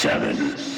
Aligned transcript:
Seven. 0.00 0.69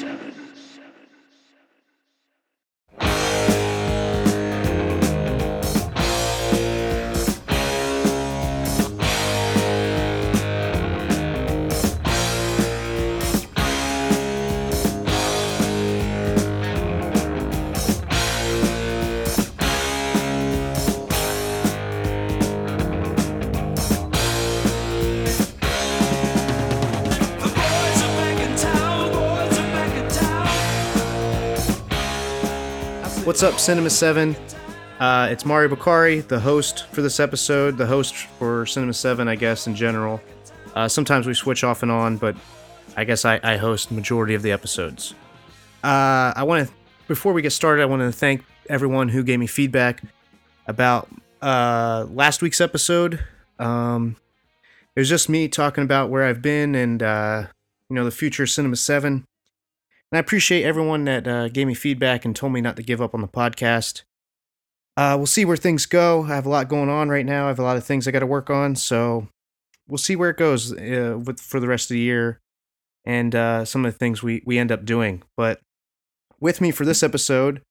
What's 33.43 33.55
up, 33.55 33.59
Cinema 33.59 33.89
7? 33.89 34.37
Uh, 35.01 35.27
it's 35.29 35.45
Mario 35.45 35.67
Bakari, 35.67 36.21
the 36.21 36.39
host 36.39 36.87
for 36.93 37.01
this 37.01 37.19
episode, 37.19 37.77
the 37.77 37.85
host 37.85 38.15
for 38.15 38.65
Cinema 38.65 38.93
7, 38.93 39.27
I 39.27 39.35
guess, 39.35 39.67
in 39.67 39.75
general. 39.75 40.21
Uh, 40.73 40.87
sometimes 40.87 41.27
we 41.27 41.33
switch 41.33 41.65
off 41.65 41.83
and 41.83 41.91
on, 41.91 42.15
but 42.15 42.37
I 42.95 43.03
guess 43.03 43.25
I, 43.25 43.41
I 43.43 43.57
host 43.57 43.91
majority 43.91 44.33
of 44.33 44.43
the 44.43 44.53
episodes. 44.53 45.13
Uh, 45.83 46.31
I 46.33 46.43
want 46.43 46.69
to, 46.69 46.73
before 47.09 47.33
we 47.33 47.41
get 47.41 47.49
started, 47.49 47.81
I 47.81 47.85
want 47.85 48.01
to 48.01 48.13
thank 48.13 48.45
everyone 48.69 49.09
who 49.09 49.23
gave 49.23 49.39
me 49.39 49.47
feedback 49.47 50.01
about 50.65 51.09
uh, 51.41 52.05
last 52.11 52.41
week's 52.41 52.61
episode. 52.61 53.19
Um, 53.59 54.15
it 54.95 55.01
was 55.01 55.09
just 55.09 55.27
me 55.27 55.49
talking 55.49 55.83
about 55.83 56.09
where 56.09 56.23
I've 56.23 56.41
been 56.41 56.75
and, 56.75 57.03
uh, 57.03 57.47
you 57.89 57.95
know, 57.97 58.05
the 58.05 58.11
future 58.11 58.47
Cinema 58.47 58.77
7. 58.77 59.25
And 60.13 60.17
I 60.17 60.19
appreciate 60.19 60.63
everyone 60.63 61.05
that 61.05 61.27
uh, 61.27 61.47
gave 61.47 61.65
me 61.65 61.73
feedback 61.73 62.23
and 62.23 62.35
told 62.35 62.53
me 62.53 62.61
not 62.61 62.75
to 62.75 62.83
give 62.83 63.01
up 63.01 63.15
on 63.15 63.21
the 63.21 63.27
podcast. 63.27 64.03
Uh, 64.95 65.15
we'll 65.17 65.25
see 65.25 65.43
where 65.43 65.57
things 65.57 65.87
go. 65.87 66.25
I 66.25 66.35
have 66.35 66.45
a 66.45 66.49
lot 66.49 66.69
going 66.69 66.87
on 66.87 67.09
right 67.09 67.25
now. 67.25 67.45
I 67.45 67.47
have 67.47 67.57
a 67.57 67.63
lot 67.63 67.77
of 67.77 67.83
things 67.83 68.07
I 68.07 68.11
got 68.11 68.19
to 68.19 68.27
work 68.27 68.51
on, 68.51 68.75
so 68.75 69.27
we'll 69.87 69.97
see 69.97 70.15
where 70.15 70.29
it 70.29 70.37
goes 70.37 70.71
uh, 70.71 71.19
with 71.25 71.39
for 71.39 71.59
the 71.59 71.67
rest 71.67 71.89
of 71.89 71.95
the 71.95 71.99
year 71.99 72.39
and 73.03 73.33
uh, 73.33 73.65
some 73.65 73.85
of 73.85 73.91
the 73.91 73.97
things 73.97 74.21
we 74.21 74.43
we 74.45 74.59
end 74.59 74.71
up 74.71 74.85
doing. 74.85 75.23
But 75.35 75.61
with 76.39 76.61
me 76.61 76.69
for 76.69 76.85
this 76.85 77.01
episode 77.01 77.63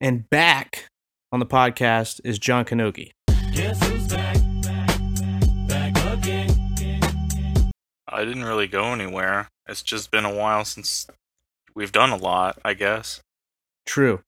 and 0.00 0.30
back 0.30 0.86
on 1.32 1.40
the 1.40 1.46
podcast 1.46 2.20
is 2.22 2.38
John 2.38 2.64
Kanogi. 2.64 3.10
Guess 3.50 3.84
who's 3.88 4.06
back? 4.06 4.36
Back, 4.62 5.96
back 5.96 6.12
again. 6.12 7.72
I 8.06 8.24
didn't 8.24 8.44
really 8.44 8.68
go 8.68 8.92
anywhere. 8.92 9.48
It's 9.68 9.82
just 9.82 10.12
been 10.12 10.24
a 10.24 10.32
while 10.32 10.64
since 10.64 11.08
we've 11.76 11.92
done 11.92 12.10
a 12.10 12.16
lot, 12.16 12.58
I 12.64 12.74
guess. 12.74 13.20
True. 13.86 14.22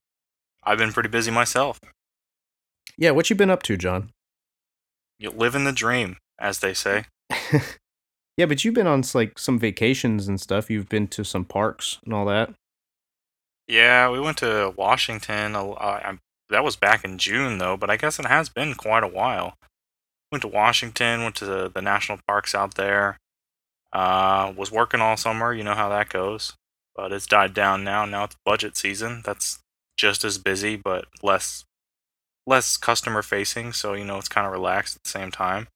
I've 0.63 0.77
been 0.77 0.93
pretty 0.93 1.09
busy 1.09 1.31
myself. 1.31 1.79
Yeah, 2.97 3.11
what 3.11 3.29
you 3.29 3.35
been 3.35 3.49
up 3.49 3.63
to, 3.63 3.75
John? 3.75 4.11
You 5.17 5.31
live 5.31 5.55
in 5.55 5.65
the 5.65 5.73
dream, 5.73 6.17
as 6.39 6.59
they 6.59 6.73
say. 6.73 7.05
yeah, 8.37 8.45
but 8.45 8.63
you've 8.63 8.73
been 8.73 8.87
on 8.87 9.03
like 9.13 9.37
some 9.37 9.59
vacations 9.59 10.27
and 10.27 10.39
stuff. 10.39 10.69
You've 10.69 10.87
been 10.87 11.07
to 11.09 11.25
some 11.25 11.43
parks 11.43 11.97
and 12.05 12.13
all 12.13 12.25
that. 12.25 12.53
Yeah, 13.67 14.09
we 14.09 14.19
went 14.19 14.37
to 14.37 14.73
Washington. 14.77 15.55
Uh, 15.55 15.73
I'm- 15.73 16.19
that 16.49 16.63
was 16.63 16.75
back 16.75 17.03
in 17.03 17.19
June, 17.19 17.59
though, 17.59 17.77
but 17.77 17.91
I 17.91 17.97
guess 17.97 18.17
it 18.17 18.25
has 18.25 18.49
been 18.49 18.73
quite 18.73 19.03
a 19.03 19.07
while. 19.07 19.53
Went 20.31 20.41
to 20.41 20.47
Washington, 20.47 21.21
went 21.23 21.35
to 21.35 21.45
the, 21.45 21.69
the 21.69 21.81
national 21.81 22.19
parks 22.27 22.55
out 22.55 22.73
there. 22.73 23.17
Uh, 23.93 24.51
was 24.57 24.71
working 24.71 24.99
all 24.99 25.15
summer. 25.15 25.53
You 25.53 25.63
know 25.63 25.75
how 25.75 25.89
that 25.89 26.09
goes. 26.09 26.55
But 26.99 27.13
it's 27.13 27.25
died 27.25 27.53
down 27.53 27.85
now. 27.85 28.03
Now 28.03 28.25
it's 28.25 28.35
budget 28.43 28.75
season. 28.75 29.21
That's 29.23 29.59
just 29.95 30.25
as 30.25 30.37
busy, 30.37 30.75
but 30.75 31.05
less 31.23 31.63
less 32.45 32.75
customer 32.75 33.21
facing. 33.21 33.71
So 33.71 33.93
you 33.93 34.03
know 34.03 34.17
it's 34.17 34.27
kind 34.27 34.45
of 34.45 34.51
relaxed 34.51 34.97
at 34.97 35.03
the 35.03 35.09
same 35.09 35.31
time. 35.31 35.69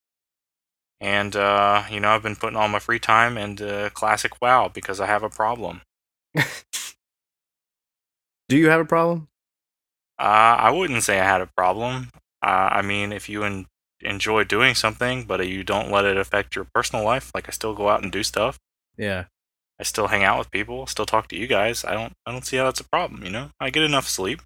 And 0.99 1.33
uh, 1.33 1.83
you 1.89 2.01
know 2.01 2.09
I've 2.09 2.23
been 2.23 2.35
putting 2.35 2.57
all 2.57 2.67
my 2.67 2.79
free 2.79 2.99
time 2.99 3.37
into 3.37 3.89
classic 3.93 4.41
WoW 4.41 4.67
because 4.67 4.99
I 4.99 5.05
have 5.05 5.23
a 5.23 5.29
problem. 5.29 5.79
Do 8.49 8.57
you 8.57 8.67
have 8.67 8.81
a 8.81 8.85
problem? 8.85 9.29
Uh, 10.19 10.59
I 10.59 10.71
wouldn't 10.71 11.03
say 11.03 11.21
I 11.21 11.25
had 11.25 11.39
a 11.39 11.47
problem. 11.47 12.09
Uh, 12.41 12.67
I 12.69 12.81
mean, 12.81 13.13
if 13.13 13.29
you 13.29 13.45
en- 13.45 13.67
enjoy 14.01 14.43
doing 14.43 14.75
something, 14.75 15.23
but 15.23 15.47
you 15.47 15.63
don't 15.63 15.89
let 15.89 16.03
it 16.03 16.17
affect 16.17 16.53
your 16.53 16.67
personal 16.75 17.05
life, 17.05 17.31
like 17.33 17.47
I 17.47 17.53
still 17.53 17.73
go 17.73 17.87
out 17.87 18.03
and 18.03 18.11
do 18.11 18.23
stuff. 18.23 18.59
Yeah. 18.97 19.25
I 19.83 19.85
still 19.85 20.07
hang 20.07 20.23
out 20.23 20.39
with 20.39 20.49
people, 20.49 20.87
still 20.87 21.05
talk 21.05 21.27
to 21.27 21.35
you 21.37 21.45
guys. 21.45 21.83
I 21.83 21.93
don't, 21.93 22.13
I 22.25 22.31
don't 22.31 22.45
see 22.45 22.55
how 22.55 22.63
that's 22.63 22.79
a 22.79 22.85
problem. 22.87 23.25
You 23.25 23.31
know, 23.31 23.49
I 23.59 23.69
get 23.69 23.83
enough 23.83 24.07
sleep, 24.07 24.41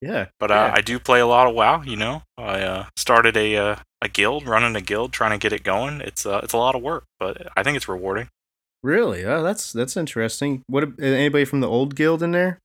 Yeah. 0.00 0.28
but 0.40 0.50
uh, 0.50 0.72
I 0.74 0.80
do 0.80 0.98
play 0.98 1.20
a 1.20 1.26
lot 1.26 1.46
of 1.46 1.54
WoW. 1.54 1.82
You 1.82 1.96
know, 1.96 2.22
I 2.38 2.60
uh, 2.62 2.86
started 2.96 3.36
a 3.36 3.56
uh, 3.56 3.76
a 4.00 4.08
guild, 4.08 4.46
running 4.48 4.74
a 4.76 4.80
guild, 4.80 5.12
trying 5.12 5.32
to 5.32 5.38
get 5.38 5.52
it 5.52 5.62
going. 5.62 6.00
It's 6.00 6.24
uh, 6.24 6.40
it's 6.42 6.54
a 6.54 6.56
lot 6.56 6.74
of 6.74 6.80
work, 6.82 7.04
but 7.20 7.48
I 7.56 7.62
think 7.62 7.76
it's 7.76 7.86
rewarding. 7.88 8.28
Really? 8.82 9.24
Oh, 9.24 9.42
that's 9.42 9.72
that's 9.72 9.96
interesting. 9.96 10.62
What 10.66 10.98
anybody 10.98 11.44
from 11.44 11.60
the 11.60 11.68
old 11.68 11.94
guild 11.94 12.22
in 12.22 12.32
there? 12.32 12.58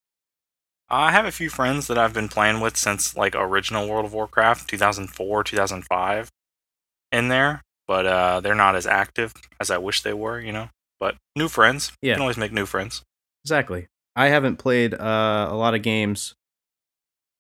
I 0.90 1.12
have 1.12 1.26
a 1.26 1.32
few 1.32 1.50
friends 1.50 1.88
that 1.88 1.98
I've 1.98 2.14
been 2.14 2.30
playing 2.30 2.62
with 2.62 2.78
since 2.78 3.16
like 3.18 3.36
original 3.36 3.88
World 3.90 4.06
of 4.06 4.14
Warcraft, 4.14 4.70
2004, 4.70 5.44
2005, 5.44 6.30
in 7.12 7.28
there, 7.28 7.62
but 7.86 8.06
uh, 8.08 8.40
they're 8.40 8.56
not 8.56 8.78
as 8.78 8.88
active 8.88 9.34
as 9.60 9.70
I 9.70 9.78
wish 9.78 10.02
they 10.02 10.14
were, 10.14 10.40
you 10.40 10.54
know. 10.54 10.70
But 11.00 11.16
new 11.36 11.48
friends, 11.48 11.92
Yeah. 12.02 12.10
you 12.10 12.16
can 12.16 12.22
always 12.22 12.38
make 12.38 12.52
new 12.52 12.66
friends. 12.66 13.04
Exactly. 13.44 13.88
I 14.16 14.28
haven't 14.30 14.58
played 14.58 14.94
uh, 14.94 15.48
a 15.50 15.56
lot 15.56 15.76
of 15.76 15.82
games 15.84 16.34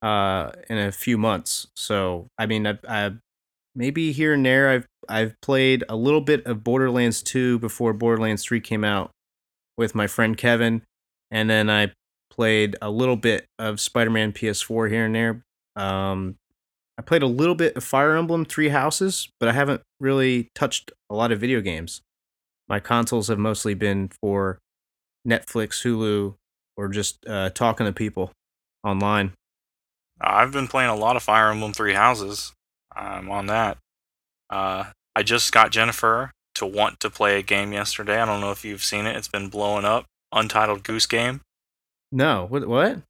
uh, 0.01 0.51
in 0.69 0.77
a 0.77 0.91
few 0.91 1.17
months, 1.17 1.67
so 1.75 2.27
I 2.37 2.45
mean, 2.45 2.67
I, 2.67 2.77
I 2.87 3.11
maybe 3.75 4.11
here 4.11 4.33
and 4.33 4.45
there 4.45 4.69
I've 4.69 4.85
I've 5.09 5.33
played 5.41 5.83
a 5.89 5.95
little 5.95 6.21
bit 6.21 6.45
of 6.45 6.63
Borderlands 6.63 7.23
2 7.23 7.59
before 7.59 7.93
Borderlands 7.93 8.43
3 8.43 8.59
came 8.59 8.83
out 8.83 9.09
with 9.77 9.95
my 9.95 10.05
friend 10.05 10.37
Kevin, 10.37 10.83
and 11.31 11.49
then 11.49 11.69
I 11.69 11.93
played 12.29 12.75
a 12.81 12.91
little 12.91 13.15
bit 13.15 13.45
of 13.57 13.79
Spider-Man 13.79 14.33
PS4 14.33 14.89
here 14.91 15.05
and 15.05 15.15
there. 15.15 15.41
Um, 15.75 16.35
I 16.99 17.01
played 17.01 17.23
a 17.23 17.27
little 17.27 17.55
bit 17.55 17.75
of 17.75 17.83
Fire 17.83 18.15
Emblem 18.15 18.45
Three 18.45 18.69
Houses, 18.69 19.29
but 19.39 19.49
I 19.49 19.53
haven't 19.53 19.81
really 19.99 20.49
touched 20.53 20.91
a 21.09 21.15
lot 21.15 21.31
of 21.31 21.39
video 21.39 21.61
games. 21.61 22.01
My 22.67 22.79
consoles 22.79 23.27
have 23.29 23.39
mostly 23.39 23.73
been 23.73 24.09
for 24.21 24.59
Netflix, 25.27 25.83
Hulu, 25.83 26.35
or 26.75 26.87
just 26.89 27.25
uh, 27.27 27.49
talking 27.49 27.85
to 27.85 27.93
people 27.93 28.31
online. 28.83 29.33
I've 30.19 30.51
been 30.51 30.67
playing 30.67 30.89
a 30.89 30.95
lot 30.95 31.15
of 31.15 31.23
Fire 31.23 31.51
Emblem 31.51 31.73
Three 31.73 31.93
Houses. 31.93 32.53
I'm 32.95 33.29
on 33.29 33.47
that. 33.47 33.77
Uh, 34.49 34.85
I 35.15 35.23
just 35.23 35.51
got 35.51 35.71
Jennifer 35.71 36.31
to 36.55 36.65
want 36.65 36.99
to 37.01 37.09
play 37.09 37.37
a 37.37 37.43
game 37.43 37.71
yesterday. 37.71 38.19
I 38.19 38.25
don't 38.25 38.41
know 38.41 38.51
if 38.51 38.65
you've 38.65 38.83
seen 38.83 39.05
it. 39.05 39.15
It's 39.15 39.27
been 39.27 39.49
blowing 39.49 39.85
up. 39.85 40.05
Untitled 40.31 40.83
Goose 40.83 41.05
Game. 41.05 41.41
No, 42.11 42.45
what? 42.49 42.67
What? 42.67 43.01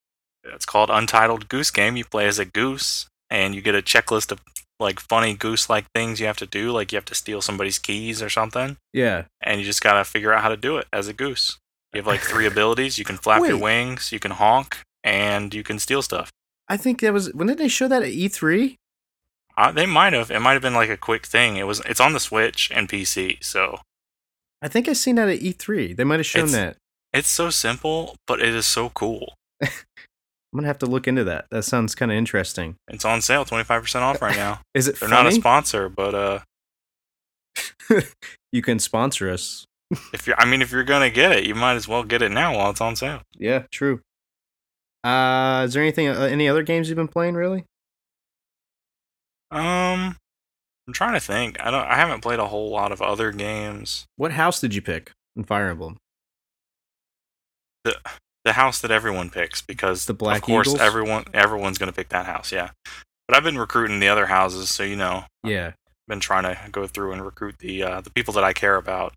It's 0.44 0.66
called 0.66 0.90
Untitled 0.90 1.50
Goose 1.50 1.72
Game. 1.72 1.98
You 1.98 2.06
play 2.06 2.28
as 2.28 2.40
a 2.40 2.46
goose, 2.46 3.08
and 3.30 3.56
you 3.56 3.62
get 3.62 3.76
a 3.76 3.82
checklist 3.82 4.32
of 4.32 4.40
like 4.80 5.00
funny 5.00 5.34
goose-like 5.34 5.86
things 5.96 6.20
you 6.20 6.28
have 6.28 6.38
to 6.38 6.46
do. 6.46 6.72
Like 6.72 6.92
you 6.92 6.98
have 6.98 7.06
to 7.06 7.16
steal 7.16 7.42
somebody's 7.42 7.80
keys 7.80 8.22
or 8.22 8.30
something, 8.30 8.78
Yeah. 8.94 9.24
and 9.42 9.60
you 9.60 9.66
just 9.66 9.82
gotta 9.82 10.04
figure 10.04 10.34
out 10.34 10.42
how 10.44 10.50
to 10.50 10.58
do 10.58 10.78
it 10.78 10.88
as 10.94 11.08
a 11.08 11.14
goose. 11.14 11.58
You 11.94 12.00
have 12.00 12.08
like 12.08 12.22
three 12.22 12.46
abilities. 12.54 12.98
You 13.00 13.06
can 13.06 13.18
flap 13.18 13.42
your 13.48 13.58
wings, 13.58 14.12
you 14.12 14.20
can 14.20 14.32
honk, 14.32 14.78
and 15.04 15.54
you 15.54 15.64
can 15.64 15.80
steal 15.80 16.02
stuff. 16.02 16.30
I 16.68 16.78
think 16.78 17.00
that 17.02 17.14
was 17.14 17.34
when 17.34 17.48
did 17.48 17.58
they 17.58 17.68
show 17.70 17.88
that 17.88 18.04
at 18.04 18.10
E 18.10 18.28
E3? 18.30 18.76
Uh, 19.56 19.72
they 19.72 19.86
might 19.88 20.14
have. 20.14 20.30
It 20.30 20.40
might 20.42 20.54
have 20.54 20.62
been 20.62 20.76
like 20.76 20.90
a 20.90 20.98
quick 20.98 21.26
thing. 21.26 21.58
It 21.58 21.66
was. 21.66 21.80
It's 21.88 22.00
on 22.02 22.14
the 22.14 22.20
Switch 22.20 22.70
and 22.74 22.88
PC, 22.88 23.44
so 23.44 23.80
I 24.62 24.68
think 24.68 24.88
I 24.88 24.94
seen 24.94 25.16
that 25.16 25.30
at 25.30 25.40
E3. 25.40 25.96
They 25.96 26.04
might 26.04 26.20
have 26.20 26.26
shown 26.28 26.46
It's- 26.50 26.54
that. 26.56 26.78
it's 27.14 27.30
so 27.30 27.50
simple, 27.50 28.16
but 28.28 28.40
it 28.40 28.54
is 28.54 28.66
so 28.68 28.90
cool. 28.90 29.34
I'm 30.54 30.58
gonna 30.58 30.68
have 30.68 30.80
to 30.80 30.86
look 30.86 31.08
into 31.08 31.24
that. 31.26 31.46
That 31.52 31.64
sounds 31.64 31.94
kind 31.94 32.12
of 32.12 32.18
interesting. 32.18 32.76
It's 32.88 33.06
on 33.06 33.22
sale, 33.22 33.46
twenty 33.46 33.64
five 33.64 33.82
percent 33.82 34.04
off 34.04 34.22
right 34.22 34.36
now. 34.36 34.62
Is 34.74 34.88
it 34.88 35.00
They're 35.00 35.10
not 35.10 35.28
a 35.28 35.32
sponsor, 35.32 35.90
but 35.90 36.16
uh, 36.16 36.40
you 38.52 38.62
can 38.62 38.80
sponsor 38.80 39.30
us. 39.30 39.66
if 40.14 40.28
you're, 40.28 40.40
I 40.40 40.46
mean, 40.46 40.62
if 40.62 40.72
you're 40.72 40.84
gonna 40.84 41.10
get 41.10 41.32
it, 41.32 41.46
you 41.46 41.56
might 41.56 41.76
as 41.76 41.88
well 41.88 42.04
get 42.04 42.22
it 42.22 42.32
now 42.32 42.56
while 42.56 42.72
it's 42.72 42.82
on 42.82 42.96
sale. 42.96 43.22
Yeah, 43.38 43.64
true. 43.72 44.02
Uh, 45.04 45.64
is 45.66 45.74
there 45.74 45.84
anything? 45.84 46.08
Uh, 46.08 46.22
any 46.22 46.48
other 46.48 46.64
games 46.64 46.90
you've 46.90 46.98
been 46.98 47.08
playing? 47.08 47.36
Really? 47.36 47.66
Um, 49.52 50.18
I'm 50.88 50.94
trying 50.94 51.14
to 51.14 51.20
think. 51.20 51.58
I 51.60 51.72
don't. 51.72 51.86
I 51.86 51.96
haven't 51.96 52.22
played 52.22 52.40
a 52.40 52.48
whole 52.48 52.70
lot 52.70 52.92
of 52.92 53.02
other 53.02 53.32
games. 53.32 54.06
What 54.16 54.32
house 54.34 54.60
did 54.60 54.74
you 54.74 54.82
pick 54.82 55.12
in 55.36 55.44
Fire 55.44 55.70
Emblem? 55.70 55.98
The 57.84 57.98
house 58.54 58.80
that 58.82 58.92
everyone 58.92 59.30
picks 59.30 59.62
because 59.62 60.06
The 60.06 60.14
Black 60.14 60.38
of 60.38 60.44
course 60.44 60.68
Eagles? 60.68 60.82
everyone 60.82 61.26
everyone's 61.34 61.78
gonna 61.78 61.92
pick 61.94 62.10
that 62.10 62.26
house. 62.26 62.52
Yeah, 62.52 62.72
but 63.28 63.36
I've 63.38 63.44
been 63.44 63.58
recruiting 63.58 64.00
the 64.00 64.08
other 64.10 64.28
houses, 64.28 64.70
so 64.70 64.84
you 64.84 64.96
know, 64.96 65.26
Yeah. 65.44 65.72
been 66.08 66.20
trying 66.20 66.44
to 66.44 66.58
go 66.72 66.88
through 66.88 67.12
and 67.14 67.24
recruit 67.26 67.56
the 67.60 67.84
uh, 67.84 68.02
the 68.02 68.10
people 68.12 68.34
that 68.36 68.44
I 68.44 68.54
care 68.54 68.76
about. 68.76 69.14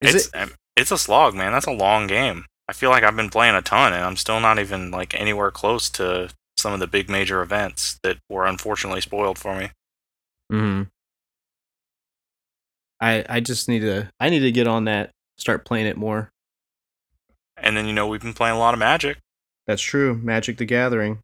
Is 0.00 0.14
it's 0.14 0.30
it? 0.34 0.54
it's 0.76 0.90
a 0.92 0.98
slog, 0.98 1.34
man. 1.34 1.52
That's 1.52 1.66
a 1.66 1.72
long 1.72 2.06
game. 2.06 2.44
I 2.68 2.72
feel 2.72 2.90
like 2.90 3.02
I've 3.02 3.16
been 3.16 3.30
playing 3.30 3.54
a 3.54 3.62
ton, 3.62 3.92
and 3.92 4.04
I'm 4.04 4.16
still 4.16 4.40
not 4.40 4.58
even 4.58 4.90
like 4.90 5.14
anywhere 5.18 5.50
close 5.50 5.88
to 5.90 6.30
some 6.58 6.72
of 6.72 6.80
the 6.80 6.86
big 6.86 7.08
major 7.08 7.40
events 7.42 7.98
that 8.02 8.18
were 8.28 8.46
unfortunately 8.46 9.00
spoiled 9.00 9.38
for 9.38 9.54
me. 9.56 9.70
hmm 10.50 10.82
I 13.00 13.24
I 13.28 13.40
just 13.40 13.68
need 13.68 13.80
to 13.80 14.10
I 14.20 14.28
need 14.28 14.40
to 14.40 14.52
get 14.52 14.66
on 14.66 14.84
that. 14.84 15.10
Start 15.38 15.64
playing 15.64 15.86
it 15.86 15.96
more. 15.96 16.30
And 17.62 17.76
then 17.76 17.86
you 17.86 17.92
know 17.92 18.06
we've 18.06 18.20
been 18.22 18.34
playing 18.34 18.56
a 18.56 18.58
lot 18.58 18.74
of 18.74 18.80
Magic. 18.80 19.18
That's 19.66 19.82
true. 19.82 20.14
Magic 20.14 20.56
the 20.58 20.64
Gathering. 20.64 21.18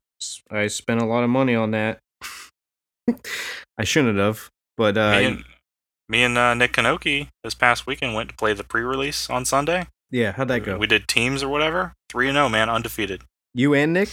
I 0.51 0.67
spent 0.69 1.01
a 1.03 1.07
lot 1.07 1.25
of 1.25 1.31
money 1.31 1.55
on 1.55 1.71
that. 1.73 1.99
I 3.79 3.85
shouldn't 3.85 4.19
have, 4.19 4.51
but 4.77 4.97
uh, 4.97 5.11
me 5.19 5.25
and, 5.25 5.45
me 6.09 6.23
and 6.23 6.39
uh, 6.39 6.55
Nick 6.55 6.73
Kanoki 6.73 7.29
this 7.43 7.55
past 7.55 7.87
weekend 7.87 8.15
went 8.15 8.31
to 8.31 8.35
play 8.37 8.53
the 8.55 8.65
pre-release 8.65 9.29
on 9.29 9.45
Sunday. 9.45 9.87
yeah, 10.11 10.33
how'd 10.33 10.49
that 10.49 10.61
go? 10.65 10.79
We 10.79 10.87
did 10.87 11.09
teams 11.09 11.43
or 11.43 11.49
whatever. 11.49 11.93
Three 12.09 12.29
and 12.29 12.37
zero, 12.37 12.49
man, 12.49 12.71
undefeated. 12.71 13.23
you 13.53 13.75
and 13.75 13.93
Nick, 13.93 14.11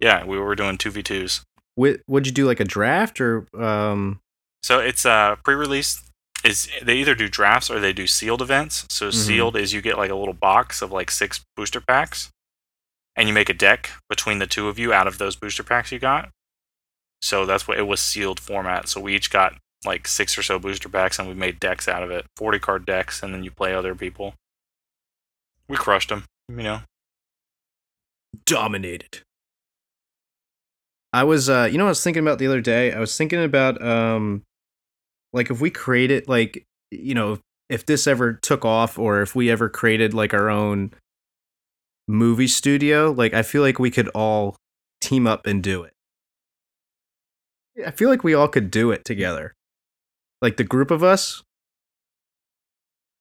Yeah, 0.00 0.24
we 0.24 0.38
were 0.38 0.54
doing 0.54 0.76
two 0.78 0.90
v 0.90 1.02
twos. 1.02 1.42
what 1.74 2.00
would 2.06 2.26
you 2.26 2.32
do? 2.32 2.46
Like 2.46 2.60
a 2.60 2.64
draft 2.64 3.20
or 3.20 3.46
um? 3.58 4.20
So 4.62 4.78
it's 4.80 5.04
uh 5.06 5.36
pre-release 5.44 6.02
is 6.44 6.68
they 6.82 6.96
either 6.96 7.14
do 7.14 7.28
drafts 7.28 7.70
or 7.70 7.80
they 7.80 7.92
do 7.92 8.06
sealed 8.06 8.42
events. 8.42 8.84
So 8.90 9.08
Mhm. 9.08 9.14
sealed 9.14 9.56
is 9.56 9.72
you 9.72 9.80
get 9.80 9.96
like 9.98 10.10
a 10.10 10.14
little 10.14 10.34
box 10.34 10.82
of 10.82 10.92
like 10.92 11.10
six 11.10 11.40
booster 11.56 11.80
packs, 11.80 12.30
and 13.16 13.26
you 13.28 13.34
make 13.34 13.48
a 13.48 13.54
deck 13.54 13.90
between 14.08 14.38
the 14.38 14.46
two 14.46 14.68
of 14.68 14.78
you 14.78 14.92
out 14.92 15.06
of 15.06 15.18
those 15.18 15.36
booster 15.36 15.62
packs 15.64 15.90
you 15.90 15.98
got. 15.98 16.30
So 17.22 17.46
that's 17.46 17.66
what 17.66 17.78
it 17.78 17.86
was 17.86 18.00
sealed 18.00 18.38
format. 18.38 18.88
So 18.88 19.00
we 19.00 19.14
each 19.16 19.30
got 19.30 19.56
like 19.86 20.06
six 20.06 20.36
or 20.36 20.42
so 20.42 20.58
booster 20.58 20.88
packs, 20.88 21.18
and 21.18 21.28
we 21.28 21.34
made 21.34 21.58
decks 21.60 21.88
out 21.88 22.02
of 22.02 22.10
it, 22.10 22.26
forty 22.36 22.58
card 22.58 22.84
decks, 22.84 23.22
and 23.22 23.32
then 23.32 23.42
you 23.42 23.50
play 23.50 23.72
other 23.74 23.94
people. 23.94 24.34
We 25.68 25.76
crushed 25.78 26.10
them, 26.10 26.24
you 26.48 26.62
know. 26.62 26.82
dominated. 28.44 29.22
I 31.12 31.22
was 31.24 31.48
uh 31.48 31.68
you 31.70 31.78
know 31.78 31.84
what 31.84 31.88
I 31.88 31.92
was 31.92 32.02
thinking 32.04 32.22
about 32.22 32.38
the 32.38 32.46
other 32.46 32.60
day? 32.60 32.92
I 32.92 32.98
was 32.98 33.16
thinking 33.16 33.42
about 33.42 33.80
um 33.80 34.42
like 35.34 35.50
if 35.50 35.60
we 35.60 35.68
created 35.68 36.28
like 36.28 36.64
you 36.90 37.14
know, 37.14 37.38
if 37.68 37.84
this 37.84 38.06
ever 38.06 38.32
took 38.34 38.64
off 38.64 38.98
or 38.98 39.20
if 39.20 39.34
we 39.34 39.50
ever 39.50 39.68
created 39.68 40.14
like 40.14 40.32
our 40.32 40.48
own 40.48 40.92
movie 42.06 42.46
studio, 42.46 43.10
like 43.10 43.34
I 43.34 43.42
feel 43.42 43.60
like 43.60 43.78
we 43.78 43.90
could 43.90 44.08
all 44.08 44.56
team 45.00 45.26
up 45.26 45.46
and 45.46 45.62
do 45.62 45.82
it. 45.82 45.92
I 47.84 47.90
feel 47.90 48.08
like 48.08 48.22
we 48.22 48.34
all 48.34 48.48
could 48.48 48.70
do 48.70 48.92
it 48.92 49.04
together. 49.04 49.54
Like 50.40 50.56
the 50.56 50.64
group 50.64 50.90
of 50.90 51.02
us. 51.02 51.42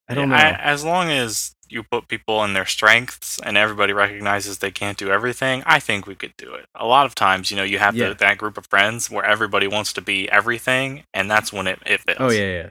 I 0.10 0.14
don't 0.16 0.30
know. 0.30 0.36
as 0.36 0.84
long 0.84 1.10
as 1.10 1.56
you 1.70 1.82
put 1.84 2.08
people 2.08 2.44
in 2.44 2.54
their 2.54 2.66
strengths 2.66 3.40
and 3.44 3.58
everybody 3.58 3.94
recognizes 3.94 4.58
they 4.60 4.70
can't 4.72 4.98
do 4.98 5.10
everything, 5.10 5.64
I 5.66 5.80
think 5.80 6.06
we 6.06 6.14
could 6.16 6.34
do 6.38 6.54
it. 6.54 6.66
A 6.76 6.86
lot 6.86 7.06
of 7.06 7.16
times, 7.16 7.50
you 7.50 7.58
know, 7.58 7.64
you 7.64 7.80
have 7.80 7.96
Yeah. 7.96 8.10
the, 8.10 8.16
that 8.16 8.38
group 8.38 8.58
of 8.58 8.68
friends 8.68 9.10
where 9.10 9.24
everybody 9.26 9.68
wants 9.68 9.94
to 9.94 10.02
be 10.02 10.30
everything, 10.30 11.04
and 11.14 11.32
that's 11.32 11.52
when 11.54 11.68
it, 11.68 11.80
it 11.86 12.02
fails. 12.02 12.18
Oh 12.20 12.30
yeah, 12.32 12.52
yeah. 12.52 12.70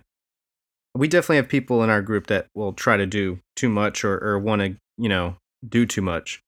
We 0.95 1.09
definitely 1.09 1.37
have 1.37 1.49
people 1.49 1.83
in 1.83 1.89
our 1.91 2.03
group 2.03 2.27
that 2.27 2.49
will 2.55 2.75
try 2.75 2.97
to 2.99 3.07
do 3.07 3.39
too 3.57 3.71
much 3.71 4.05
or, 4.05 4.19
or 4.23 4.39
want 4.39 4.61
to, 4.61 4.77
you 4.99 5.09
know, 5.09 5.37
do 5.67 5.87
too 5.87 6.03
much. 6.03 6.43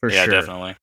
For 0.00 0.08
sure. 0.10 0.18
yeah, 0.18 0.24
sure. 0.24 0.32
definitely. 0.32 0.76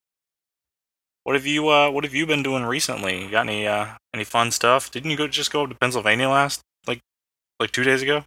What 1.23 1.35
have 1.35 1.45
you 1.45 1.69
uh 1.69 1.89
What 1.89 2.03
have 2.03 2.13
you 2.15 2.25
been 2.25 2.43
doing 2.43 2.63
recently? 2.65 3.23
You 3.23 3.31
got 3.31 3.47
any 3.47 3.67
uh 3.67 3.95
any 4.13 4.23
fun 4.23 4.51
stuff? 4.51 4.89
Didn't 4.91 5.11
you 5.11 5.17
go 5.17 5.27
just 5.27 5.51
go 5.51 5.63
up 5.63 5.69
to 5.69 5.75
Pennsylvania 5.75 6.29
last 6.29 6.61
like 7.61 7.71
two 7.71 7.83
days 7.83 8.01
ago? 8.01 8.25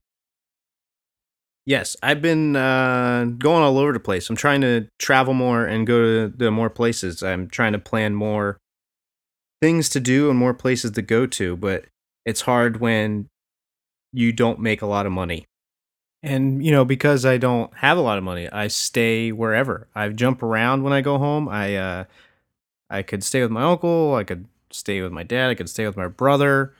Yes, 1.66 1.96
I've 2.02 2.20
been 2.20 2.56
uh, 2.56 3.25
going 3.38 3.62
all 3.62 3.78
over 3.78 3.92
the 3.92 4.00
place. 4.00 4.28
I'm 4.28 4.36
trying 4.36 4.60
to 4.60 4.86
travel 4.98 5.32
more 5.32 5.64
and 5.64 5.86
go 5.86 6.28
to 6.28 6.50
more 6.50 6.69
places. 6.70 7.22
I'm 7.22 7.48
trying 7.48 7.72
to 7.72 7.78
plan 7.78 8.14
more 8.14 8.58
things 9.62 9.88
to 9.90 10.00
do 10.00 10.28
and 10.28 10.38
more 10.38 10.52
places 10.52 10.90
to 10.92 11.02
go 11.02 11.26
to, 11.26 11.56
but 11.56 11.86
it's 12.26 12.42
hard 12.42 12.81
when 12.81 13.28
you 14.12 14.31
don't 14.31 14.60
make 14.60 14.82
a 14.82 14.86
lot 14.86 15.06
of 15.06 15.12
money. 15.12 15.46
And 16.22 16.64
you 16.64 16.70
know, 16.70 16.84
because 16.84 17.25
I 17.25 17.38
don't 17.38 17.75
have 17.76 17.96
a 17.96 18.02
lot 18.02 18.19
of 18.19 18.25
money, 18.25 18.48
I 18.48 18.69
stay 18.69 19.32
wherever. 19.32 19.88
I 19.94 20.08
jump 20.10 20.42
around 20.42 20.82
when 20.82 20.92
I 20.92 21.00
go 21.00 21.19
home. 21.19 21.48
I 21.48 21.76
uh 21.76 22.04
I 22.90 23.02
could 23.02 23.25
stay 23.25 23.42
with 23.42 23.50
my 23.50 23.62
uncle, 23.62 24.14
I 24.14 24.25
could 24.25 24.46
stay 24.70 25.00
with 25.00 25.12
my 25.12 25.22
dad, 25.22 25.50
I 25.50 25.54
could 25.54 25.69
stay 25.70 25.86
with 25.86 25.96
my 25.96 26.08
brother. 26.08 26.75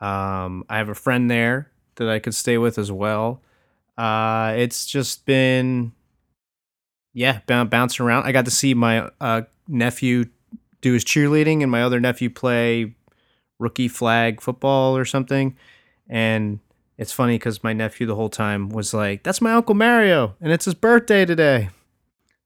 Um 0.00 0.64
I 0.68 0.76
have 0.76 0.90
a 0.90 0.94
friend 0.94 1.30
there 1.30 1.70
that 1.96 2.08
I 2.08 2.18
could 2.18 2.34
stay 2.34 2.58
with 2.58 2.78
as 2.78 2.90
well. 2.90 3.42
Uh, 3.98 4.54
it's 4.56 4.86
just 4.86 5.24
been, 5.26 5.92
yeah, 7.14 7.40
b- 7.46 7.64
bouncing 7.64 8.04
around. 8.04 8.24
I 8.24 8.32
got 8.32 8.44
to 8.44 8.50
see 8.50 8.74
my 8.74 9.10
uh, 9.20 9.42
nephew 9.68 10.26
do 10.80 10.92
his 10.92 11.04
cheerleading 11.04 11.62
and 11.62 11.70
my 11.70 11.82
other 11.82 12.00
nephew 12.00 12.30
play 12.30 12.94
rookie 13.58 13.88
flag 13.88 14.40
football 14.40 14.96
or 14.96 15.04
something. 15.04 15.56
And 16.08 16.60
it's 16.98 17.12
funny 17.12 17.36
because 17.36 17.64
my 17.64 17.72
nephew 17.72 18.06
the 18.06 18.14
whole 18.14 18.28
time 18.28 18.68
was 18.68 18.94
like, 18.94 19.22
"That's 19.22 19.40
my 19.40 19.52
uncle 19.52 19.74
Mario, 19.74 20.36
and 20.40 20.52
it's 20.52 20.66
his 20.66 20.74
birthday 20.74 21.24
today." 21.24 21.70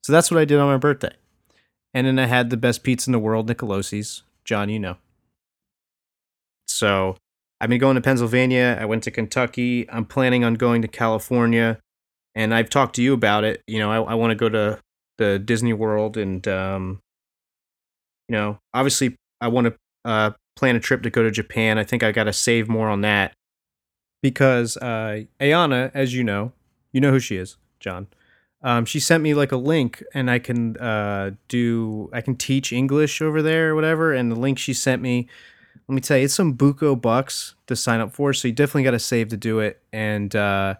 So 0.03 0.13
that's 0.13 0.31
what 0.31 0.41
I 0.41 0.45
did 0.45 0.59
on 0.59 0.69
my 0.69 0.79
birthday. 0.79 1.15
And 1.93 2.07
then 2.07 2.19
I 2.19 2.27
had 2.27 2.51
the 2.51 2.57
best 2.57 2.83
pizza 2.83 3.09
in 3.09 3.13
the 3.13 3.19
world, 3.19 3.49
Nicolosi's. 3.49 4.23
John, 4.45 4.69
you 4.71 4.79
know. 4.79 4.97
So 6.67 7.17
I've 7.61 7.69
been 7.69 7.81
going 7.81 7.97
to 7.97 8.01
Pennsylvania. 8.01 8.79
I 8.81 8.87
went 8.87 9.03
to 9.05 9.11
Kentucky. 9.11 9.89
I'm 9.91 10.07
planning 10.07 10.45
on 10.45 10.55
going 10.55 10.83
to 10.83 10.89
California, 10.89 11.79
and 12.35 12.55
I've 12.55 12.71
talked 12.71 12.97
to 12.97 13.03
you 13.03 13.13
about 13.13 13.45
it. 13.45 13.63
You 13.67 13.79
know, 13.79 13.91
I, 13.91 14.13
I 14.13 14.15
want 14.15 14.31
to 14.31 14.35
go 14.35 14.49
to 14.49 14.79
the 15.19 15.39
Disney 15.39 15.75
World, 15.75 16.17
and 16.17 16.47
um, 16.49 17.01
you 18.29 18.33
know, 18.33 18.59
obviously, 18.73 19.17
I 19.41 19.49
want 19.49 19.67
to 19.67 19.75
uh, 20.05 20.31
plan 20.57 20.77
a 20.77 20.81
trip 20.81 21.03
to 21.03 21.11
go 21.11 21.23
to 21.23 21.31
Japan. 21.31 21.79
I 21.79 21.85
think 21.85 22.03
I 22.03 22.13
got 22.13 22.25
to 22.25 22.33
save 22.33 22.69
more 22.69 22.89
on 22.89 23.03
that 23.03 23.33
because 24.23 24.77
uh, 24.79 25.23
Ayana, 25.39 25.91
as 25.93 26.15
you 26.15 26.25
know, 26.25 26.53
you 26.93 27.01
know 27.01 27.11
who 27.11 27.21
she 27.21 27.37
is, 27.37 27.57
John. 27.79 28.09
Um, 28.63 28.85
she 28.85 29.01
sent 29.01 29.23
me 29.23 29.35
like 29.35 29.53
a 29.53 29.57
link, 29.57 30.03
and 30.15 30.31
I 30.31 30.39
can 30.39 30.77
uh, 30.79 31.33
do 31.49 32.11
I 32.13 32.21
can 32.21 32.37
teach 32.37 32.73
English 32.73 33.21
over 33.21 33.43
there 33.43 33.71
or 33.71 33.75
whatever. 33.75 34.13
And 34.13 34.31
the 34.31 34.37
link 34.37 34.59
she 34.59 34.75
sent 34.75 35.03
me 35.03 35.29
let 35.91 35.95
me 35.97 36.01
tell 36.01 36.19
you, 36.19 36.27
it's 36.27 36.35
some 36.35 36.57
buco 36.57 36.99
bucks 36.99 37.57
to 37.67 37.75
sign 37.75 37.99
up 37.99 38.13
for. 38.13 38.33
So 38.33 38.47
you 38.47 38.55
definitely 38.55 38.85
got 38.85 38.93
to 38.93 39.01
save 39.01 39.29
to 39.31 39.37
do 39.37 39.59
it. 39.59 39.83
And 39.93 40.35
uh, 40.37 40.77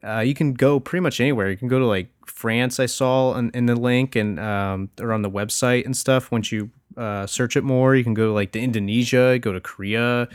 uh, 0.00 0.20
you 0.20 0.32
can 0.32 0.54
go 0.54 0.78
pretty 0.78 1.00
much 1.00 1.20
anywhere. 1.20 1.50
You 1.50 1.56
can 1.56 1.66
go 1.66 1.80
to 1.80 1.86
like 1.86 2.08
France, 2.24 2.78
I 2.78 2.86
saw 2.86 3.34
in, 3.34 3.50
in 3.50 3.66
the 3.66 3.74
link, 3.74 4.14
and 4.14 4.38
um, 4.38 4.90
or 5.00 5.12
on 5.12 5.22
the 5.22 5.30
website 5.30 5.86
and 5.86 5.96
stuff. 5.96 6.30
Once 6.30 6.52
you 6.52 6.70
uh, 6.96 7.26
search 7.26 7.56
it 7.56 7.64
more, 7.64 7.96
you 7.96 8.04
can 8.04 8.14
go 8.14 8.26
to 8.26 8.32
like 8.32 8.52
to 8.52 8.60
Indonesia, 8.60 9.40
go 9.40 9.52
to 9.52 9.60
Korea. 9.60 10.28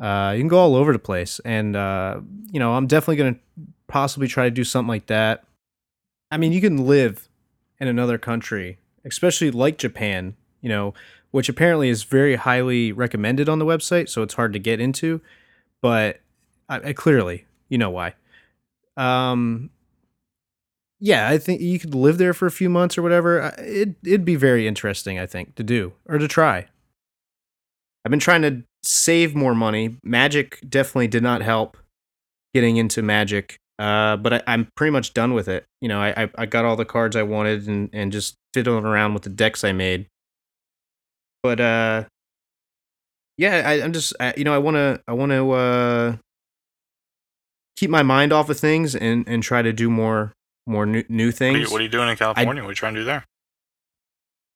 Uh, 0.00 0.32
you 0.34 0.40
can 0.40 0.48
go 0.48 0.56
all 0.56 0.74
over 0.74 0.90
the 0.90 0.98
place. 0.98 1.42
And 1.44 1.76
uh, 1.76 2.22
you 2.50 2.58
know, 2.58 2.72
I'm 2.72 2.86
definitely 2.86 3.16
gonna 3.16 3.36
possibly 3.86 4.28
try 4.28 4.44
to 4.44 4.50
do 4.50 4.64
something 4.64 4.88
like 4.88 5.08
that. 5.08 5.44
I 6.30 6.38
mean, 6.38 6.52
you 6.52 6.62
can 6.62 6.86
live 6.86 7.28
in 7.78 7.86
another 7.86 8.16
country, 8.16 8.78
especially 9.04 9.50
like 9.50 9.76
Japan. 9.76 10.36
You 10.62 10.70
know, 10.70 10.94
which 11.30 11.48
apparently 11.48 11.88
is 11.88 12.02
very 12.02 12.36
highly 12.36 12.92
recommended 12.92 13.48
on 13.48 13.58
the 13.58 13.64
website, 13.64 14.08
so 14.08 14.22
it's 14.22 14.34
hard 14.34 14.52
to 14.52 14.58
get 14.58 14.80
into. 14.80 15.20
But 15.80 16.20
I, 16.68 16.88
I 16.88 16.92
clearly, 16.92 17.46
you 17.68 17.78
know 17.78 17.90
why. 17.90 18.14
Um, 18.96 19.70
yeah, 20.98 21.28
I 21.28 21.38
think 21.38 21.60
you 21.60 21.78
could 21.78 21.94
live 21.94 22.18
there 22.18 22.34
for 22.34 22.46
a 22.46 22.50
few 22.50 22.68
months 22.68 22.98
or 22.98 23.02
whatever. 23.02 23.54
It 23.58 23.96
it'd 24.04 24.24
be 24.24 24.36
very 24.36 24.66
interesting, 24.66 25.18
I 25.18 25.26
think, 25.26 25.54
to 25.54 25.62
do 25.62 25.92
or 26.06 26.18
to 26.18 26.28
try. 26.28 26.66
I've 28.04 28.10
been 28.10 28.18
trying 28.18 28.42
to 28.42 28.62
save 28.82 29.34
more 29.34 29.54
money. 29.54 29.96
Magic 30.02 30.58
definitely 30.68 31.08
did 31.08 31.22
not 31.22 31.42
help 31.42 31.76
getting 32.54 32.76
into 32.76 33.02
Magic. 33.02 33.58
Uh, 33.78 34.16
but 34.18 34.34
I, 34.34 34.42
I'm 34.46 34.70
pretty 34.74 34.90
much 34.90 35.14
done 35.14 35.32
with 35.32 35.48
it. 35.48 35.64
You 35.80 35.88
know, 35.88 36.00
I, 36.00 36.24
I 36.24 36.30
I 36.36 36.46
got 36.46 36.66
all 36.66 36.76
the 36.76 36.84
cards 36.84 37.16
I 37.16 37.22
wanted 37.22 37.66
and 37.66 37.88
and 37.94 38.12
just 38.12 38.36
fiddling 38.52 38.84
around 38.84 39.14
with 39.14 39.22
the 39.22 39.30
decks 39.30 39.64
I 39.64 39.72
made 39.72 40.06
but 41.42 41.60
uh 41.60 42.04
yeah 43.38 43.62
I, 43.66 43.82
i'm 43.82 43.92
just 43.92 44.12
I, 44.20 44.34
you 44.36 44.44
know 44.44 44.54
i 44.54 44.58
want 44.58 44.76
to 44.76 45.00
i 45.08 45.12
want 45.12 45.32
to 45.32 45.50
uh 45.52 46.16
keep 47.76 47.90
my 47.90 48.02
mind 48.02 48.32
off 48.32 48.48
of 48.50 48.58
things 48.58 48.94
and 48.94 49.26
and 49.26 49.42
try 49.42 49.62
to 49.62 49.72
do 49.72 49.88
more 49.90 50.32
more 50.66 50.86
new, 50.86 51.02
new 51.08 51.26
What 51.26 51.34
are, 51.34 51.36
things 51.36 51.58
you, 51.60 51.72
what 51.72 51.80
are 51.80 51.84
you 51.84 51.90
doing 51.90 52.08
in 52.08 52.16
California? 52.16 52.62
what 52.62 52.68
are 52.68 52.72
you 52.72 52.76
trying 52.76 52.94
to 52.94 53.00
do 53.00 53.04
there? 53.04 53.24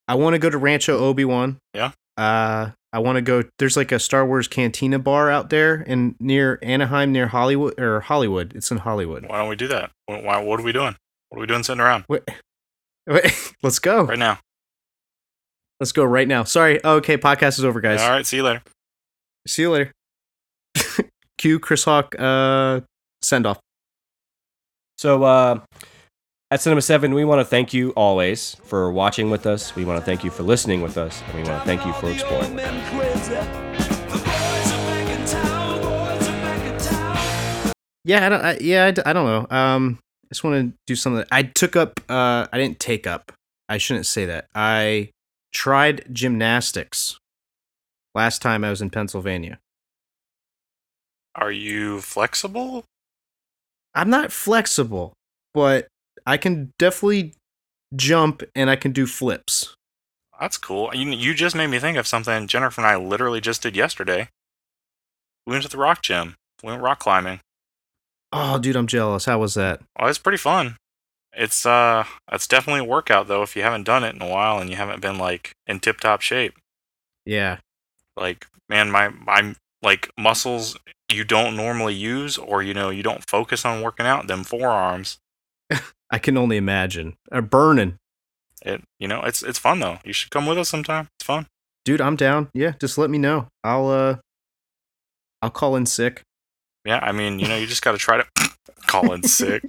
i 0.06 0.14
want 0.14 0.34
to 0.34 0.38
go 0.38 0.50
to 0.50 0.58
rancho 0.58 0.98
obi-wan 0.98 1.56
Yeah. 1.72 1.92
uh 2.18 2.70
i 2.92 2.98
want 2.98 3.16
to 3.16 3.22
go 3.22 3.42
there's 3.58 3.76
like 3.76 3.90
a 3.90 3.98
star 3.98 4.26
wars 4.26 4.46
cantina 4.48 4.98
bar 4.98 5.30
out 5.30 5.48
there 5.50 5.76
in 5.80 6.14
near 6.20 6.58
anaheim 6.62 7.10
near 7.12 7.28
hollywood 7.28 7.80
or 7.80 8.00
hollywood 8.00 8.52
it's 8.54 8.70
in 8.70 8.78
hollywood 8.78 9.26
Why 9.26 9.38
don't 9.38 9.48
we 9.48 9.56
do 9.56 9.68
that? 9.68 9.90
Why- 10.06 10.40
what 10.42 10.60
are 10.60 10.62
we 10.62 10.72
doing? 10.72 10.94
What 11.30 11.38
are 11.38 11.40
we 11.40 11.46
doing 11.46 11.62
sitting 11.62 11.80
around 11.80 12.04
Wait, 12.08 12.22
wait, 13.06 13.54
let's 13.62 13.78
go 13.78 14.02
right 14.04 14.18
now? 14.18 14.38
Let's 15.84 15.92
go 15.92 16.02
right 16.02 16.26
now 16.26 16.44
sorry 16.44 16.82
okay 16.82 17.18
podcast 17.18 17.58
is 17.58 17.64
over 17.64 17.78
guys 17.78 18.00
All 18.00 18.08
right, 18.08 18.24
see 18.24 18.38
you 18.38 18.42
later. 18.42 18.62
see 19.46 19.60
you 19.60 19.70
later 19.70 19.92
cue 21.38 21.58
chris 21.58 21.84
hawk 21.84 22.14
uh 22.18 22.80
send 23.20 23.44
off 23.44 23.60
So, 24.96 25.24
uh, 25.24 25.60
at 26.50 26.60
Cinema 26.62 26.80
7, 26.80 27.12
we 27.12 27.24
want 27.26 27.40
to 27.40 27.44
thank 27.44 27.74
you 27.74 27.90
always 27.96 28.54
for 28.64 28.90
watching 28.92 29.28
with 29.28 29.44
us. 29.44 29.74
We 29.76 29.84
want 29.84 29.98
to 29.98 30.04
thank 30.04 30.22
you 30.24 30.30
for 30.30 30.42
listening 30.44 30.80
with 30.82 30.96
us. 30.96 31.20
And 31.26 31.34
we 31.34 31.42
want 31.50 31.60
to 31.60 31.66
thank 31.66 31.84
you 31.84 31.92
for 31.94 32.08
exploring. 32.10 32.54
The 32.56 32.62
boys 32.62 33.28
are 33.28 33.40
back 34.86 35.08
in 35.18 35.26
town. 35.26 35.80
Boys 35.82 36.28
are 36.28 36.40
back 36.46 36.72
in 36.72 36.78
town. 36.78 37.72
Yeah, 38.04 38.24
I 38.26 38.28
don't. 38.28 38.44
I, 38.44 38.58
yeah, 38.60 38.92
I 39.04 39.12
don't 39.12 39.26
know. 39.26 39.46
Um, 39.56 39.98
I 40.26 40.28
just 40.30 40.44
want 40.44 40.54
to 40.70 40.72
do 40.86 40.94
something. 40.94 41.24
I 41.32 41.42
took 41.42 41.74
up. 41.76 41.98
Uh, 42.08 42.46
I 42.52 42.56
didn't 42.58 42.78
take 42.78 43.06
up. 43.08 43.32
I 43.68 43.78
shouldn't 43.78 44.06
say 44.06 44.26
that. 44.26 44.46
I 44.54 45.10
tried 45.54 46.04
gymnastics 46.12 47.18
last 48.14 48.42
time 48.42 48.64
I 48.64 48.70
was 48.70 48.82
in 48.82 48.90
Pennsylvania. 48.90 49.58
Are 51.34 51.52
you 51.52 52.00
flexible? 52.00 52.84
I'm 53.94 54.10
not 54.10 54.32
flexible, 54.32 55.14
but 55.54 55.88
I 56.26 56.36
can 56.36 56.72
definitely 56.78 57.34
jump 57.94 58.42
and 58.54 58.68
I 58.68 58.76
can 58.76 58.92
do 58.92 59.06
flips. 59.06 59.74
That's 60.40 60.58
cool. 60.58 60.90
You, 60.94 61.10
you 61.10 61.32
just 61.32 61.54
made 61.54 61.68
me 61.68 61.78
think 61.78 61.96
of 61.96 62.06
something 62.06 62.48
Jennifer 62.48 62.80
and 62.80 62.86
I 62.86 62.96
literally 62.96 63.40
just 63.40 63.62
did 63.62 63.76
yesterday. 63.76 64.28
We 65.46 65.52
went 65.52 65.62
to 65.62 65.68
the 65.68 65.78
rock 65.78 66.02
gym. 66.02 66.34
We 66.62 66.70
went 66.70 66.82
rock 66.82 66.98
climbing. 66.98 67.40
Oh, 68.32 68.58
dude, 68.58 68.74
I'm 68.76 68.88
jealous. 68.88 69.26
How 69.26 69.38
was 69.38 69.54
that? 69.54 69.80
Oh, 69.98 70.06
it's 70.06 70.18
pretty 70.18 70.38
fun. 70.38 70.76
It's 71.36 71.66
uh, 71.66 72.04
it's 72.30 72.46
definitely 72.46 72.80
a 72.80 72.84
workout 72.84 73.28
though. 73.28 73.42
If 73.42 73.56
you 73.56 73.62
haven't 73.62 73.84
done 73.84 74.04
it 74.04 74.14
in 74.14 74.22
a 74.22 74.28
while 74.28 74.58
and 74.58 74.70
you 74.70 74.76
haven't 74.76 75.00
been 75.00 75.18
like 75.18 75.52
in 75.66 75.80
tip 75.80 76.00
top 76.00 76.20
shape, 76.20 76.54
Yeah, 77.26 77.58
like 78.16 78.46
man, 78.68 78.90
my 78.90 79.08
my 79.08 79.54
like 79.82 80.10
muscles 80.18 80.76
you 81.12 81.24
don't 81.24 81.54
normally 81.56 81.94
use 81.94 82.38
or 82.38 82.62
you 82.62 82.72
know 82.74 82.90
you 82.90 83.02
don't 83.02 83.28
focus 83.28 83.64
on 83.64 83.82
working 83.82 84.06
out 84.06 84.26
them 84.26 84.44
forearms. 84.44 85.18
I 86.10 86.18
can 86.18 86.36
only 86.36 86.56
imagine. 86.56 87.14
Are 87.32 87.42
burning, 87.42 87.98
It 88.64 88.82
you 89.00 89.08
know 89.08 89.22
it's 89.22 89.42
it's 89.42 89.58
fun 89.58 89.80
though. 89.80 89.98
You 90.04 90.12
should 90.12 90.30
come 90.30 90.46
with 90.46 90.58
us 90.58 90.68
sometime. 90.68 91.08
It's 91.18 91.26
fun. 91.26 91.46
dude. 91.84 92.00
I'm 92.00 92.16
down. 92.16 92.48
Yeah, 92.54 92.72
just 92.80 92.96
let 92.98 93.10
me 93.10 93.18
know. 93.18 93.48
I'll 93.62 93.88
uh, 93.88 94.16
I'll 95.42 95.50
call 95.50 95.76
in 95.76 95.86
sick. 95.86 96.22
Yeah, 96.84 97.00
I 97.02 97.12
mean 97.12 97.38
you 97.38 97.48
know 97.48 97.56
you 97.56 97.66
just 97.66 97.82
got 97.82 97.92
to 97.92 97.98
try 97.98 98.18
to 98.18 98.26
call 98.86 99.12
in 99.12 99.22
sick. 99.22 99.62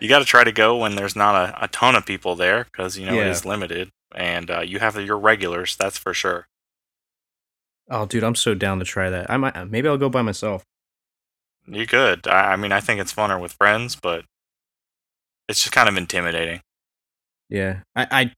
You 0.00 0.08
got 0.08 0.18
to 0.20 0.24
try 0.24 0.44
to 0.44 0.52
go 0.52 0.76
when 0.76 0.94
there's 0.96 1.16
not 1.16 1.34
a, 1.34 1.64
a 1.64 1.68
ton 1.68 1.94
of 1.94 2.04
people 2.06 2.36
there 2.36 2.64
because 2.64 2.98
you 2.98 3.06
know 3.06 3.14
it 3.14 3.24
Yeah. 3.24 3.30
is 3.30 3.44
limited 3.44 3.90
and 4.14 4.50
uh, 4.50 4.60
you 4.60 4.78
have 4.78 4.96
your 5.00 5.18
regulars. 5.18 5.76
That's 5.76 5.96
for 5.98 6.12
sure. 6.12 6.46
Oh, 7.90 8.06
dude, 8.06 8.24
I'm 8.24 8.34
so 8.34 8.54
down 8.54 8.78
to 8.78 8.84
try 8.84 9.10
that. 9.10 9.30
I 9.30 9.36
might. 9.36 9.70
Maybe 9.70 9.88
I'll 9.88 9.98
go 9.98 10.08
by 10.08 10.22
myself. 10.22 10.64
You 11.66 11.86
could. 11.86 12.26
I, 12.26 12.52
I 12.52 12.56
mean 12.56 12.72
I 12.72 12.80
think 12.80 13.00
it's 13.00 13.12
funner 13.12 13.40
with 13.40 13.52
friends, 13.52 13.96
but 13.96 14.24
it's 15.48 15.60
just 15.60 15.72
kind 15.72 15.88
of 15.88 15.96
intimidating. 15.96 16.60
Yeah, 17.48 17.80
I, 17.94 18.06
I 18.10 18.32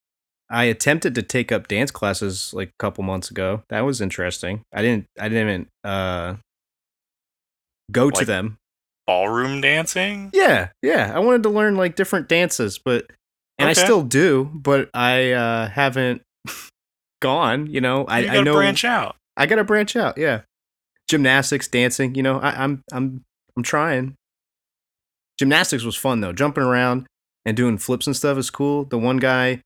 I 0.50 0.64
attempted 0.64 1.14
to 1.14 1.22
take 1.22 1.50
up 1.52 1.68
dance 1.68 1.90
classes 1.90 2.52
like 2.54 2.68
a 2.68 2.78
couple 2.78 3.02
months 3.04 3.30
ago. 3.30 3.62
That 3.68 3.80
was 3.82 4.00
interesting. 4.00 4.62
I 4.72 4.82
didn't 4.82 5.06
I 5.18 5.28
didn't 5.28 5.68
uh 5.84 6.36
go 7.90 8.10
to 8.10 8.24
them. 8.24 8.58
Ballroom 9.06 9.60
dancing. 9.60 10.30
Yeah, 10.32 10.70
yeah. 10.82 11.12
I 11.14 11.18
wanted 11.18 11.42
to 11.42 11.50
learn 11.50 11.76
like 11.76 11.94
different 11.96 12.28
dances, 12.28 12.78
but 12.78 13.06
and 13.58 13.68
I 13.68 13.74
still 13.74 14.02
do, 14.02 14.50
but 14.52 14.90
I 14.94 15.32
uh 15.32 15.68
haven't 15.68 16.22
gone. 17.20 17.66
You 17.66 17.80
know, 17.80 18.04
I 18.06 18.20
you 18.20 18.30
I 18.30 18.32
gotta 18.32 18.44
know 18.44 18.54
branch 18.54 18.84
out. 18.84 19.16
I 19.36 19.46
gotta 19.46 19.64
branch 19.64 19.94
out. 19.96 20.16
Yeah, 20.16 20.42
gymnastics, 21.08 21.68
dancing. 21.68 22.14
You 22.14 22.22
know, 22.22 22.38
I, 22.38 22.62
I'm 22.64 22.82
I'm 22.92 23.22
I'm 23.56 23.62
trying. 23.62 24.14
Gymnastics 25.38 25.84
was 25.84 25.96
fun 25.96 26.20
though. 26.20 26.32
Jumping 26.32 26.64
around 26.64 27.06
and 27.44 27.56
doing 27.56 27.78
flips 27.78 28.06
and 28.06 28.16
stuff 28.16 28.38
is 28.38 28.50
cool. 28.50 28.84
The 28.84 28.98
one 28.98 29.18
guy, 29.18 29.60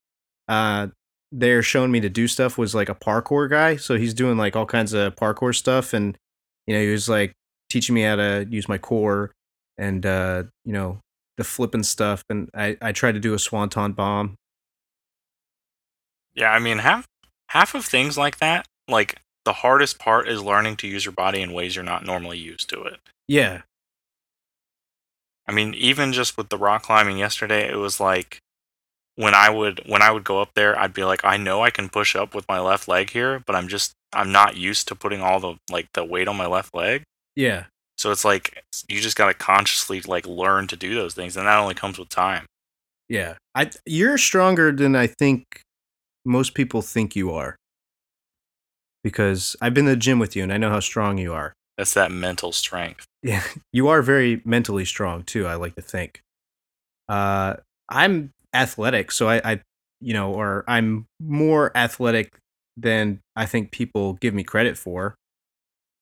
uh, 0.49 0.89
they're 1.31 1.63
showing 1.63 1.91
me 1.91 2.01
to 2.01 2.09
do 2.09 2.27
stuff 2.27 2.59
was 2.59 2.75
like 2.75 2.89
a 2.89 2.95
parkour 2.95 3.49
guy. 3.49 3.77
So 3.77 3.97
he's 3.97 4.15
doing 4.15 4.37
like 4.37 4.57
all 4.57 4.67
kinds 4.67 4.95
of 4.95 5.15
parkour 5.15 5.55
stuff, 5.55 5.93
and 5.93 6.19
you 6.67 6.75
know 6.75 6.83
he 6.83 6.91
was 6.91 7.09
like 7.09 7.33
teaching 7.69 7.95
me 7.95 8.03
how 8.03 8.17
to 8.17 8.47
use 8.49 8.69
my 8.69 8.79
core 8.79 9.33
and 9.77 10.05
uh, 10.05 10.45
you 10.65 10.73
know 10.73 11.01
the 11.37 11.45
flipping 11.45 11.83
stuff. 11.83 12.23
And 12.29 12.49
I 12.55 12.77
I 12.81 12.93
tried 12.93 13.13
to 13.13 13.21
do 13.21 13.35
a 13.35 13.39
swanton 13.39 13.93
bomb. 13.93 14.35
Yeah, 16.35 16.51
I 16.51 16.59
mean 16.59 16.79
half 16.79 17.07
half 17.49 17.75
of 17.75 17.85
things 17.85 18.19
like 18.19 18.39
that, 18.39 18.67
like 18.89 19.21
the 19.45 19.53
hardest 19.55 19.99
part 19.99 20.29
is 20.29 20.43
learning 20.43 20.77
to 20.79 20.89
use 20.89 21.05
your 21.05 21.13
body 21.13 21.41
in 21.41 21.53
ways 21.53 21.75
you're 21.75 21.85
not 21.85 22.05
normally 22.05 22.39
used 22.39 22.69
to 22.71 22.83
it. 22.83 23.01
Yeah, 23.27 23.63
I 25.49 25.53
mean, 25.53 25.73
even 25.75 26.13
just 26.13 26.37
with 26.37 26.51
the 26.51 26.59
rock 26.59 26.83
climbing 26.83 27.17
yesterday, 27.19 27.69
it 27.71 27.77
was 27.77 27.99
like 27.99 28.39
when 29.17 29.35
I 29.35 29.49
would 29.49 29.81
when 29.87 30.03
I 30.03 30.11
would 30.11 30.25
go 30.25 30.41
up 30.43 30.51
there, 30.55 30.79
I'd 30.79 30.93
be 30.93 31.05
like, 31.05 31.25
I 31.25 31.39
know 31.39 31.63
I 31.63 31.71
can 31.71 31.89
push 31.89 32.15
up 32.15 32.35
with 32.35 32.47
my 32.49 32.61
left 32.61 32.87
leg 32.87 33.11
here, 33.11 33.43
but 33.47 33.57
I'm 33.57 33.67
just 33.67 33.93
I'm 34.13 34.31
not 34.31 34.57
used 34.57 34.89
to 34.89 34.95
putting 34.95 35.23
all 35.23 35.41
the 35.41 35.55
like 35.71 35.89
the 35.95 36.05
weight 36.05 36.29
on 36.29 36.37
my 36.37 36.47
left 36.47 36.75
leg. 36.75 37.03
Yeah. 37.38 37.66
So 37.97 38.11
it's 38.11 38.25
like 38.25 38.64
you 38.88 39.00
just 39.00 39.16
gotta 39.16 39.33
consciously 39.33 40.00
like 40.02 40.26
learn 40.26 40.66
to 40.66 40.76
do 40.76 40.95
those 40.95 41.14
things, 41.14 41.37
and 41.37 41.47
that 41.47 41.59
only 41.59 41.75
comes 41.75 41.99
with 41.99 42.09
time. 42.09 42.47
Yeah. 43.09 43.37
I 43.54 43.71
you're 43.87 44.18
stronger 44.18 44.73
than 44.73 44.97
I 44.97 45.07
think 45.07 45.62
most 46.25 46.54
people 46.54 46.83
think 46.83 47.14
you 47.16 47.33
are. 47.33 47.57
Because 49.04 49.57
I've 49.62 49.73
been 49.73 49.85
to 49.85 49.92
the 49.92 49.97
gym 49.97 50.18
with 50.18 50.35
you 50.37 50.42
and 50.42 50.52
I 50.52 50.59
know 50.59 50.71
how 50.71 50.80
strong 50.80 51.16
you 51.16 51.33
are. 51.33 51.54
That's 51.78 51.95
that 51.95 52.11
mental 52.11 52.52
strength. 52.52 53.07
Yeah. 53.23 53.42
You 53.73 53.88
are 53.88 54.02
very 54.02 54.42
mentally 54.45 54.85
strong 54.85 55.23
too, 55.23 55.47
I 55.47 55.54
like 55.54 55.76
to 55.76 55.83
think. 55.83 56.21
Uh 57.09 57.54
I'm 57.88 58.30
athletic, 58.52 59.12
so 59.12 59.28
I, 59.28 59.40
I 59.52 59.61
you 60.00 60.12
know, 60.12 60.33
or 60.33 60.64
I'm 60.68 61.07
more 61.21 61.75
athletic 61.76 62.33
than 62.76 63.21
I 63.35 63.47
think 63.47 63.71
people 63.71 64.14
give 64.14 64.35
me 64.35 64.45
credit 64.45 64.76
for. 64.76 65.14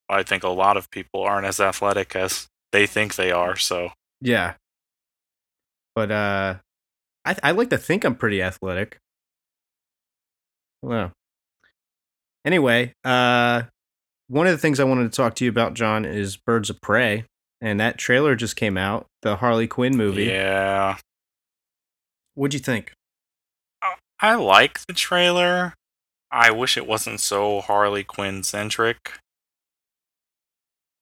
I 0.09 0.23
think 0.23 0.45
a 0.45 0.49
lot 0.49 0.77
of 0.77 0.91
people 0.91 1.23
aren't 1.23 1.47
as 1.47 1.61
athletic 1.61 2.15
as 2.15 2.47
they 2.73 2.87
think 2.87 3.17
they 3.17 3.33
are. 3.33 3.57
So 3.57 3.91
Yeah. 4.21 4.55
But 5.95 6.11
uh 6.11 6.55
I 7.25 7.37
I 7.43 7.51
like 7.53 7.71
to 7.71 7.79
think 7.79 8.05
I'm 8.05 8.15
pretty 8.15 8.43
athletic. 8.43 8.99
Well. 10.83 11.13
Anyway, 12.45 12.93
uh 13.05 13.63
one 14.29 14.47
of 14.47 14.53
the 14.53 14.59
things 14.59 14.81
I 14.81 14.85
wanted 14.85 15.11
to 15.11 15.17
talk 15.17 15.35
to 15.37 15.45
you 15.45 15.51
about, 15.51 15.75
John, 15.75 16.05
is 16.05 16.37
Birds 16.37 16.71
of 16.71 16.81
Prey. 16.81 17.25
And 17.61 17.81
that 17.81 17.97
trailer 17.97 18.37
just 18.37 18.57
came 18.57 18.77
out, 18.77 19.07
the 19.23 19.37
Harley 19.37 19.67
Quinn 19.67 19.97
movie. 19.97 20.25
yeah, 20.25 20.99
What'd 22.35 22.53
you 22.53 22.61
think? 22.61 22.93
I 24.21 24.35
like 24.35 24.81
the 24.87 24.93
trailer. 24.93 25.75
I 26.31 26.51
wish 26.51 26.77
it 26.77 26.87
wasn't 26.87 27.21
so 27.21 27.61
Harley 27.63 28.05
Quinn 28.05 28.43
centric. 28.43 29.13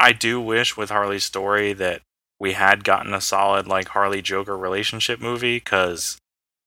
I 0.05 0.13
do 0.13 0.39
wish 0.39 0.77
with 0.77 0.91
Harley's 0.91 1.25
story 1.25 1.73
that 1.73 2.03
we 2.39 2.53
had 2.53 2.85
gotten 2.85 3.15
a 3.15 3.23
solid 3.23 3.67
like 3.67 3.89
Harley 3.89 4.21
Joker 4.21 4.55
relationship 4.55 5.19
movie 5.19 5.57
because 5.57 6.19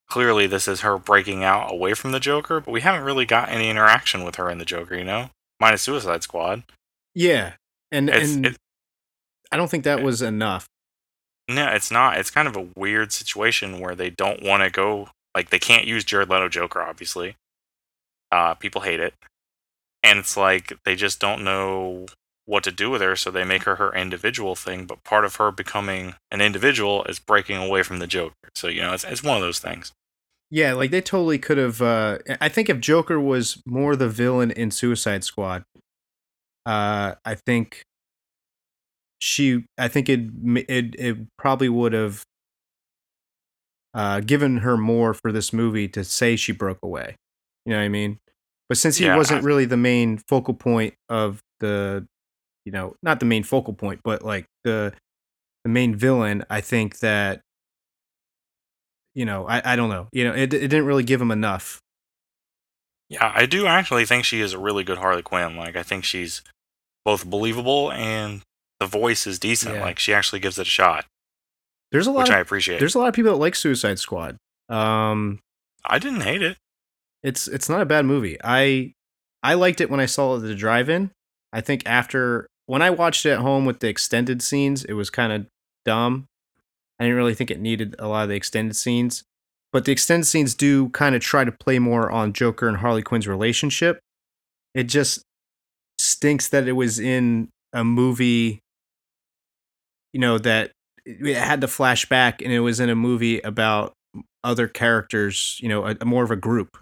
clearly 0.10 0.48
this 0.48 0.67
is 0.67 0.82
her 0.82 0.98
breaking 0.98 1.44
out 1.44 1.72
away 1.72 1.94
from 1.94 2.13
the 2.13 2.20
Joker, 2.20 2.60
but 2.60 2.72
we 2.72 2.82
haven't 2.82 3.03
really 3.03 3.27
got 3.27 3.50
any 3.50 3.70
interaction 3.70 4.24
with 4.24 4.38
her 4.38 4.50
and 4.50 4.60
the 4.60 4.65
Joker, 4.65 4.96
you 4.96 5.03
know? 5.03 5.29
Minus 5.60 5.84
Suicide 5.84 6.24
Squad. 6.24 6.63
Yeah. 7.13 7.53
And 7.91 8.10
It's, 8.10 8.34
and 8.34 8.48
it, 8.48 8.58
I 9.51 9.58
don't 9.58 9.70
think 9.70 9.84
that 9.84 10.01
was 10.01 10.24
enough. 10.24 10.65
no, 11.48 11.67
it's 11.67 11.91
not. 11.91 12.17
It's 12.17 12.32
kind 12.32 12.48
of 12.48 12.56
a 12.58 12.70
weird 12.75 13.12
situation 13.12 13.79
where 13.79 13.94
they 13.94 14.10
don't 14.10 14.41
want 14.41 14.63
to 14.63 14.72
go 14.72 15.10
like 15.36 15.51
they 15.51 15.60
can't 15.60 15.86
use 15.86 16.03
Jared 16.03 16.32
Leto 16.32 16.50
Joker, 16.50 16.82
obviously. 16.82 17.36
Uh, 18.32 18.56
people 18.56 18.82
hate 18.82 19.00
it, 19.00 19.13
and 20.01 20.17
it's 20.17 20.36
like 20.36 20.74
they 20.86 20.96
just 20.96 21.20
don't 21.20 21.44
know 21.44 22.08
what 22.48 22.63
to 22.63 22.72
do 22.72 22.89
with 22.89 23.01
her, 23.01 23.16
so 23.16 23.30
they 23.30 23.44
make 23.46 23.63
her 23.66 23.75
her 23.75 23.94
individual 23.94 24.56
thing. 24.56 24.88
But 24.88 25.04
part 25.04 25.25
of 25.25 25.36
her 25.36 25.51
becoming 25.51 26.16
an 26.32 26.42
individual 26.42 27.04
is 27.04 27.20
breaking 27.20 27.58
away 27.58 27.84
from 27.84 28.00
the 28.00 28.08
Joker. 28.08 28.34
So 28.56 28.68
you 28.68 28.82
know, 28.82 28.94
it's 28.94 29.04
it's 29.04 29.24
one 29.24 29.38
of 29.38 29.44
those 29.44 29.60
things. 29.60 29.92
Yeah, 30.50 30.74
like 30.74 30.92
they 30.92 31.01
totally 31.01 31.39
could 31.39 31.58
have. 31.58 31.82
Uh, 31.82 32.20
I 32.39 32.50
think 32.50 32.70
if 32.70 32.80
Joker 32.80 33.20
was 33.20 33.62
more 33.66 33.96
the 33.96 34.08
villain 34.10 34.51
in 34.51 34.72
Suicide 34.72 35.24
Squad, 35.25 35.63
uh, 36.66 37.16
I 37.25 37.36
think 37.36 37.84
she. 39.20 39.66
I 39.77 39.89
think 39.89 40.08
it 40.10 40.22
it 40.70 40.96
it 40.98 41.18
probably 41.38 41.70
would 41.70 41.94
have 41.94 42.24
uh, 43.94 44.20
given 44.22 44.58
her 44.58 44.77
more 44.77 45.13
for 45.13 45.32
this 45.32 45.51
movie 45.51 45.88
to 45.89 46.04
say 46.04 46.36
she 46.36 46.51
broke 46.51 46.80
away. 46.84 47.16
You 47.66 47.74
know 47.74 47.80
what 47.80 47.86
I 47.86 47.89
mean? 47.89 48.20
But 48.70 48.77
since 48.77 48.98
he 48.98 49.06
Yeah, 49.06 49.18
wasn't 49.18 49.44
really 49.44 49.66
the 49.66 49.77
main 49.77 50.18
focal 50.18 50.54
point 50.54 50.94
of 51.10 51.42
the, 51.60 52.08
you 52.67 52.71
know, 52.74 52.97
not 53.01 53.21
the 53.21 53.25
main 53.25 53.43
focal 53.43 53.74
point, 53.74 54.01
but 54.03 54.24
like 54.24 54.45
the 54.65 54.91
the 55.63 55.69
main 55.69 55.95
villain, 55.95 56.43
I 56.50 56.59
think 56.59 57.00
that 57.00 57.39
you 59.15 59.24
know, 59.24 59.47
I, 59.47 59.62
I 59.74 59.75
don't 59.77 59.88
know. 59.89 60.09
You 60.12 60.25
know, 60.25 60.33
it, 60.33 60.53
it 60.53 60.67
didn't 60.67 60.86
really 60.86 61.03
give 61.05 61.21
him 61.21 61.31
enough. 61.31 61.79
Yeah, 63.09 63.31
I 63.33 63.45
do 63.45 63.65
actually 63.67 64.05
think 64.05 64.25
she 64.25 64.41
is 64.41 64.51
a 64.51 64.59
really 64.59 64.83
good 64.83 64.97
Harley 64.97 65.21
Quinn. 65.21 65.55
Like 65.55 65.77
I 65.77 65.83
think 65.83 66.03
she's 66.03 66.41
both 67.05 67.25
believable 67.25 67.89
and 67.93 68.41
the 68.81 68.86
voice 68.86 69.25
is 69.25 69.39
decent. 69.39 69.75
Yeah. 69.75 69.81
Like 69.81 69.97
she 69.97 70.13
actually 70.13 70.41
gives 70.41 70.59
it 70.59 70.63
a 70.63 70.69
shot. 70.69 71.05
There's 71.93 72.05
a 72.05 72.12
lot. 72.12 72.24
which 72.24 72.29
Of, 72.31 72.36
I 72.36 72.39
appreciate. 72.39 72.79
there's 72.79 72.95
a 72.95 73.00
lot 73.00 73.07
of 73.07 73.13
people 73.13 73.31
that 73.31 73.38
like 73.38 73.55
Suicide 73.55 73.97
Squad. 73.97 74.36
Um, 74.67 75.39
I 75.86 76.00
didn't 76.00 76.21
hate 76.21 76.41
it. 76.41 76.57
it's 77.24 77.47
it's 77.47 77.69
not 77.69 77.79
a 77.79 77.86
bad 77.86 78.03
movie. 78.05 78.38
I 78.43 78.91
I 79.41 79.53
liked 79.53 79.79
it 79.79 79.89
when 79.89 80.01
I 80.01 80.05
saw 80.05 80.33
it 80.33 80.39
at 80.39 80.41
the 80.43 80.53
drive-in. 80.53 81.12
I 81.53 81.62
think 81.62 81.83
after 81.86 82.45
when 82.67 82.81
I 82.81 82.91
watched 82.91 83.25
it 83.25 83.31
at 83.31 83.39
home 83.39 83.65
with 83.65 83.79
the 83.79 83.88
extended 83.88 84.41
scenes, 84.41 84.86
it 84.86 84.93
was 84.93 85.09
kind 85.09 85.33
of 85.33 85.47
dumb. 85.86 86.25
I 87.00 87.05
didn't 87.05 87.17
really 87.17 87.33
think 87.33 87.50
it 87.50 87.59
needed 87.59 87.95
a 87.97 88.07
lot 88.07 88.24
of 88.24 88.29
the 88.29 88.36
extended 88.36 88.75
scenes, 88.75 89.24
but 89.71 89.86
the 89.86 89.91
extended 89.91 90.25
scenes 90.25 90.53
do 90.53 90.89
kind 90.89 91.15
of 91.15 91.21
try 91.21 91.43
to 91.43 91.51
play 91.51 91.79
more 91.79 92.12
on 92.12 92.33
Joker 92.33 92.67
and 92.67 92.77
Harley 92.77 93.01
Quinn's 93.01 93.27
relationship. 93.27 94.00
It 94.75 94.83
just 94.83 95.21
stinks 95.97 96.50
that 96.50 96.67
it 96.67 96.74
was 96.74 97.00
in 97.00 97.50
a 97.74 97.83
movie, 97.83 98.59
you 100.13 100.19
know, 100.19 100.38
that 100.38 100.71
it 101.05 101.38
had 101.38 101.62
to 101.62 101.67
flashback 101.67 102.41
and 102.43 102.51
it 102.51 102.59
was 102.59 102.79
in 102.79 102.89
a 102.89 102.95
movie 102.95 103.39
about 103.39 103.93
other 104.43 104.67
characters, 104.67 105.57
you 105.62 105.69
know, 105.69 105.86
a 105.86 106.05
more 106.05 106.24
of 106.24 106.31
a 106.31 106.36
group, 106.36 106.77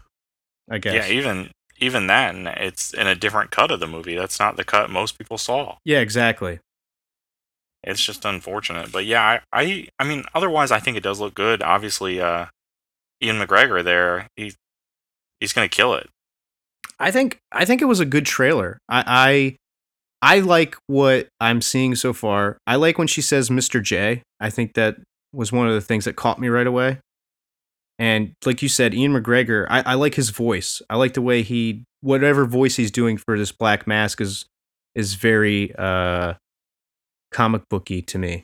I 0.70 0.80
guess. 0.80 0.94
Yeah, 0.94 1.14
even 1.14 1.52
even 1.80 2.08
then, 2.08 2.48
it's 2.48 2.94
in 2.94 3.08
a 3.08 3.16
different 3.16 3.52
cut 3.52 3.72
of 3.72 3.80
the 3.80 3.88
movie. 3.88 4.16
That's 4.16 4.40
not 4.40 4.58
the 4.58 4.64
cut 4.64 4.90
most 4.90 5.18
people 5.18 5.38
saw. 5.38 5.78
Yeah, 5.84 6.00
exactly. 6.00 6.60
It's 7.84 8.02
just 8.02 8.26
unfortunate. 8.26 8.92
But 8.92 9.06
yeah, 9.06 9.40
I, 9.54 9.62
I 9.62 9.88
I 10.00 10.04
mean, 10.04 10.24
otherwise, 10.34 10.72
I 10.72 10.80
think 10.80 10.98
it 10.98 11.04
does 11.04 11.20
look 11.20 11.36
good. 11.36 11.62
Obviously, 11.62 12.20
uh, 12.20 12.48
Ewan 13.20 13.46
McGregor 13.46 13.84
there, 13.84 14.28
he 14.36 14.54
he's 15.40 15.54
gonna 15.54 15.70
kill 15.70 15.94
it. 15.94 16.10
I 17.00 17.12
think 17.12 17.38
I 17.52 17.66
think 17.66 17.82
it 17.82 17.86
was 17.86 18.00
a 18.00 18.06
good 18.06 18.26
trailer. 18.26 18.80
I 18.90 19.58
I, 20.22 20.36
I 20.38 20.40
like 20.40 20.78
what 20.88 21.28
I'm 21.40 21.62
seeing 21.62 21.96
so 21.96 22.14
far. 22.14 22.58
I 22.66 22.76
like 22.76 22.98
when 22.98 23.08
she 23.08 23.22
says 23.22 23.50
Mr. 23.50 23.84
J. 23.84 24.24
I 24.40 24.50
think 24.50 24.74
that 24.74 24.98
was 25.32 25.52
one 25.52 25.68
of 25.68 25.74
the 25.74 25.82
things 25.82 26.06
that 26.06 26.16
caught 26.16 26.40
me 26.40 26.48
right 26.48 26.66
away. 26.68 27.00
And 27.98 28.34
like 28.46 28.62
you 28.62 28.70
said, 28.70 28.94
Ewan 28.94 29.22
McGregor, 29.22 29.68
I, 29.70 29.82
I 29.82 29.94
like 29.94 30.16
his 30.16 30.30
voice. 30.30 30.82
I 30.90 30.98
like 30.98 31.14
the 31.14 31.22
way 31.22 31.42
he 31.44 31.84
whatever 32.02 32.46
voice 32.46 32.76
he's 32.76 32.92
doing 32.92 33.18
for 33.18 33.38
this 33.38 33.52
black 33.52 33.88
mask 33.88 34.22
is 34.22 34.46
is 34.94 35.16
very 35.16 35.74
uh 35.78 36.34
comic 37.32 37.64
booky 37.70 38.02
to 38.02 38.18
me. 38.18 38.44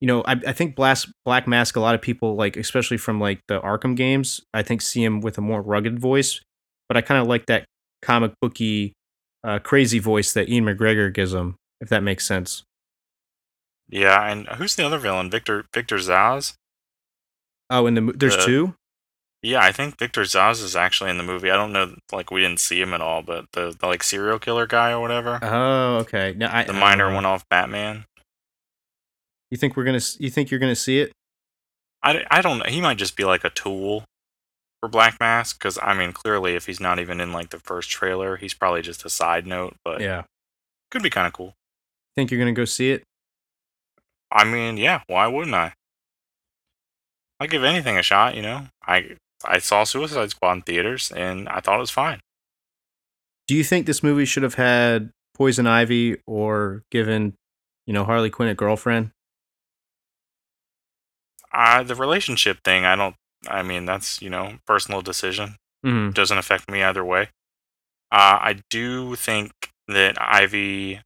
You 0.00 0.08
know, 0.08 0.22
I, 0.22 0.32
I 0.32 0.52
think 0.52 0.76
Black, 0.76 0.98
Black 1.24 1.48
Mask, 1.48 1.76
a 1.76 1.80
lot 1.80 1.94
of 1.94 2.02
people 2.02 2.34
like, 2.34 2.58
especially 2.58 2.98
from 2.98 3.20
like 3.20 3.40
the 3.48 3.58
Arkham 3.60 3.96
games, 3.96 4.42
I 4.52 4.62
think 4.62 4.82
see 4.82 5.02
him 5.02 5.20
with 5.20 5.38
a 5.38 5.40
more 5.40 5.62
rugged 5.62 5.98
voice 5.98 6.42
but 6.88 6.96
I 6.96 7.00
kind 7.00 7.20
of 7.20 7.26
like 7.26 7.46
that 7.46 7.64
comic 8.02 8.32
booky, 8.40 8.94
uh, 9.42 9.58
crazy 9.58 9.98
voice 9.98 10.32
that 10.32 10.48
Ewan 10.48 10.76
McGregor 10.76 11.12
gives 11.12 11.34
him, 11.34 11.56
if 11.80 11.88
that 11.88 12.02
makes 12.02 12.26
sense. 12.26 12.62
Yeah, 13.88 14.26
and 14.26 14.46
who's 14.48 14.74
the 14.76 14.86
other 14.86 14.98
villain? 14.98 15.30
Victor 15.30 15.64
Victor 15.72 15.96
Zsasz. 15.96 16.54
Oh, 17.70 17.86
in 17.86 17.94
the 17.94 18.12
there's 18.16 18.36
The- 18.36 18.44
two. 18.44 18.74
Yeah, 19.42 19.60
I 19.62 19.72
think 19.72 19.98
Victor 19.98 20.22
Zsasz 20.22 20.62
is 20.62 20.74
actually 20.74 21.10
in 21.10 21.18
the 21.18 21.22
movie. 21.22 21.50
I 21.50 21.56
don't 21.56 21.70
know, 21.74 21.96
like 22.12 22.30
we 22.30 22.40
didn't 22.40 22.60
see 22.60 22.80
him 22.80 22.94
at 22.94 23.02
all, 23.02 23.20
but 23.20 23.44
the, 23.52 23.76
the 23.78 23.86
like 23.86 24.02
serial 24.02 24.38
killer 24.38 24.66
guy 24.66 24.90
or 24.92 25.00
whatever, 25.00 25.38
Oh, 25.42 25.96
okay. 25.98 26.32
No, 26.34 26.48
I, 26.50 26.64
the 26.64 26.72
minor 26.72 27.12
one 27.12 27.26
off 27.26 27.46
Batman. 27.50 28.06
You 29.50 29.58
think 29.58 29.76
we're 29.76 29.84
gonna? 29.84 30.00
You 30.18 30.30
think 30.30 30.50
you're 30.50 30.60
gonna 30.60 30.74
see 30.74 30.98
it? 31.00 31.12
I, 32.02 32.24
I 32.30 32.40
don't 32.40 32.58
know. 32.58 32.64
He 32.64 32.80
might 32.80 32.96
just 32.96 33.16
be 33.16 33.24
like 33.24 33.44
a 33.44 33.50
tool 33.50 34.04
for 34.80 34.88
Black 34.88 35.20
Mask 35.20 35.58
because 35.58 35.78
I 35.82 35.92
mean, 35.92 36.12
clearly, 36.12 36.54
if 36.54 36.64
he's 36.64 36.80
not 36.80 36.98
even 36.98 37.20
in 37.20 37.32
like 37.34 37.50
the 37.50 37.60
first 37.60 37.90
trailer, 37.90 38.36
he's 38.36 38.54
probably 38.54 38.80
just 38.80 39.04
a 39.04 39.10
side 39.10 39.46
note. 39.46 39.76
But 39.84 40.00
Yeah. 40.00 40.22
could 40.90 41.02
be 41.02 41.10
kind 41.10 41.26
of 41.26 41.34
cool. 41.34 41.52
Think 42.16 42.30
you're 42.30 42.40
gonna 42.40 42.52
go 42.52 42.64
see 42.64 42.92
it? 42.92 43.02
I 44.32 44.44
mean, 44.44 44.78
yeah, 44.78 45.02
why 45.06 45.26
wouldn't 45.26 45.54
I? 45.54 45.74
I 47.40 47.46
give 47.46 47.64
anything 47.64 47.98
a 47.98 48.02
shot, 48.02 48.34
you 48.34 48.42
know. 48.42 48.66
I 48.86 49.16
I 49.44 49.58
saw 49.58 49.84
Suicide 49.84 50.30
Squad 50.30 50.52
in 50.52 50.62
theaters 50.62 51.12
and 51.12 51.48
I 51.48 51.60
thought 51.60 51.76
it 51.76 51.80
was 51.80 51.90
fine. 51.90 52.20
Do 53.46 53.54
you 53.54 53.64
think 53.64 53.86
this 53.86 54.02
movie 54.02 54.24
should 54.24 54.42
have 54.42 54.54
had 54.54 55.10
Poison 55.34 55.66
Ivy 55.66 56.16
or 56.26 56.82
given, 56.90 57.34
you 57.86 57.92
know, 57.92 58.04
Harley 58.04 58.30
Quinn 58.30 58.48
a 58.48 58.54
girlfriend? 58.54 59.10
Uh, 61.52 61.82
the 61.82 61.94
relationship 61.94 62.58
thing, 62.64 62.84
I 62.84 62.96
don't. 62.96 63.14
I 63.46 63.62
mean, 63.62 63.84
that's 63.84 64.22
you 64.22 64.30
know 64.30 64.58
personal 64.66 65.02
decision. 65.02 65.56
Mm-hmm. 65.84 66.10
Doesn't 66.12 66.38
affect 66.38 66.70
me 66.70 66.82
either 66.82 67.04
way. 67.04 67.28
Uh, 68.10 68.38
I 68.40 68.60
do 68.70 69.16
think 69.16 69.52
that 69.88 70.16
Ivy 70.20 71.00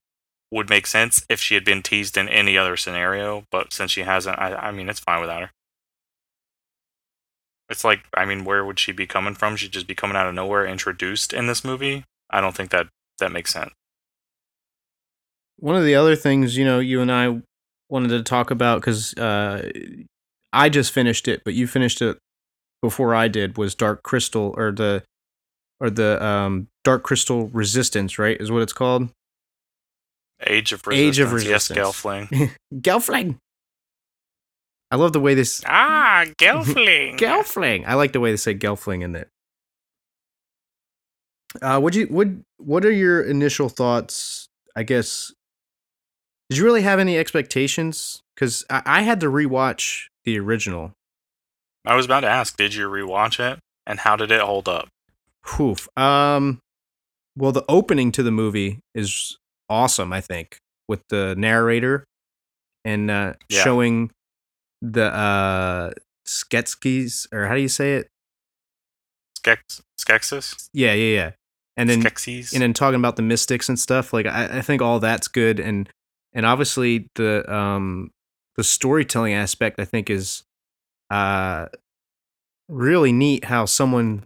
would 0.50 0.70
make 0.70 0.86
sense 0.86 1.24
if 1.28 1.40
she 1.40 1.54
had 1.54 1.64
been 1.64 1.82
teased 1.82 2.16
in 2.16 2.28
any 2.28 2.56
other 2.56 2.76
scenario, 2.76 3.44
but 3.50 3.72
since 3.72 3.90
she 3.90 4.02
hasn't, 4.02 4.38
I, 4.38 4.54
I 4.54 4.70
mean, 4.70 4.88
it's 4.88 5.00
fine 5.00 5.20
without 5.20 5.42
her. 5.42 5.50
It's 7.68 7.85
like, 7.85 8.00
I 8.14 8.24
mean, 8.24 8.44
where 8.44 8.64
would 8.64 8.78
she 8.78 8.92
be 8.92 9.07
coming 9.07 9.35
from? 9.35 9.57
She'd 9.57 9.72
just 9.72 9.87
be 9.87 9.94
coming 9.94 10.16
out 10.16 10.26
of 10.26 10.35
nowhere, 10.35 10.66
introduced 10.66 11.33
in 11.33 11.46
this 11.46 11.64
movie. 11.64 12.04
I 12.31 12.40
don't 12.40 12.57
think 12.57 12.70
that 12.70 12.87
that 13.18 13.33
makes 13.33 13.52
sense. 13.52 13.72
One 15.59 15.76
of 15.76 15.85
the 15.85 15.94
other 15.94 16.16
things, 16.16 16.57
you 16.57 16.64
know, 16.64 16.78
you 16.78 17.00
and 17.00 17.11
I 17.12 17.40
wanted 17.90 18.09
to 18.09 18.22
talk 18.22 18.50
about 18.50 18.81
because 18.81 19.12
uh, 19.14 19.70
I 20.52 20.68
just 20.68 20.92
finished 20.92 21.26
it, 21.28 21.42
but 21.44 21.54
you 21.54 21.66
finished 21.66 22.00
it 22.00 22.18
before 22.81 23.14
I 23.14 23.28
did. 23.28 23.59
Was 23.59 23.74
Dark 23.74 24.02
Crystal 24.02 24.54
or 24.57 24.70
the 24.72 25.02
or 25.81 25.90
the 25.90 26.24
um, 26.24 26.68
Dark 26.85 27.02
Crystal 27.02 27.48
Resistance? 27.48 28.18
Right, 28.18 28.40
is 28.40 28.50
what 28.50 28.62
it's 28.62 28.72
called. 28.72 29.11
Age 30.46 30.72
of 30.72 30.87
Resistance. 30.87 31.09
Age 31.09 31.18
of 31.18 31.28
Yes, 31.33 31.70
Resistance. 31.70 31.78
Gelfling. 31.78 32.50
Gelfling. 32.74 33.37
I 34.90 34.96
love 34.96 35.12
the 35.12 35.20
way 35.20 35.35
this 35.35 35.62
ah, 35.66 36.24
Gelfling. 36.38 37.16
Gelfling. 37.18 37.85
I 37.87 37.94
like 37.94 38.12
the 38.12 38.20
way 38.20 38.31
they 38.31 38.37
say 38.38 38.55
Gelfling 38.55 39.03
in 39.03 39.14
it. 39.16 39.29
Uh, 41.62 41.81
would 41.83 41.94
you 41.94 42.07
would 42.11 42.42
What 42.59 42.85
are 42.85 42.92
your 42.92 43.22
initial 43.22 43.68
thoughts? 43.68 44.48
I 44.77 44.83
guess. 44.83 45.33
Did 46.51 46.59
you 46.59 46.64
really 46.64 46.83
have 46.83 46.98
any 46.98 47.18
expectations? 47.18 48.22
Because 48.35 48.64
I, 48.70 48.83
I 48.87 49.03
had 49.03 49.20
to 49.20 49.27
rewatch 49.27 50.05
the 50.24 50.38
original. 50.38 50.92
I 51.85 51.94
was 51.94 52.07
about 52.07 52.20
to 52.20 52.29
ask, 52.29 52.57
did 52.57 52.74
you 52.74 52.88
rewatch 52.88 53.38
it? 53.40 53.59
And 53.87 53.98
how 54.01 54.16
did 54.16 54.31
it 54.31 54.40
hold 54.40 54.68
up? 54.68 54.88
Poof. 55.44 55.88
Um. 55.96 56.61
Well, 57.37 57.53
the 57.53 57.64
opening 57.68 58.11
to 58.12 58.22
the 58.22 58.31
movie 58.33 58.81
is 58.94 59.37
awesome. 59.68 60.12
I 60.12 60.20
think 60.20 60.59
with 60.88 61.03
the 61.09 61.35
narrator 61.37 62.05
and 62.85 63.11
uh, 63.11 63.35
Yeah. 63.48 63.62
showing 63.64 64.11
the 64.82 65.04
uh 65.14 65.92
Skeksis 66.26 67.26
or 67.32 67.46
how 67.46 67.54
do 67.54 67.60
you 67.60 67.68
say 67.68 67.96
it? 67.96 68.08
Skex- 69.38 69.80
Skeksis? 69.98 70.68
Yeah, 70.72 70.92
yeah, 70.92 71.14
yeah. 71.14 71.30
And 71.76 71.88
then 71.88 72.02
Skeksis? 72.02 72.52
and 72.52 72.62
then 72.62 72.72
talking 72.72 72.98
about 72.98 73.16
the 73.16 73.22
mystics 73.22 73.68
and 73.68 73.78
stuff 73.78 74.12
like 74.12 74.26
I, 74.26 74.58
I 74.58 74.62
think 74.62 74.82
all 74.82 74.98
that's 75.00 75.28
good 75.28 75.60
and 75.60 75.88
and 76.32 76.44
obviously 76.44 77.08
the 77.14 77.50
um 77.52 78.10
the 78.56 78.64
storytelling 78.64 79.32
aspect 79.34 79.78
i 79.78 79.84
think 79.84 80.10
is 80.10 80.42
uh 81.10 81.66
really 82.68 83.12
neat 83.12 83.44
how 83.44 83.64
someone 83.64 84.24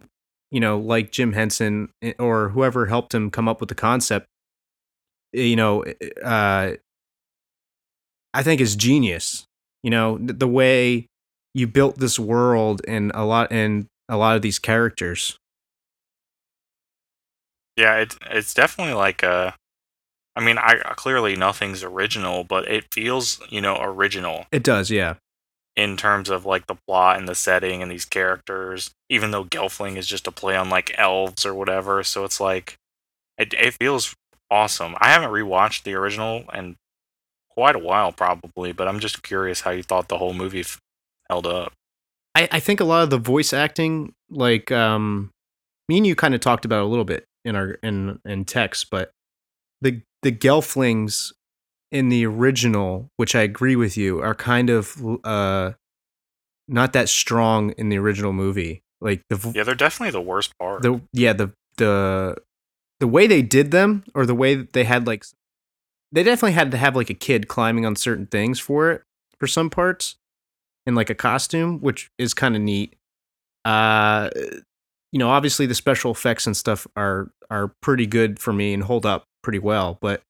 you 0.51 0.59
know 0.59 0.79
like 0.79 1.11
jim 1.11 1.33
henson 1.33 1.89
eh, 2.01 2.13
or 2.19 2.49
whoever 2.49 2.87
helped 2.87 3.13
him 3.13 3.29
come 3.29 3.47
up 3.47 3.59
with 3.59 3.69
the 3.69 3.75
concept 3.75 4.27
eh, 5.35 5.41
you 5.41 5.55
know 5.55 5.83
uh 6.23 6.71
i 8.33 8.43
think 8.43 8.59
is 8.59 8.75
genius 8.75 9.45
you 9.83 9.89
know 9.89 10.17
th- 10.17 10.39
the 10.39 10.47
way 10.47 11.05
you 11.53 11.67
built 11.67 11.99
this 11.99 12.17
world 12.17 12.81
and 12.87 13.11
a 13.13 13.23
lot 13.23 13.51
and 13.51 13.85
a 14.09 14.17
lot 14.17 14.35
of 14.35 14.41
these 14.41 14.59
characters 14.59 15.37
Yeah, 17.77 17.97
it, 17.97 18.15
it's 18.29 18.53
definitely 18.53 18.93
like 18.93 19.23
a. 19.23 19.55
I 20.35 20.43
mean, 20.43 20.57
I 20.57 20.79
uh, 20.83 20.93
clearly 20.93 21.35
nothing's 21.35 21.83
original, 21.83 22.43
but 22.43 22.67
it 22.67 22.85
feels, 22.91 23.39
you 23.49 23.61
know, 23.61 23.77
original 23.81 24.45
it 24.51 24.63
does 24.63 24.89
yeah 24.91 25.15
in 25.75 25.97
terms 25.97 26.29
of 26.29 26.45
like 26.45 26.67
the 26.67 26.77
plot 26.87 27.17
and 27.17 27.27
the 27.27 27.35
setting 27.35 27.81
and 27.81 27.91
these 27.91 28.05
characters. 28.05 28.91
Even 29.09 29.31
though 29.31 29.45
Gelfling 29.45 29.97
is 29.97 30.07
just 30.07 30.27
a 30.27 30.31
play 30.31 30.55
on 30.55 30.69
like 30.69 30.93
elves 30.97 31.45
or 31.45 31.53
whatever, 31.53 32.03
so 32.03 32.23
it's 32.23 32.39
like 32.39 32.75
it 33.37 33.53
it 33.53 33.75
feels 33.79 34.15
awesome. 34.51 34.95
I 34.99 35.09
haven't 35.09 35.31
rewatched 35.31 35.83
the 35.83 35.93
original 35.95 36.45
in 36.53 36.75
quite 37.53 37.75
a 37.75 37.79
while, 37.79 38.11
probably, 38.11 38.71
but 38.73 38.87
I'm 38.87 38.99
just 38.99 39.23
curious 39.23 39.61
how 39.61 39.71
you 39.71 39.83
thought 39.83 40.07
the 40.09 40.17
whole 40.17 40.33
movie 40.33 40.61
f- 40.61 40.79
held 41.29 41.47
up. 41.47 41.73
I, 42.35 42.47
I 42.51 42.59
think 42.59 42.79
a 42.79 42.83
lot 42.85 43.03
of 43.03 43.09
the 43.09 43.17
voice 43.17 43.53
acting, 43.53 44.13
like 44.29 44.71
um, 44.71 45.29
me 45.87 45.97
and 45.97 46.07
you 46.07 46.15
kind 46.15 46.33
of 46.33 46.41
talked 46.41 46.65
about 46.65 46.83
a 46.83 46.87
little 46.87 47.05
bit 47.05 47.25
in 47.45 47.55
our 47.55 47.71
in 47.83 48.19
in 48.25 48.45
text, 48.45 48.89
but 48.89 49.11
the 49.81 50.01
the 50.23 50.31
Gelflings 50.31 51.31
in 51.91 52.09
the 52.09 52.25
original, 52.25 53.09
which 53.17 53.35
I 53.35 53.41
agree 53.41 53.75
with 53.75 53.97
you, 53.97 54.19
are 54.21 54.33
kind 54.33 54.69
of 54.69 54.95
uh 55.23 55.73
not 56.67 56.93
that 56.93 57.09
strong 57.09 57.71
in 57.77 57.89
the 57.89 57.97
original 57.99 58.33
movie. 58.33 58.81
Like 59.01 59.21
the 59.29 59.51
Yeah, 59.53 59.63
they're 59.63 59.75
definitely 59.75 60.11
the 60.11 60.21
worst 60.21 60.57
part. 60.57 60.81
the 60.81 61.01
yeah 61.11 61.33
the 61.33 61.51
the 61.77 62.37
the 62.99 63.07
way 63.07 63.27
they 63.27 63.41
did 63.41 63.71
them 63.71 64.03
or 64.15 64.25
the 64.25 64.33
way 64.33 64.55
that 64.55 64.73
they 64.73 64.85
had 64.85 65.05
like 65.05 65.25
they 66.13 66.23
definitely 66.23 66.53
had 66.53 66.71
to 66.71 66.77
have 66.77 66.95
like 66.95 67.09
a 67.09 67.15
kid 67.15 67.47
climbing 67.47 67.85
on 67.85 67.95
certain 67.95 68.27
things 68.27 68.59
for 68.59 68.91
it 68.91 69.01
for 69.39 69.47
some 69.47 69.69
parts 69.69 70.15
in 70.85 70.95
like 70.95 71.09
a 71.09 71.15
costume, 71.15 71.79
which 71.79 72.11
is 72.19 72.33
kind 72.33 72.55
of 72.55 72.61
neat. 72.61 72.95
Uh, 73.65 74.29
you 75.11 75.19
know, 75.19 75.29
obviously 75.29 75.65
the 75.65 75.75
special 75.75 76.11
effects 76.11 76.45
and 76.45 76.55
stuff 76.55 76.85
are 76.95 77.31
are 77.49 77.73
pretty 77.81 78.05
good 78.05 78.39
for 78.39 78.53
me 78.53 78.73
and 78.73 78.83
hold 78.83 79.05
up 79.05 79.25
pretty 79.41 79.59
well, 79.59 79.97
but 80.01 80.21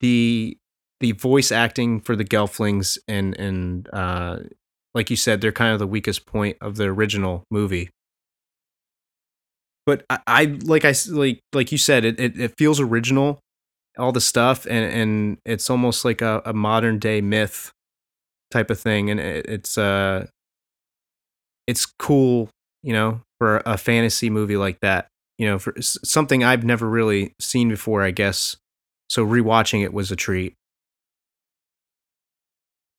the 0.00 0.56
the 1.00 1.12
voice 1.12 1.50
acting 1.50 2.00
for 2.00 2.14
the 2.14 2.24
Gelflings 2.24 2.96
and 3.08 3.36
and 3.38 3.88
uh, 3.92 4.38
like 4.94 5.10
you 5.10 5.16
said, 5.16 5.40
they're 5.40 5.52
kind 5.52 5.72
of 5.72 5.80
the 5.80 5.86
weakest 5.86 6.26
point 6.26 6.56
of 6.60 6.76
the 6.76 6.84
original 6.84 7.44
movie. 7.50 7.90
But 9.86 10.04
I, 10.08 10.18
I 10.26 10.44
like 10.62 10.84
I 10.84 10.94
like 11.08 11.40
like 11.52 11.72
you 11.72 11.78
said, 11.78 12.04
it, 12.04 12.20
it 12.20 12.38
it 12.38 12.54
feels 12.56 12.80
original, 12.80 13.40
all 13.98 14.12
the 14.12 14.20
stuff, 14.20 14.66
and 14.66 14.84
and 14.84 15.38
it's 15.44 15.70
almost 15.70 16.04
like 16.04 16.20
a, 16.20 16.42
a 16.44 16.52
modern 16.52 16.98
day 16.98 17.20
myth 17.20 17.72
type 18.50 18.70
of 18.70 18.78
thing, 18.78 19.10
and 19.10 19.20
it, 19.20 19.46
it's 19.46 19.78
uh, 19.78 20.26
it's 21.66 21.86
cool, 21.86 22.48
you 22.82 22.92
know, 22.92 23.20
for 23.38 23.62
a 23.66 23.76
fantasy 23.76 24.30
movie 24.30 24.56
like 24.56 24.80
that, 24.80 25.08
you 25.38 25.46
know, 25.46 25.58
for 25.58 25.74
something 25.80 26.44
I've 26.44 26.64
never 26.64 26.88
really 26.88 27.34
seen 27.40 27.68
before, 27.68 28.02
I 28.02 28.10
guess. 28.10 28.56
So 29.08 29.24
rewatching 29.24 29.82
it 29.82 29.92
was 29.92 30.10
a 30.10 30.16
treat. 30.16 30.54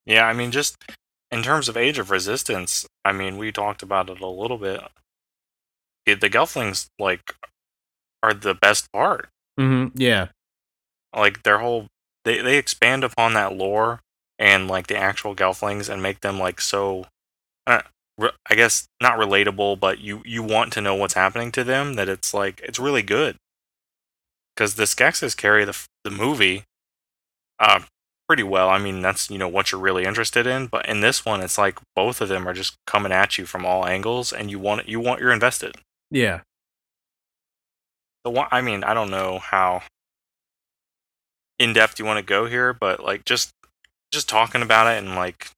Yeah, 0.05 0.27
I 0.27 0.34
mean, 0.34 0.51
just 0.51 0.77
in 1.31 1.41
terms 1.41 1.67
of 1.67 1.75
Age 1.75 1.97
of 1.97 2.12
Resistance, 2.12 2.86
I 3.03 3.12
mean, 3.12 3.38
we 3.38 3.51
talked 3.51 3.81
about 3.81 4.10
it 4.10 4.19
a 4.19 4.27
little 4.27 4.58
bit. 4.58 4.81
It, 6.05 6.21
the 6.21 6.29
Gelflings, 6.29 6.88
like, 6.99 7.36
are 8.21 8.34
the 8.34 8.53
best 8.53 8.91
part. 8.91 9.29
Mm-hmm. 9.60 9.99
Yeah, 9.99 10.27
Like, 11.15 11.43
their 11.43 11.60
whole. 11.60 11.88
They, 12.23 12.41
they 12.41 12.58
expand 12.58 13.04
upon 13.04 13.34
that 13.34 13.56
lore 13.56 14.01
and, 14.39 14.67
like, 14.67 14.88
the 14.88 14.97
actual 14.97 15.36
Gelflings 15.36 15.89
and 15.89 16.01
make 16.01 16.21
them, 16.21 16.39
like, 16.39 16.60
so. 16.60 17.06
Uh, 17.67 17.82
re- 18.17 18.32
I 18.49 18.56
guess 18.56 18.88
not 19.01 19.17
relatable, 19.19 19.80
but 19.80 19.99
you, 19.99 20.21
you 20.25 20.43
want 20.43 20.73
to 20.73 20.82
know 20.82 20.95
what's 20.95 21.13
happening 21.13 21.51
to 21.54 21.63
them, 21.63 21.93
that 21.93 22.10
it's, 22.10 22.34
like, 22.34 22.62
it's 22.62 22.80
really 22.80 23.04
good. 23.04 23.38
Because 24.56 24.75
the 24.75 24.84
Skeksis 24.84 25.36
carry 25.36 25.65
the, 25.65 25.78
the 26.04 26.12
movie 26.12 26.63
uh, 27.60 27.82
pretty 28.28 28.43
well. 28.43 28.69
I 28.69 28.80
mean, 28.80 29.01
that's 29.01 29.30
you 29.30 29.38
know 29.38 29.47
what 29.47 29.71
you're 29.71 29.82
really 29.82 30.06
interested 30.06 30.47
in. 30.47 30.67
But 30.67 30.88
in 30.88 31.01
this 31.01 31.25
one, 31.25 31.41
it's 31.41 31.58
like 31.58 31.80
both 31.95 32.21
of 32.21 32.30
them 32.30 32.47
are 32.47 32.54
just 32.54 32.75
coming 32.88 33.12
at 33.12 33.38
you 33.38 33.45
from 33.45 33.65
all 33.65 33.86
angles, 33.86 34.34
and 34.34 34.49
you 34.49 34.60
want 34.60 34.88
you 34.88 34.99
want 34.99 35.21
you're 35.21 35.32
invested. 35.32 35.75
yeah. 36.12 36.41
The 38.23 38.32
one, 38.32 38.47
I 38.49 38.62
mean, 38.62 38.84
I 38.84 38.95
don't 38.95 39.12
know 39.12 39.38
how 39.38 39.84
in 41.60 41.74
depth 41.74 42.00
you 42.00 42.06
want 42.06 42.20
to 42.20 42.26
go 42.26 42.46
here, 42.46 42.74
but 42.74 43.04
like 43.04 43.26
just 43.26 43.52
just 44.12 44.30
talking 44.30 44.62
about 44.62 44.88
it 44.88 45.04
and 45.04 45.15
like 45.15 45.52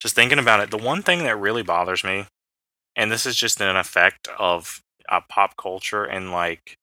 just 0.00 0.14
thinking 0.14 0.38
about 0.38 0.60
it. 0.60 0.70
The 0.70 0.78
one 0.78 1.02
thing 1.02 1.20
that 1.24 1.38
really 1.38 1.62
bothers 1.62 2.04
me, 2.04 2.26
and 2.96 3.10
this 3.10 3.26
is 3.26 3.36
just 3.36 3.60
an 3.60 3.76
effect 3.76 4.28
of 4.38 4.80
uh, 5.08 5.20
pop 5.28 5.56
culture 5.56 6.04
and 6.04 6.30
like 6.30 6.76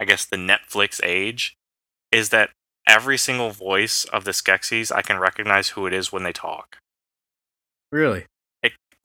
I 0.00 0.04
guess 0.04 0.24
the 0.24 0.36
Netflix 0.36 1.00
age, 1.02 1.54
is 2.12 2.28
that 2.30 2.50
every 2.86 3.18
single 3.18 3.50
voice 3.50 4.04
of 4.04 4.24
the 4.24 4.30
Skeksis, 4.30 4.94
I 4.94 5.02
can 5.02 5.18
recognize 5.18 5.70
who 5.70 5.86
it 5.86 5.92
is 5.92 6.12
when 6.12 6.22
they 6.22 6.32
talk. 6.32 6.78
Really. 7.90 8.26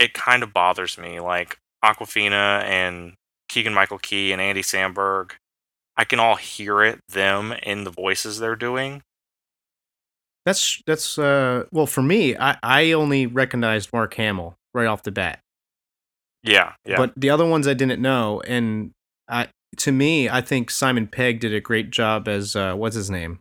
It 0.02 0.16
kind 0.16 0.42
of 0.42 0.52
bothers 0.52 0.98
me. 0.98 1.20
Like 1.20 1.60
Awkwafina 1.86 2.64
and 2.64 3.14
Keegan 3.50 3.74
Michael 3.74 4.00
Key 4.00 4.32
and 4.32 4.42
Andy 4.42 4.64
Samberg, 4.64 5.34
I 6.02 6.04
can 6.04 6.20
all 6.20 6.36
hear 6.36 6.82
it, 6.82 7.00
them 7.10 7.52
in 7.62 7.84
the 7.84 7.92
voices 7.92 8.40
they're 8.40 8.56
doing. 8.56 9.04
That's 10.48 10.82
that's 10.88 11.20
uh 11.20 11.66
well 11.72 11.86
for 11.86 12.02
me, 12.02 12.36
I 12.36 12.58
I 12.64 12.92
only 12.94 13.28
recognized 13.28 13.94
Mark 13.94 14.16
Hamill 14.16 14.56
right 14.74 14.88
off 14.88 15.04
the 15.04 15.12
bat. 15.12 15.42
Yeah, 16.42 16.74
yeah. 16.84 16.98
But 16.98 17.14
the 17.16 17.30
other 17.30 17.46
ones 17.46 17.68
I 17.68 17.76
didn't 17.76 18.02
know 18.02 18.42
and 18.48 18.94
I 19.30 19.50
to 19.78 19.92
me, 19.92 20.28
I 20.28 20.42
think 20.42 20.72
Simon 20.72 21.06
Pegg 21.06 21.40
did 21.40 21.54
a 21.54 21.62
great 21.62 21.92
job 21.92 22.28
as 22.28 22.56
uh 22.56 22.74
what's 22.74 22.96
his 22.96 23.12
name? 23.12 23.38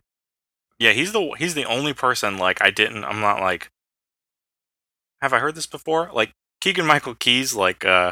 yeah, 0.77 0.91
he's 0.91 1.13
the 1.13 1.35
he's 1.39 1.55
the 1.55 1.65
only 1.65 1.93
person 1.93 2.37
like 2.37 2.61
I 2.61 2.69
didn't 2.69 3.03
I'm 3.05 3.21
not 3.21 3.41
like 3.41 3.71
have 5.19 5.33
I 5.33 5.39
heard 5.39 5.55
this 5.55 5.65
before? 5.65 6.11
Like 6.13 6.31
Keegan 6.59 6.85
Michael 6.85 7.15
Key's 7.15 7.55
like 7.55 7.83
uh 7.83 8.11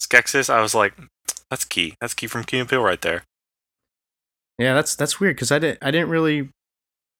Skeksis, 0.00 0.48
I 0.48 0.62
was 0.62 0.74
like 0.74 0.94
that's 1.50 1.66
Key. 1.66 1.96
That's 2.00 2.14
Key 2.14 2.28
from 2.28 2.44
Key 2.44 2.60
and 2.60 2.68
Peele 2.68 2.80
right 2.80 3.02
there. 3.02 3.24
Yeah, 4.60 4.74
that's 4.74 4.94
that's 4.94 5.18
weird 5.18 5.36
cuz 5.38 5.50
I 5.50 5.58
didn't 5.58 5.78
I 5.82 5.90
didn't 5.90 6.10
really 6.10 6.50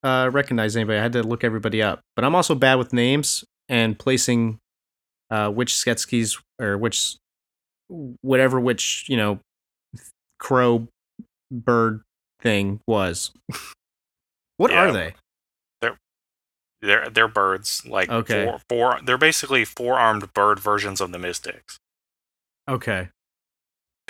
uh 0.02 0.30
recognize 0.32 0.76
anybody. 0.76 0.98
I 0.98 1.02
had 1.02 1.12
to 1.14 1.22
look 1.22 1.42
everybody 1.42 1.82
up. 1.82 2.00
But 2.16 2.24
I'm 2.24 2.34
also 2.34 2.54
bad 2.54 2.74
with 2.76 2.92
names 2.92 3.44
and 3.68 3.98
placing 3.98 4.58
uh 5.30 5.50
which 5.50 5.72
Sketskis 5.72 6.40
or 6.60 6.76
which 6.78 7.16
whatever 8.20 8.60
which, 8.60 9.06
you 9.08 9.16
know, 9.16 9.40
crow 10.38 10.86
bird 11.50 12.02
thing 12.40 12.80
was. 12.86 13.32
what 14.58 14.70
Yeah. 14.70 14.88
are 14.88 14.92
they? 14.92 15.14
They're 16.82 17.10
they're 17.10 17.28
birds, 17.28 17.84
like 17.84 18.08
Okay. 18.08 18.46
four, 18.46 18.60
four 18.70 19.00
they're 19.04 19.18
basically 19.18 19.66
four 19.66 19.98
armed 19.98 20.32
bird 20.32 20.58
versions 20.58 21.02
of 21.02 21.12
the 21.12 21.18
mystics. 21.18 21.78
Okay. 22.66 23.10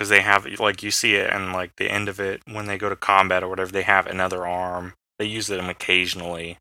Because 0.01 0.09
they 0.09 0.23
have 0.23 0.47
like 0.59 0.83
you 0.83 0.91
see 0.91 1.15
it 1.15 1.31
and 1.31 1.53
like 1.53 1.77
the 1.77 1.91
end 1.91 2.09
of 2.09 2.19
it 2.19 2.41
when 2.51 2.65
they 2.65 2.79
go 2.79 2.89
to 2.89 2.97
combat 2.97 3.43
or 3.43 3.49
whatever 3.49 3.71
they 3.71 3.83
have 3.83 4.07
another 4.07 4.47
arm 4.47 4.95
they 5.19 5.27
use 5.27 5.47
them 5.47 5.69
occasionally 5.69 6.57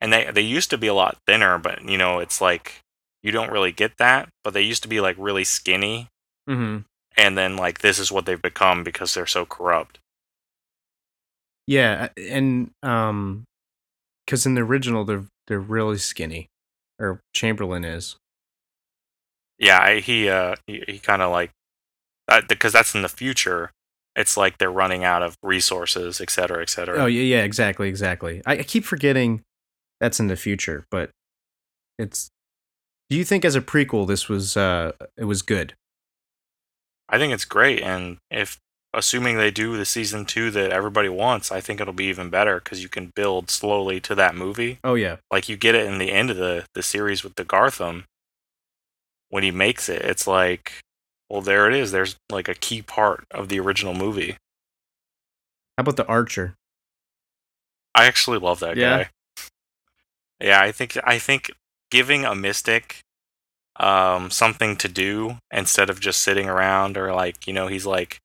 and 0.00 0.12
they 0.12 0.30
they 0.30 0.40
used 0.40 0.70
to 0.70 0.78
be 0.78 0.86
a 0.86 0.94
lot 0.94 1.18
thinner 1.26 1.58
but 1.58 1.82
you 1.82 1.98
know 1.98 2.20
it's 2.20 2.40
like 2.40 2.80
you 3.24 3.32
don't 3.32 3.50
really 3.50 3.72
get 3.72 3.96
that 3.98 4.28
but 4.44 4.54
they 4.54 4.62
used 4.62 4.84
to 4.84 4.88
be 4.88 5.00
like 5.00 5.16
really 5.18 5.42
skinny 5.42 6.06
Mhm. 6.48 6.84
and 7.16 7.36
then 7.36 7.56
like 7.56 7.80
this 7.80 7.98
is 7.98 8.12
what 8.12 8.24
they've 8.24 8.40
become 8.40 8.84
because 8.84 9.12
they're 9.14 9.26
so 9.26 9.44
corrupt 9.44 9.98
Yeah, 11.66 12.10
and 12.16 12.70
um, 12.84 13.42
because 14.24 14.46
in 14.46 14.54
the 14.54 14.60
original 14.60 15.04
they're 15.04 15.24
they're 15.48 15.58
really 15.58 15.98
skinny, 15.98 16.46
or 17.00 17.18
Chamberlain 17.34 17.84
is. 17.84 18.14
yeah 19.58 19.80
I, 19.82 19.98
he 19.98 20.28
uh 20.28 20.54
he, 20.68 20.84
he 20.86 20.98
kind 21.00 21.22
of 21.22 21.32
like 21.32 21.50
because 22.48 22.72
that's 22.72 22.94
in 22.94 23.02
the 23.02 23.08
future 23.08 23.70
it's 24.16 24.36
like 24.36 24.58
they're 24.58 24.70
running 24.70 25.04
out 25.04 25.22
of 25.22 25.36
resources 25.42 26.20
et 26.20 26.30
cetera 26.30 26.62
et 26.62 26.70
cetera 26.70 26.98
Oh 27.02 27.06
yeah, 27.06 27.22
yeah, 27.22 27.42
exactly, 27.44 27.88
exactly. 27.88 28.42
I, 28.46 28.52
I 28.58 28.62
keep 28.62 28.84
forgetting 28.84 29.42
that's 30.00 30.20
in 30.20 30.26
the 30.28 30.36
future, 30.36 30.84
but 30.90 31.10
it's. 31.98 32.28
Do 33.08 33.16
you 33.16 33.24
think 33.24 33.44
as 33.44 33.54
a 33.54 33.60
prequel 33.60 34.06
this 34.06 34.28
was 34.28 34.56
uh 34.56 34.92
it 35.16 35.24
was 35.24 35.42
good? 35.42 35.74
I 37.08 37.18
think 37.18 37.32
it's 37.32 37.44
great, 37.44 37.82
and 37.82 38.18
if 38.30 38.58
assuming 38.92 39.36
they 39.36 39.50
do 39.50 39.76
the 39.76 39.84
season 39.84 40.24
two 40.24 40.50
that 40.50 40.72
everybody 40.72 41.08
wants, 41.08 41.52
I 41.52 41.60
think 41.60 41.80
it'll 41.80 41.92
be 41.92 42.06
even 42.06 42.30
better 42.30 42.56
because 42.58 42.82
you 42.82 42.88
can 42.88 43.12
build 43.14 43.50
slowly 43.50 44.00
to 44.00 44.14
that 44.14 44.34
movie. 44.34 44.78
Oh 44.82 44.94
yeah, 44.94 45.16
Like 45.30 45.48
you 45.48 45.56
get 45.56 45.74
it 45.74 45.86
in 45.86 45.98
the 45.98 46.10
end 46.10 46.30
of 46.30 46.36
the 46.36 46.64
the 46.74 46.82
series 46.82 47.22
with 47.22 47.36
the 47.36 47.44
Garthim. 47.44 48.04
When 49.28 49.42
he 49.42 49.50
makes 49.50 49.88
it, 49.88 50.02
it's 50.02 50.26
like, 50.26 50.80
well, 51.28 51.40
there 51.42 51.68
it 51.68 51.74
is. 51.74 51.92
There's 51.92 52.16
like 52.30 52.48
a 52.48 52.54
key 52.54 52.82
part 52.82 53.24
of 53.30 53.48
the 53.48 53.58
original 53.60 53.94
movie. 53.94 54.36
how 55.76 55.82
about 55.82 55.96
the 55.96 56.06
Archer? 56.06 56.54
I 57.94 58.06
actually 58.06 58.38
love 58.38 58.60
that 58.60 58.76
Yeah. 58.76 59.04
guy. 59.04 59.10
Yeah, 60.40 60.60
I 60.60 60.72
think 60.72 60.96
I 61.04 61.18
think 61.18 61.50
giving 61.90 62.24
a 62.24 62.34
mystic 62.34 63.00
um 63.78 64.30
something 64.30 64.76
to 64.76 64.88
do 64.88 65.36
instead 65.50 65.90
of 65.90 66.00
just 66.00 66.22
sitting 66.22 66.48
around 66.48 66.96
or 66.96 67.12
like, 67.14 67.46
you 67.46 67.52
know, 67.52 67.66
he's 67.68 67.86
like 67.86 68.18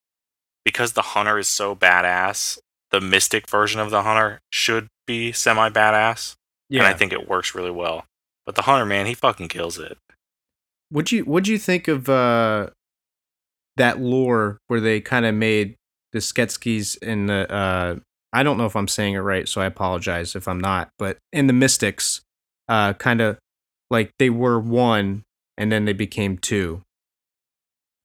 because 0.64 0.92
the 0.92 1.02
hunter 1.02 1.38
is 1.38 1.48
so 1.48 1.74
badass, 1.74 2.58
the 2.90 3.00
mystic 3.00 3.48
version 3.48 3.80
of 3.80 3.90
the 3.90 4.02
hunter 4.02 4.40
should 4.50 4.88
be 5.06 5.32
semi 5.32 5.68
badass. 5.70 6.34
Yeah, 6.68 6.80
And 6.80 6.86
I 6.88 6.92
think 6.96 7.12
it 7.12 7.28
works 7.28 7.54
really 7.54 7.70
well. 7.70 8.04
But 8.46 8.54
the 8.54 8.62
hunter, 8.62 8.86
man, 8.86 9.06
he 9.06 9.14
fucking 9.14 9.48
kills 9.48 9.78
it. 9.78 9.98
Would 10.90 11.10
you 11.12 11.24
Would 11.24 11.48
you 11.48 11.58
think 11.58 11.88
of 11.88 12.08
uh 12.08 12.68
that 13.76 14.00
lore 14.00 14.58
where 14.68 14.80
they 14.80 15.00
kind 15.00 15.26
of 15.26 15.34
made 15.34 15.76
the 16.12 16.18
Sketskis 16.18 17.02
in 17.02 17.26
the 17.26 17.50
uh 17.52 17.96
I 18.34 18.42
don't 18.42 18.56
know 18.56 18.64
if 18.64 18.76
I'm 18.76 18.88
saying 18.88 19.14
it 19.14 19.18
right, 19.20 19.46
so 19.48 19.60
I 19.60 19.66
apologize 19.66 20.34
if 20.34 20.48
I'm 20.48 20.60
not, 20.60 20.88
but 20.98 21.18
in 21.32 21.46
the 21.46 21.52
Mystics, 21.52 22.22
uh 22.68 22.92
kind 22.94 23.20
of 23.20 23.38
like 23.90 24.12
they 24.18 24.30
were 24.30 24.58
one 24.58 25.22
and 25.56 25.70
then 25.70 25.84
they 25.84 25.92
became 25.92 26.38
two. 26.38 26.82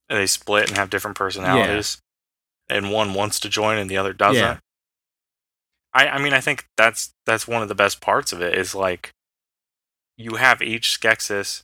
And 0.10 0.20
they 0.20 0.28
split 0.28 0.70
and 0.70 0.78
have 0.78 0.90
different 0.90 1.18
personalities. 1.18 2.00
And 2.70 2.92
one 2.92 3.14
wants 3.14 3.40
to 3.42 3.50
join 3.50 3.78
and 3.78 3.90
the 3.90 3.98
other 3.98 4.14
doesn't. 4.14 4.42
Yeah. 4.42 4.58
I, 5.94 6.10
I 6.10 6.18
mean 6.20 6.34
I 6.34 6.42
think 6.42 6.66
that's 6.78 7.12
that's 7.26 7.48
one 7.48 7.62
of 7.62 7.70
the 7.70 7.76
best 7.76 8.02
parts 8.02 8.32
of 8.34 8.42
it 8.42 8.54
is 8.54 8.76
like 8.76 9.12
you 10.18 10.36
have 10.36 10.62
each 10.62 11.00
Skeksis 11.00 11.64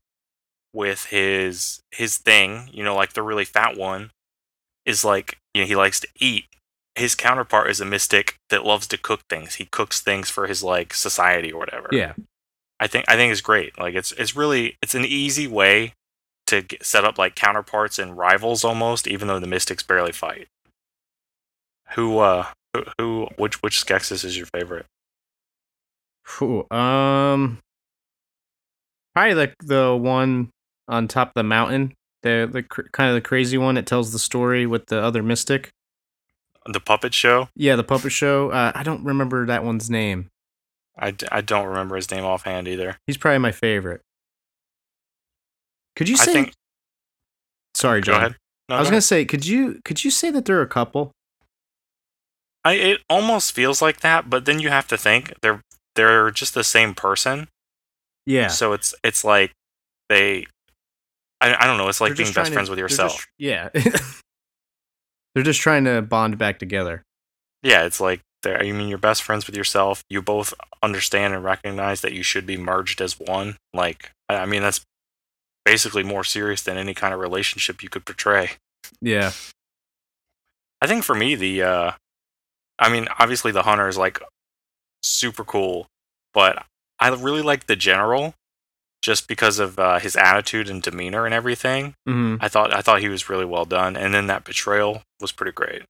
with 0.73 1.05
his 1.05 1.81
his 1.91 2.17
thing, 2.17 2.69
you 2.71 2.83
know, 2.83 2.95
like 2.95 3.13
the 3.13 3.21
really 3.21 3.45
fat 3.45 3.77
one 3.77 4.11
is 4.85 5.05
like 5.05 5.37
you 5.53 5.61
know, 5.61 5.67
he 5.67 5.75
likes 5.75 5.99
to 6.01 6.07
eat. 6.19 6.45
His 6.95 7.15
counterpart 7.15 7.69
is 7.69 7.81
a 7.81 7.85
mystic 7.85 8.35
that 8.49 8.65
loves 8.65 8.85
to 8.87 8.97
cook 8.97 9.21
things. 9.29 9.55
He 9.55 9.65
cooks 9.65 9.99
things 9.99 10.29
for 10.29 10.47
his 10.47 10.63
like 10.63 10.93
society 10.93 11.51
or 11.51 11.59
whatever. 11.59 11.89
Yeah. 11.91 12.13
I 12.79 12.87
think 12.87 13.05
I 13.07 13.15
think 13.15 13.31
is 13.31 13.41
great. 13.41 13.79
Like 13.79 13.95
it's 13.95 14.11
it's 14.13 14.35
really 14.35 14.77
it's 14.81 14.95
an 14.95 15.05
easy 15.05 15.47
way 15.47 15.93
to 16.47 16.61
get, 16.61 16.85
set 16.85 17.05
up 17.05 17.17
like 17.17 17.35
counterparts 17.35 17.97
and 17.97 18.17
rivals 18.17 18.63
almost, 18.63 19.07
even 19.07 19.27
though 19.27 19.39
the 19.39 19.47
Mystics 19.47 19.83
barely 19.83 20.11
fight. 20.11 20.47
Who 21.95 22.19
uh 22.19 22.47
who, 22.73 22.83
who 22.99 23.27
which 23.37 23.61
which 23.61 23.83
Skeksis 23.83 24.25
is 24.25 24.37
your 24.37 24.47
favorite? 24.47 24.85
Phew, 26.25 26.65
um, 26.71 27.59
probably 29.13 29.35
like 29.35 29.55
the 29.59 29.95
one 29.95 30.49
on 30.87 31.07
top 31.07 31.29
of 31.29 31.33
the 31.35 31.43
mountain, 31.43 31.93
the 32.23 32.49
the 32.51 32.63
cr- 32.63 32.83
kind 32.91 33.09
of 33.09 33.15
the 33.15 33.21
crazy 33.21 33.57
one 33.57 33.77
It 33.77 33.85
tells 33.85 34.11
the 34.11 34.19
story 34.19 34.65
with 34.65 34.87
the 34.87 35.01
other 35.01 35.23
mystic. 35.23 35.69
The 36.65 36.79
puppet 36.79 37.13
show? 37.13 37.49
Yeah, 37.55 37.75
the 37.75 37.83
puppet 37.83 38.11
show. 38.13 38.49
Uh, 38.51 38.71
I 38.73 38.83
don't 38.83 39.03
remember 39.03 39.45
that 39.45 39.63
one's 39.65 39.89
name. 39.89 40.29
I, 40.97 41.11
d- 41.11 41.25
I 41.31 41.41
don't 41.41 41.65
remember 41.67 41.95
his 41.95 42.09
name 42.11 42.23
offhand 42.23 42.67
either. 42.67 42.97
He's 43.07 43.17
probably 43.17 43.39
my 43.39 43.51
favorite. 43.51 44.01
Could 45.95 46.07
you 46.07 46.15
I 46.19 46.25
say? 46.25 46.33
think 46.33 46.53
Sorry, 47.75 48.01
go 48.01 48.13
John. 48.13 48.21
ahead. 48.21 48.35
No, 48.69 48.75
I 48.75 48.79
was 48.79 48.87
go 48.87 48.91
gonna 48.91 48.97
ahead. 48.97 49.03
say, 49.03 49.25
could 49.25 49.45
you 49.45 49.81
could 49.83 50.03
you 50.05 50.11
say 50.11 50.31
that 50.31 50.45
they're 50.45 50.61
a 50.61 50.67
couple? 50.67 51.11
I 52.63 52.73
it 52.73 53.01
almost 53.09 53.51
feels 53.53 53.81
like 53.81 53.99
that, 54.01 54.29
but 54.29 54.45
then 54.45 54.59
you 54.59 54.69
have 54.69 54.87
to 54.87 54.97
think 54.97 55.33
they're 55.41 55.61
they're 55.95 56.31
just 56.31 56.53
the 56.53 56.63
same 56.63 56.93
person. 56.95 57.47
Yeah, 58.25 58.47
So 58.47 58.71
it's 58.73 58.95
it's 59.03 59.23
like 59.25 59.51
they 60.09 60.45
I, 61.43 61.63
I 61.63 61.67
don't 61.67 61.77
know, 61.77 61.87
it's 61.89 62.01
like 62.01 62.15
being 62.15 62.31
best 62.33 62.47
to- 62.47 62.53
friends 62.53 62.69
with 62.69 62.79
yourself. 62.79 63.11
just- 63.13 63.27
yeah, 63.37 63.69
they're 65.35 65.43
just 65.43 65.61
trying 65.61 65.85
to 65.85 66.01
bond 66.01 66.37
back 66.37 66.59
together. 66.59 67.03
Yeah, 67.61 67.83
it's 67.85 67.99
like 67.99 68.21
they're, 68.43 68.59
I 68.61 68.71
mean, 68.71 68.87
you're 68.89 68.97
best 68.97 69.23
friends 69.23 69.47
with 69.47 69.55
yourself. 69.55 70.03
You 70.09 70.21
both 70.21 70.53
understand 70.81 71.33
and 71.33 71.43
recognize 71.43 72.01
that 72.01 72.13
you 72.13 72.23
should 72.23 72.45
be 72.45 72.57
merged 72.57 73.01
as 73.01 73.19
one. 73.19 73.57
Like, 73.73 74.11
I 74.29 74.35
I 74.37 74.45
mean, 74.45 74.61
that's 74.61 74.81
basically 75.65 76.03
more 76.03 76.23
serious 76.23 76.61
than 76.61 76.77
any 76.77 76.93
kind 76.93 77.13
of 77.13 77.19
relationship 77.19 77.81
you 77.83 77.89
could 77.89 78.05
portray. 78.05 78.51
Yeah, 79.01 79.31
I 80.81 80.87
think 80.87 81.03
for 81.03 81.15
me, 81.15 81.35
the, 81.35 81.63
uh, 81.63 81.91
I 82.77 82.89
mean, 82.89 83.07
obviously 83.17 83.51
the 83.53 83.63
hunter 83.63 83.87
is 83.87 83.97
like 83.97 84.19
super 85.01 85.43
cool, 85.45 85.87
but 86.33 86.65
I 86.99 87.09
really 87.09 87.41
like 87.41 87.67
the 87.67 87.75
general 87.77 88.33
just 89.03 89.27
because 89.27 89.59
of 89.59 89.77
uh, 89.77 89.99
his 89.99 90.15
attitude 90.15 90.69
and 90.69 90.81
demeanor 90.81 91.25
and 91.25 91.33
everything. 91.35 91.93
hmm 92.07 92.37
I 92.39 92.47
thought 92.47 92.73
I 92.73 92.81
thought 92.81 93.01
he 93.01 93.09
was 93.09 93.29
really 93.29 93.45
well 93.45 93.65
done, 93.65 93.95
and 93.95 94.13
then 94.13 94.25
that 94.27 94.45
betrayal 94.45 95.03
was 95.21 95.31
pretty 95.31 95.51
great. 95.51 95.83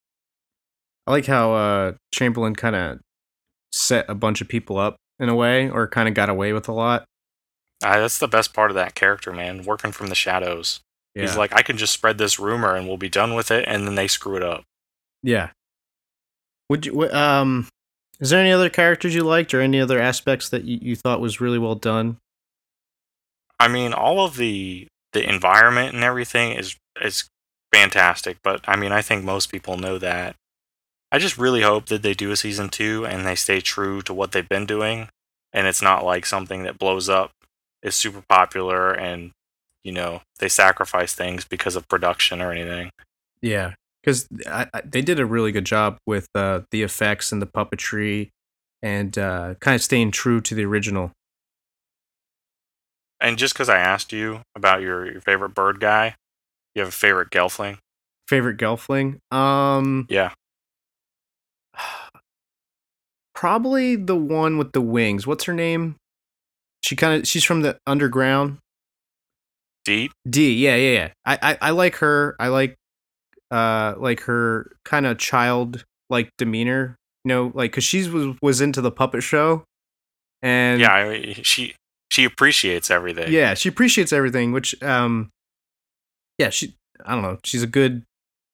I 1.07 1.11
like 1.11 1.25
how 1.27 1.53
uh, 1.53 1.91
Chamberlain 2.13 2.55
kind 2.55 2.75
of 2.75 2.99
set 3.71 4.05
a 4.09 4.15
bunch 4.15 4.41
of 4.41 4.47
people 4.47 4.77
up 4.77 4.95
in 5.19 5.29
a 5.29 5.35
way, 5.35 5.69
or 5.69 5.87
kind 5.87 6.09
of 6.09 6.15
got 6.15 6.29
away 6.29 6.51
with 6.53 6.67
a 6.67 6.73
lot. 6.73 7.05
Uh, 7.83 7.99
that's 7.99 8.17
the 8.19 8.27
best 8.27 8.53
part 8.53 8.71
of 8.71 8.75
that 8.75 8.95
character, 8.95 9.31
man. 9.31 9.63
Working 9.63 9.91
from 9.91 10.07
the 10.07 10.15
shadows. 10.15 10.79
Yeah, 11.15 11.23
He's 11.23 11.37
like, 11.37 11.53
I 11.53 11.61
can 11.61 11.77
just 11.77 11.93
spread 11.93 12.17
this 12.17 12.39
rumor 12.39 12.75
and 12.75 12.87
we'll 12.87 12.97
be 12.97 13.09
done 13.09 13.35
with 13.35 13.51
it, 13.51 13.65
and 13.67 13.85
then 13.85 13.95
they 13.95 14.07
screw 14.07 14.35
it 14.35 14.43
up. 14.43 14.63
yeah. 15.21 15.49
Would 16.69 16.85
you? 16.87 17.11
Um, 17.11 17.67
is 18.19 18.29
there 18.31 18.39
any 18.39 18.51
other 18.51 18.69
characters 18.69 19.13
you 19.13 19.23
liked, 19.23 19.53
or 19.53 19.59
any 19.61 19.79
other 19.79 19.99
aspects 19.99 20.49
that 20.49 20.63
you, 20.63 20.79
you 20.81 20.95
thought 20.95 21.19
was 21.19 21.41
really 21.41 21.59
well 21.59 21.75
done? 21.75 22.17
I 23.59 23.67
mean, 23.67 23.93
all 23.93 24.25
of 24.25 24.37
the 24.37 24.87
the 25.13 25.27
environment 25.27 25.93
and 25.93 26.03
everything 26.03 26.53
is 26.53 26.75
is 27.01 27.29
fantastic, 27.73 28.37
but 28.43 28.61
I 28.67 28.75
mean, 28.75 28.91
I 28.91 29.01
think 29.01 29.23
most 29.23 29.51
people 29.51 29.77
know 29.77 29.97
that. 29.99 30.35
I 31.11 31.19
just 31.19 31.37
really 31.37 31.61
hope 31.61 31.87
that 31.87 32.01
they 32.01 32.13
do 32.13 32.31
a 32.31 32.35
season 32.35 32.69
two 32.69 33.05
and 33.05 33.25
they 33.25 33.35
stay 33.35 33.61
true 33.61 34.01
to 34.03 34.13
what 34.13 34.31
they've 34.31 34.49
been 34.49 34.65
doing, 34.65 35.09
and 35.51 35.67
it's 35.67 35.81
not 35.81 36.03
like 36.03 36.25
something 36.25 36.63
that 36.63 36.79
blows 36.79 37.07
up, 37.07 37.31
is 37.83 37.95
super 37.95 38.23
popular, 38.27 38.91
and 38.91 39.31
you 39.83 39.91
know 39.91 40.21
they 40.39 40.49
sacrifice 40.49 41.13
things 41.13 41.45
because 41.45 41.75
of 41.75 41.87
production 41.87 42.41
or 42.41 42.51
anything. 42.51 42.89
Yeah, 43.41 43.73
because 44.01 44.27
they 44.83 45.01
did 45.01 45.19
a 45.19 45.25
really 45.25 45.51
good 45.51 45.65
job 45.65 45.97
with 46.05 46.27
uh, 46.35 46.61
the 46.71 46.83
effects 46.83 47.31
and 47.31 47.41
the 47.41 47.47
puppetry, 47.47 48.29
and 48.81 49.17
uh, 49.17 49.55
kind 49.59 49.75
of 49.75 49.81
staying 49.81 50.11
true 50.11 50.41
to 50.41 50.55
the 50.55 50.65
original. 50.65 51.11
And 53.23 53.37
just 53.37 53.53
because 53.53 53.69
I 53.69 53.77
asked 53.77 54.11
you 54.11 54.41
about 54.53 54.81
your, 54.81 55.09
your 55.09 55.21
favorite 55.21 55.55
bird 55.55 55.79
guy, 55.79 56.15
you 56.75 56.81
have 56.81 56.89
a 56.89 56.91
favorite 56.91 57.29
Gelfling? 57.31 57.77
Favorite 58.27 58.57
Gelfling? 58.57 59.19
Um, 59.31 60.05
Yeah. 60.09 60.33
probably 63.33 63.95
the 63.95 64.15
one 64.15 64.57
with 64.57 64.73
the 64.73 64.81
wings. 64.81 65.25
What's 65.25 65.45
her 65.45 65.53
name? 65.53 65.95
She 66.81 66.97
kind 66.97 67.21
of 67.21 67.27
she's 67.27 67.45
from 67.45 67.61
the 67.61 67.77
underground. 67.87 68.57
Deet? 69.85 70.11
Deet, 70.29 70.57
yeah, 70.57 70.75
yeah, 70.75 70.91
yeah. 70.91 71.09
I, 71.25 71.39
I, 71.41 71.57
I 71.61 71.69
like 71.71 71.95
her. 71.95 72.35
I 72.39 72.49
like, 72.49 72.75
uh, 73.51 73.95
like 73.97 74.21
her 74.21 74.75
kind 74.83 75.05
of 75.05 75.17
child 75.17 75.85
like 76.09 76.29
demeanor. 76.37 76.97
You 77.23 77.29
know, 77.29 77.51
like 77.53 77.71
because 77.71 77.85
she 77.85 78.07
was 78.09 78.35
was 78.41 78.59
into 78.59 78.81
the 78.81 78.91
puppet 78.91 79.23
show, 79.23 79.63
and 80.41 80.81
yeah, 80.81 80.93
I 80.93 81.35
she 81.41 81.73
she 82.13 82.25
appreciates 82.25 82.91
everything. 82.91 83.31
yeah, 83.33 83.55
she 83.55 83.69
appreciates 83.69 84.13
everything. 84.13 84.51
Which, 84.51 84.81
um, 84.83 85.31
yeah, 86.37 86.49
she 86.51 86.75
I 87.03 87.13
don't 87.13 87.23
know. 87.23 87.39
She's 87.43 87.63
a 87.63 87.67
good 87.67 88.03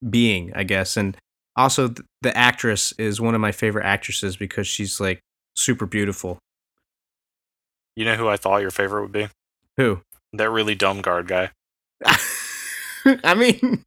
being, 0.10 0.54
I 0.56 0.64
guess, 0.64 0.96
and 0.96 1.18
also 1.58 1.90
th- 1.90 2.08
the 2.22 2.36
actress 2.38 2.94
is 2.98 3.20
one 3.20 3.36
of 3.36 3.42
my 3.42 3.52
favorite 3.52 3.86
actresses 3.86 4.38
because 4.38 4.66
she's 4.66 5.02
like 5.02 5.20
super 5.56 5.86
beautiful. 5.86 6.40
You 7.98 8.06
know 8.06 8.16
who 8.16 8.30
I 8.30 8.38
thought 8.38 8.62
your 8.62 8.72
favorite 8.72 9.02
would 9.02 9.12
be? 9.12 9.28
Who? 9.76 10.02
That 10.32 10.50
really 10.50 10.76
dumb 10.76 11.02
guard 11.02 11.28
guy. 11.28 11.50
I 13.24 13.34
mean, 13.34 13.84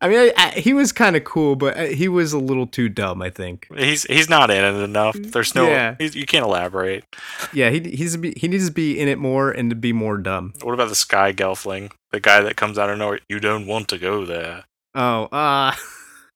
I 0.00 0.08
mean, 0.08 0.18
I, 0.18 0.32
I, 0.36 0.50
he 0.58 0.72
was 0.74 0.90
kind 0.92 1.14
of 1.16 1.24
cool, 1.24 1.54
but 1.56 1.76
uh, 1.76 1.84
he 1.84 2.08
was 2.08 2.32
a 2.32 2.38
little 2.38 2.66
too 2.66 2.88
dumb. 2.88 3.22
I 3.22 3.30
think. 3.30 3.68
He's 3.76 4.02
he's 4.04 4.28
not 4.28 4.50
in 4.50 4.64
it 4.64 4.82
enough. 4.82 5.14
There's 5.18 5.54
no 5.54 5.68
Yeah. 5.68 5.94
he's, 5.98 6.14
you 6.16 6.26
can't 6.26 6.44
elaborate. 6.44 7.04
Yeah, 7.52 7.70
he 7.70 7.80
he's 7.80 8.16
be- 8.16 8.34
he 8.36 8.48
needs 8.48 8.66
to 8.66 8.72
be 8.72 8.98
in 8.98 9.06
it 9.08 9.18
more 9.18 9.50
and 9.50 9.70
to 9.70 9.76
be 9.76 9.92
more 9.92 10.18
dumb. 10.18 10.54
What 10.62 10.72
about 10.74 10.88
the 10.88 10.94
Sky 10.96 11.32
Gelfling? 11.32 11.92
The 12.10 12.20
guy 12.20 12.40
that 12.40 12.56
comes 12.56 12.78
out 12.78 12.90
of 12.90 12.98
nowhere. 12.98 13.20
You 13.28 13.38
don't 13.40 13.66
want 13.66 13.88
to 13.88 13.98
go 13.98 14.24
there. 14.24 14.64
Oh, 14.94 15.24
uh, 15.32 15.74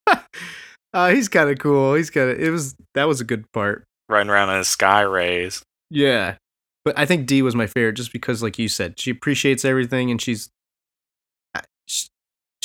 uh 0.93 1.09
he's 1.09 1.27
kind 1.29 1.49
of 1.49 1.59
cool. 1.59 1.95
He's 1.95 2.09
kind 2.09 2.29
of 2.29 2.39
it 2.39 2.49
was 2.49 2.75
that 2.95 3.07
was 3.07 3.21
a 3.21 3.25
good 3.25 3.51
part. 3.51 3.83
Riding 4.07 4.29
around 4.29 4.49
in 4.49 4.57
his 4.57 4.69
sky 4.69 5.01
rays. 5.01 5.61
Yeah, 5.91 6.35
but 6.85 6.97
I 6.97 7.05
think 7.05 7.27
Deet 7.27 7.41
was 7.43 7.55
my 7.55 7.67
favorite 7.67 7.93
just 7.93 8.11
because, 8.13 8.41
like 8.41 8.57
you 8.57 8.67
said, 8.67 8.99
she 8.99 9.11
appreciates 9.11 9.63
everything 9.65 10.09
and 10.11 10.21
she's 10.21 10.45
sh- 10.45 10.49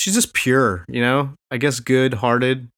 she's 0.04 0.14
just 0.14 0.34
pure. 0.34 0.84
You 0.86 1.00
know, 1.00 1.34
I 1.50 1.56
guess 1.56 1.80
good 1.80 2.14
hearted. 2.14 2.68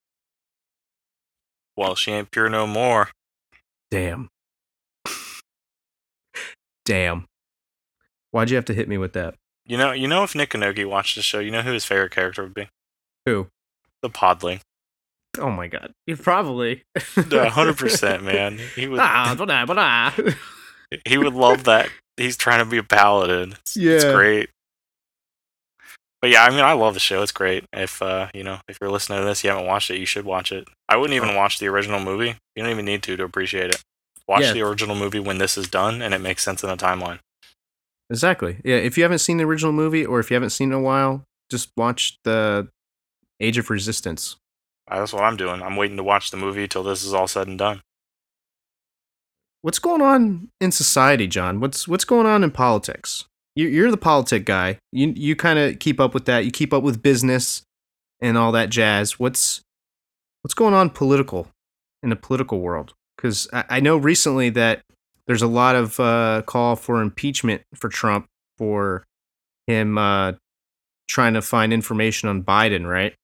Well, 1.77 1.97
she 1.97 2.13
ain't 2.13 2.31
pure 2.31 2.49
no 2.49 2.67
more. 2.67 3.11
Damn. 3.91 4.29
Damn. 6.85 7.25
Why'd 8.31 8.51
you 8.51 8.57
have 8.57 8.65
to 8.67 8.75
hit 8.75 8.89
me 8.89 8.97
with 8.97 9.13
that? 9.15 9.35
You 9.67 9.77
know, 9.77 9.91
you 9.91 10.07
know, 10.07 10.23
if 10.23 10.37
Nick 10.37 10.51
Kanogi 10.51 10.89
watched 10.89 11.17
the 11.17 11.23
show, 11.23 11.41
you 11.41 11.51
know 11.51 11.63
who 11.63 11.73
his 11.73 11.85
favorite 11.85 12.13
character 12.13 12.45
would 12.45 12.55
be? 12.55 12.69
Who? 13.27 13.49
The 14.03 14.11
Podling. 14.11 14.61
Oh 15.39 15.51
my 15.51 15.67
god. 15.67 15.93
You 16.07 16.17
probably. 16.17 16.85
hundred 17.17 17.77
percent, 17.79 18.23
man. 18.23 18.59
He 18.77 18.87
would. 18.87 19.01
Ah, 19.01 19.35
blah, 19.37 19.67
blah. 19.67 20.13
he 21.05 21.19
would 21.19 21.35
love 21.35 21.65
that. 21.65 21.91
He's 22.17 22.37
trying 22.37 22.61
to 22.61 22.71
be 22.71 22.79
a 22.79 22.83
paladin. 22.85 23.53
It's, 23.61 23.77
it's 23.77 24.05
great. 24.05 24.49
But 26.27 26.33
yeah, 26.33 26.43
I 26.43 26.51
mean, 26.51 26.59
I 26.65 26.73
love 26.73 26.95
the 26.95 26.99
show. 26.99 27.23
It's 27.23 27.31
great. 27.31 27.67
If 27.73 28.03
uh, 28.03 28.31
you 28.35 28.43
know, 28.43 28.59
if 28.67 28.79
you're 28.81 28.91
listening 28.91 29.21
to 29.21 29.25
this, 29.25 29.45
you 29.45 29.51
haven't 29.51 29.67
watched 29.69 29.93
it, 29.93 29.99
you 30.01 30.07
should 30.07 30.25
watch 30.25 30.51
it. 30.51 30.67
I 30.89 30.97
wouldn't 30.97 31.15
even 31.15 31.37
watch 31.37 31.61
the 31.61 31.69
original 31.69 32.01
movie. 32.01 32.35
You 32.57 32.65
don't 32.65 32.73
even 32.73 32.85
need 32.85 33.05
to 33.05 33.17
to 33.17 33.23
appreciate 33.23 33.71
it. 33.71 33.81
Watch 34.27 34.43
Yeah. 34.43 34.53
the 34.53 34.63
original 34.63 34.97
movie 34.97 35.21
when 35.21 35.39
this 35.39 35.57
is 35.57 35.69
done, 35.69 36.03
and 36.03 36.13
it 36.13 36.21
makes 36.21 36.43
sense 36.43 36.65
in 36.65 36.69
the 36.69 36.77
timeline. 36.77 37.21
Exactly. 38.11 38.57
Yeah. 38.65 38.75
If 38.75 38.97
you 38.97 39.05
haven't 39.05 39.21
seen 39.21 39.37
the 39.37 39.45
original 39.45 39.71
movie 39.73 40.05
or 40.05 40.19
if 40.19 40.29
you 40.29 40.35
haven't 40.35 40.51
seen 40.51 40.73
it 40.73 40.75
in 40.75 40.81
a 40.81 40.83
while, 40.83 41.23
just 41.49 41.71
watch 41.77 42.19
the 42.25 42.67
Age 43.39 43.57
of 43.57 43.71
Resistance. 43.71 44.35
That's 44.91 45.13
what 45.13 45.23
I'm 45.23 45.37
doing. 45.37 45.63
I'm 45.63 45.77
waiting 45.77 45.97
to 45.97 46.03
watch 46.03 46.33
the 46.33 46.37
movie 46.37 46.67
till 46.67 46.83
this 46.83 47.05
is 47.05 47.15
all 47.15 47.29
said 47.29 47.47
and 47.47 47.57
done. 47.57 47.83
What's 49.63 49.79
going 49.79 50.03
on 50.03 50.49
in 50.61 50.73
society, 50.73 51.29
John? 51.29 51.61
What's 51.61 51.87
what's 51.87 52.05
going 52.05 52.27
on 52.27 52.43
in 52.43 52.51
politics? 52.51 53.27
You, 53.57 53.69
you're 53.69 53.91
the 53.91 53.97
politic 53.97 54.45
guy. 54.45 54.79
You 54.93 55.13
you 55.17 55.35
kind 55.35 55.59
of 55.59 55.79
keep 55.79 55.99
up 55.99 56.15
with 56.15 56.27
that. 56.27 56.45
You 56.45 56.51
keep 56.53 56.73
up 56.73 56.83
with 56.83 57.03
business 57.03 57.63
and 58.21 58.39
all 58.39 58.53
that 58.53 58.71
jazz. 58.71 59.19
What's 59.19 59.63
what's 60.43 60.55
going 60.55 60.75
on 60.75 60.91
political 60.91 61.49
in 62.03 62.11
the 62.11 62.17
political 62.17 62.61
world? 62.61 62.93
Because 63.17 63.49
I, 63.53 63.65
I 63.71 63.81
know 63.81 63.97
recently 63.97 64.51
that 64.51 64.83
there's 65.27 65.43
a 65.43 65.49
lot 65.49 65.75
of 65.75 65.99
uh, 65.99 66.43
call 66.47 66.77
for 66.77 67.01
impeachment 67.01 67.63
for 67.75 67.89
Trump 67.89 68.27
for 68.59 69.05
him 69.67 69.99
uh, 69.99 70.33
trying 71.09 71.35
to 71.35 71.43
find 71.43 71.73
information 71.73 72.29
on 72.29 72.43
Biden, 72.43 72.89
right? 72.89 73.15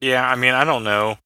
Yeah, 0.00 0.26
I 0.28 0.34
mean, 0.34 0.54
I 0.54 0.64
don't 0.64 0.84
know. 0.84 1.18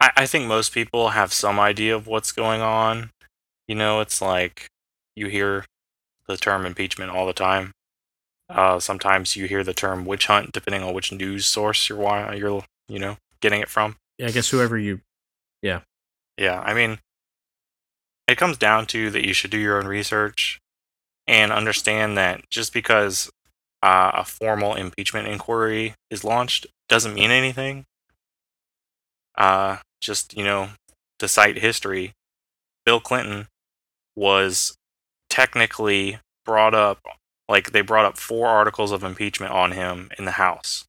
I, 0.00 0.10
I 0.16 0.26
think 0.26 0.46
most 0.46 0.72
people 0.72 1.10
have 1.10 1.32
some 1.32 1.60
idea 1.60 1.94
of 1.94 2.06
what's 2.06 2.32
going 2.32 2.62
on. 2.62 3.10
you 3.68 3.74
know, 3.74 4.00
it's 4.00 4.22
like 4.22 4.66
you 5.14 5.26
hear 5.26 5.64
the 6.28 6.36
term 6.36 6.66
impeachment 6.66 7.10
all 7.10 7.26
the 7.26 7.32
time. 7.32 7.72
Uh, 8.48 8.78
sometimes 8.78 9.34
you 9.34 9.46
hear 9.46 9.64
the 9.64 9.74
term 9.74 10.04
witch 10.04 10.26
hunt, 10.26 10.52
depending 10.52 10.82
on 10.82 10.94
which 10.94 11.12
news 11.12 11.46
source 11.46 11.88
you're 11.88 12.34
you're 12.34 12.64
you 12.88 12.98
know 12.98 13.16
getting 13.40 13.60
it 13.60 13.68
from. 13.68 13.96
Yeah, 14.18 14.28
I 14.28 14.30
guess 14.30 14.50
whoever 14.50 14.78
you. 14.78 15.00
Yeah, 15.62 15.80
yeah, 16.38 16.60
I 16.60 16.74
mean, 16.74 16.98
it 18.28 18.38
comes 18.38 18.58
down 18.58 18.86
to 18.86 19.10
that 19.10 19.26
you 19.26 19.32
should 19.32 19.50
do 19.50 19.58
your 19.58 19.78
own 19.78 19.86
research 19.86 20.60
and 21.26 21.52
understand 21.52 22.16
that 22.16 22.48
just 22.50 22.72
because 22.72 23.30
uh, 23.82 24.12
a 24.14 24.24
formal 24.24 24.74
impeachment 24.74 25.28
inquiry 25.28 25.94
is 26.10 26.24
launched 26.24 26.66
doesn't 26.88 27.14
mean 27.14 27.30
anything. 27.30 27.84
Uh, 29.36 29.78
just, 30.00 30.36
you 30.36 30.44
know, 30.44 30.70
to 31.18 31.28
cite 31.28 31.58
history, 31.58 32.12
Bill 32.84 33.00
Clinton 33.00 33.48
was 34.14 34.76
technically 35.36 36.18
brought 36.46 36.74
up, 36.74 36.98
like, 37.46 37.72
they 37.72 37.82
brought 37.82 38.06
up 38.06 38.16
four 38.16 38.48
articles 38.48 38.90
of 38.90 39.04
impeachment 39.04 39.52
on 39.52 39.72
him 39.72 40.10
in 40.18 40.24
the 40.24 40.32
House. 40.32 40.86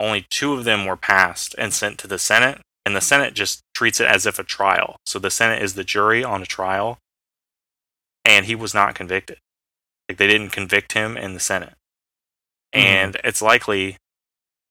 Only 0.00 0.26
two 0.28 0.54
of 0.54 0.64
them 0.64 0.84
were 0.84 0.96
passed 0.96 1.54
and 1.56 1.72
sent 1.72 1.96
to 1.98 2.08
the 2.08 2.18
Senate, 2.18 2.60
and 2.84 2.96
the 2.96 3.00
Senate 3.00 3.32
just 3.32 3.60
treats 3.74 4.00
it 4.00 4.08
as 4.08 4.26
if 4.26 4.40
a 4.40 4.44
trial. 4.44 4.96
So 5.06 5.20
the 5.20 5.30
Senate 5.30 5.62
is 5.62 5.74
the 5.74 5.84
jury 5.84 6.24
on 6.24 6.42
a 6.42 6.46
trial, 6.46 6.98
and 8.24 8.46
he 8.46 8.56
was 8.56 8.74
not 8.74 8.96
convicted. 8.96 9.38
Like 10.08 10.18
they 10.18 10.26
didn't 10.26 10.50
convict 10.50 10.92
him 10.92 11.16
in 11.16 11.34
the 11.34 11.40
Senate, 11.40 11.74
hmm. 12.74 12.80
and 12.80 13.16
it's 13.22 13.40
likely 13.40 13.98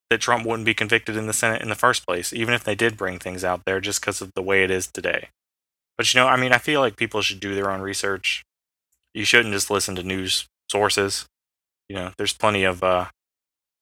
that 0.10 0.22
Trump 0.22 0.46
wouldn't 0.46 0.66
be 0.66 0.74
convicted 0.74 1.16
in 1.16 1.28
the 1.28 1.34
Senate 1.34 1.62
in 1.62 1.70
the 1.70 1.76
first 1.76 2.06
place, 2.06 2.34
even 2.34 2.54
if 2.54 2.66
they 2.66 2.76
did 2.76 2.98
bring 2.98 3.18
things 3.18 3.46
out 3.46 3.64
there, 3.66 3.80
just 3.80 4.02
because 4.02 4.22
of 4.22 4.34
the 4.34 4.44
way 4.44 4.64
it 4.64 4.72
is 4.72 4.88
today. 4.88 5.30
But 5.98 6.14
you 6.14 6.20
know, 6.20 6.28
I 6.28 6.36
mean, 6.36 6.52
I 6.52 6.58
feel 6.58 6.82
like 6.82 6.98
people 6.98 7.22
should 7.22 7.40
do 7.40 7.56
their 7.56 7.72
own 7.72 7.80
research. 7.80 8.44
You 9.16 9.26
shouldn't 9.26 9.54
just 9.54 9.72
listen 9.72 9.96
to 9.96 10.04
news 10.04 10.48
sources. 10.70 11.26
You 11.90 11.96
know, 11.96 12.12
there's 12.18 12.34
plenty 12.34 12.64
of 12.64 12.84
uh, 12.84 13.06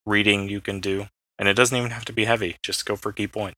reading 0.05 0.47
you 0.47 0.61
can 0.61 0.79
do, 0.79 1.07
and 1.37 1.49
it 1.49 1.55
doesn't 1.55 1.77
even 1.77 1.91
have 1.91 2.05
to 2.05 2.13
be 2.13 2.25
heavy. 2.25 2.55
Just 2.63 2.85
go 2.85 2.95
for 2.95 3.11
key 3.11 3.27
points 3.27 3.57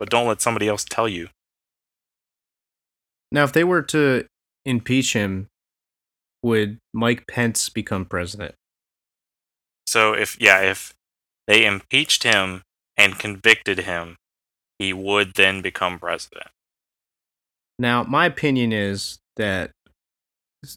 but 0.00 0.08
don't 0.08 0.26
let 0.26 0.40
somebody 0.40 0.66
else 0.66 0.84
tell 0.84 1.06
you. 1.06 1.28
Now, 3.30 3.44
if 3.44 3.52
they 3.52 3.62
were 3.62 3.82
to 3.82 4.24
impeach 4.64 5.12
him, 5.12 5.46
would 6.42 6.78
Mike 6.92 7.28
Pence 7.28 7.68
become 7.68 8.06
president? 8.06 8.54
So 9.86 10.14
if 10.14 10.40
yeah, 10.40 10.60
if 10.62 10.94
they 11.46 11.66
impeached 11.66 12.24
him 12.24 12.62
and 12.96 13.18
convicted 13.18 13.80
him, 13.80 14.16
he 14.78 14.92
would 14.92 15.34
then 15.34 15.60
become 15.60 15.98
president. 15.98 16.48
Now, 17.78 18.02
my 18.02 18.26
opinion 18.26 18.72
is 18.72 19.18
that 19.36 19.70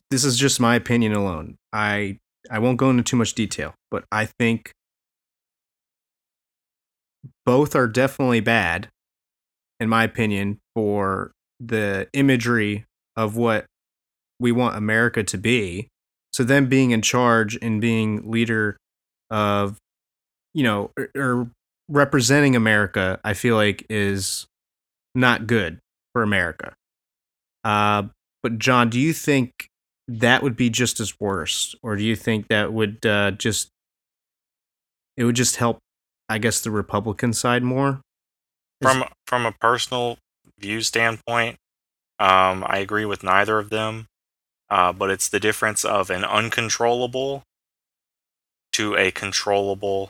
this 0.10 0.24
is 0.24 0.38
just 0.38 0.60
my 0.60 0.76
opinion 0.76 1.13
alone. 1.13 1.58
I 1.72 2.19
I 2.52 2.60
won't 2.60 2.78
go 2.78 2.89
into 2.89 3.04
too 3.04 3.15
much 3.15 3.34
detail, 3.34 3.74
but 3.91 4.06
I 4.12 4.26
think 4.26 4.72
both 7.46 7.76
are 7.76 7.88
definitely 7.88 8.41
bad 8.41 8.89
in 9.80 9.89
my 9.89 10.04
opinion 10.04 10.60
for 10.76 11.32
the 11.60 12.08
imagery 12.13 12.86
of 13.15 13.38
what 13.38 13.65
we 14.39 14.52
want 14.52 14.76
America 14.76 15.24
to 15.24 15.38
be. 15.38 15.88
So 16.32 16.43
them 16.43 16.67
being 16.67 16.91
in 16.91 17.02
charge 17.02 17.58
and 17.62 17.80
being 17.80 18.30
leader 18.30 18.78
of 19.30 19.78
you 20.54 20.63
know 20.63 20.91
or, 20.98 21.10
or 21.15 21.50
representing 21.89 22.56
America, 22.56 23.19
I 23.24 23.34
feel 23.34 23.56
like 23.56 23.86
is 23.89 24.48
not 25.15 25.48
good 25.48 25.80
for 26.13 26.24
America. 26.24 26.74
Uh, 27.63 28.04
but 28.41 28.60
John, 28.60 28.89
do 28.89 29.00
you 29.00 29.13
think 29.13 29.67
that 30.08 30.44
would 30.44 30.56
be 30.56 30.70
just 30.70 31.00
as 31.00 31.20
worse, 31.20 31.76
or 31.82 31.96
do 31.96 32.04
you 32.04 32.16
think 32.16 32.48
that 32.48 32.74
would 32.74 33.06
uh, 33.06 33.32
just 33.32 33.70
it 35.16 35.24
would 35.24 35.36
just 35.36 35.58
help, 35.58 35.80
I 36.28 36.38
guess, 36.38 36.62
the 36.62 36.72
Republican 36.72 37.34
side 37.34 37.63
more? 37.63 38.02
From 38.82 39.06
from 39.28 39.46
a 39.46 39.54
personal 39.54 40.18
view 40.60 40.82
standpoint, 40.82 41.58
um, 42.20 42.66
I 42.68 42.80
agree 42.80 43.06
with 43.06 43.24
neither 43.24 43.60
of 43.60 43.70
them. 43.70 44.08
Uh, 44.70 44.92
but 44.92 45.12
it's 45.12 45.30
the 45.30 45.39
difference 45.39 45.86
of 45.86 46.10
an 46.10 46.24
uncontrollable 46.24 47.44
to 48.72 48.96
a 48.96 49.12
controllable 49.12 50.10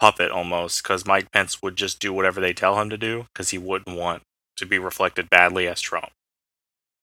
puppet 0.00 0.32
almost, 0.32 0.82
because 0.82 1.06
Mike 1.06 1.30
Pence 1.30 1.62
would 1.62 1.76
just 1.76 2.00
do 2.00 2.12
whatever 2.12 2.40
they 2.40 2.52
tell 2.52 2.80
him 2.80 2.90
to 2.90 2.98
do, 2.98 3.26
because 3.32 3.50
he 3.50 3.58
wouldn't 3.58 3.96
want 3.96 4.22
to 4.56 4.66
be 4.66 4.78
reflected 4.78 5.30
badly 5.30 5.68
as 5.68 5.80
Trump. 5.80 6.10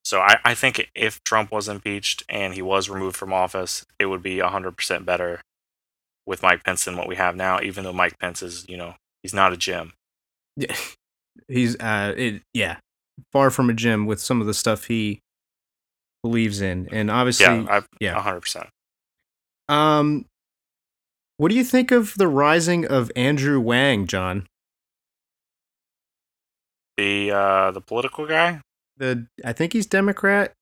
So 0.09 0.21
I, 0.21 0.39
I 0.43 0.55
think 0.55 0.89
if 0.95 1.23
Trump 1.23 1.51
was 1.51 1.69
impeached 1.69 2.23
and 2.27 2.55
he 2.55 2.63
was 2.63 2.89
removed 2.89 3.15
from 3.15 3.31
office, 3.31 3.85
it 3.99 4.07
would 4.07 4.23
be 4.23 4.37
100% 4.37 5.05
better 5.05 5.39
with 6.25 6.41
Mike 6.41 6.63
Pence 6.63 6.85
than 6.85 6.97
what 6.97 7.07
we 7.07 7.15
have 7.15 7.35
now, 7.35 7.61
even 7.61 7.83
though 7.83 7.93
Mike 7.93 8.17
Pence 8.17 8.41
is, 8.41 8.65
you 8.67 8.75
know, 8.75 8.95
he's 9.21 9.35
not 9.35 9.53
a 9.53 9.57
Jim. 9.57 9.93
Yeah, 10.55 10.75
he's 11.47 11.79
uh, 11.79 12.15
it 12.17 12.41
yeah, 12.55 12.77
far 13.31 13.51
from 13.51 13.69
a 13.69 13.73
gym 13.73 14.07
with 14.07 14.19
some 14.19 14.41
of 14.41 14.47
the 14.47 14.53
stuff 14.55 14.85
he 14.85 15.19
believes 16.23 16.59
in, 16.59 16.89
and 16.91 17.11
obviously, 17.11 17.45
Yeah, 17.45 17.65
I, 17.69 17.81
yeah. 17.99 18.19
100%. 18.19 18.67
um, 19.71 20.25
what 21.37 21.49
do 21.49 21.55
you 21.55 21.63
think 21.63 21.91
of 21.91 22.15
the 22.17 22.27
rising 22.27 22.83
of 22.83 23.11
Andrew 23.15 23.59
Wang, 23.59 24.07
John? 24.07 24.47
The 26.97 27.29
uh, 27.29 27.69
the 27.69 27.81
political 27.81 28.25
guy? 28.25 28.61
The 28.99 29.27
I 29.43 29.53
think 29.53 29.73
he's 29.73 29.85
Democrat. 29.85 30.53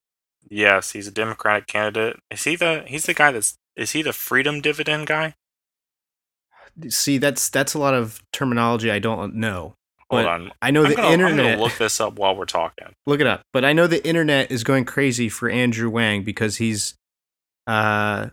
Yes, 0.49 0.91
he's 0.91 1.07
a 1.07 1.11
Democratic 1.11 1.67
candidate. 1.67 2.17
Is 2.31 2.43
he 2.45 2.55
the 2.55 2.83
he's 2.87 3.05
the 3.05 3.13
guy 3.13 3.31
that's 3.31 3.55
is 3.75 3.91
he 3.91 4.01
the 4.01 4.13
freedom 4.13 4.61
dividend 4.61 5.07
guy? 5.07 5.33
See, 6.89 7.17
that's 7.17 7.49
that's 7.49 7.73
a 7.73 7.79
lot 7.79 7.93
of 7.93 8.21
terminology 8.31 8.91
I 8.91 8.99
don't 8.99 9.35
know. 9.35 9.73
Hold 10.09 10.23
But 10.23 10.25
on. 10.27 10.51
I 10.61 10.71
know 10.71 10.83
I'm 10.83 10.89
the 10.89 10.95
gonna, 10.95 11.07
I'm 11.07 11.13
internet. 11.13 11.59
look 11.59 11.77
this 11.77 11.99
up 11.99 12.17
while 12.17 12.35
we're 12.35 12.45
talking. 12.45 12.93
look 13.05 13.19
it 13.19 13.27
up. 13.27 13.41
But 13.51 13.65
I 13.65 13.73
know 13.73 13.87
the 13.87 14.05
internet 14.07 14.51
is 14.51 14.63
going 14.63 14.85
crazy 14.85 15.27
for 15.27 15.49
Andrew 15.49 15.89
Wang 15.89 16.23
because 16.23 16.57
he's 16.57 16.93
uh, 17.65 18.27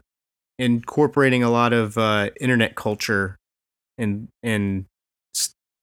incorporating 0.58 1.42
a 1.42 1.50
lot 1.50 1.72
of 1.72 1.98
uh, 1.98 2.30
internet 2.40 2.76
culture 2.76 3.36
and 3.98 4.28
and 4.42 4.84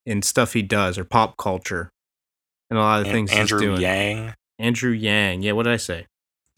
and 0.06 0.24
stuff 0.24 0.54
he 0.54 0.62
does 0.62 0.98
or 0.98 1.04
pop 1.04 1.36
culture 1.38 1.90
and 2.72 2.80
a 2.80 2.82
lot 2.82 3.02
of 3.02 3.08
An- 3.08 3.14
things 3.14 3.32
Andrew 3.32 3.60
he's 3.60 3.68
doing. 3.68 3.82
Yang. 3.82 4.34
Andrew 4.58 4.92
Yang. 4.92 5.44
Yeah, 5.44 5.52
what 5.52 5.64
did 5.64 5.74
I 5.74 5.78
say? 5.78 6.08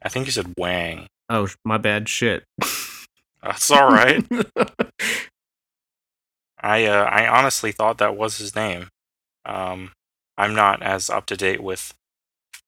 I 0.01 0.09
think 0.09 0.27
you 0.27 0.31
said 0.31 0.53
Wang. 0.57 1.07
Oh, 1.29 1.49
my 1.65 1.77
bad. 1.77 2.07
Shit. 2.07 2.43
That's 3.43 3.69
all 3.71 3.89
right. 3.89 4.25
I 6.59 6.85
uh, 6.85 7.03
I 7.03 7.27
honestly 7.27 7.73
thought 7.73 7.97
that 7.97 8.15
was 8.15 8.37
his 8.37 8.55
name. 8.55 8.87
Um, 9.45 9.91
I'm 10.37 10.55
not 10.55 10.81
as 10.81 11.09
up 11.09 11.25
to 11.25 11.35
date 11.35 11.61
with. 11.61 11.93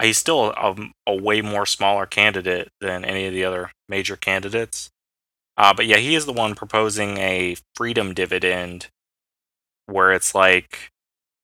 He's 0.02 0.18
still 0.18 0.48
a, 0.58 0.76
a 1.08 1.16
way 1.16 1.40
more 1.42 1.66
smaller 1.66 2.06
candidate 2.06 2.68
than 2.82 3.06
any 3.06 3.28
of 3.28 3.34
the 3.34 3.46
other 3.46 3.72
major 3.88 4.18
candidates. 4.18 4.90
Uh, 5.56 5.74
but 5.74 5.86
yeah, 5.86 5.96
he 5.96 6.16
is 6.16 6.26
the 6.26 6.34
one 6.34 6.56
proposing 6.56 7.18
a 7.18 7.56
freedom 7.76 8.14
dividend, 8.14 8.88
where 9.86 10.12
it's 10.12 10.36
like, 10.36 10.90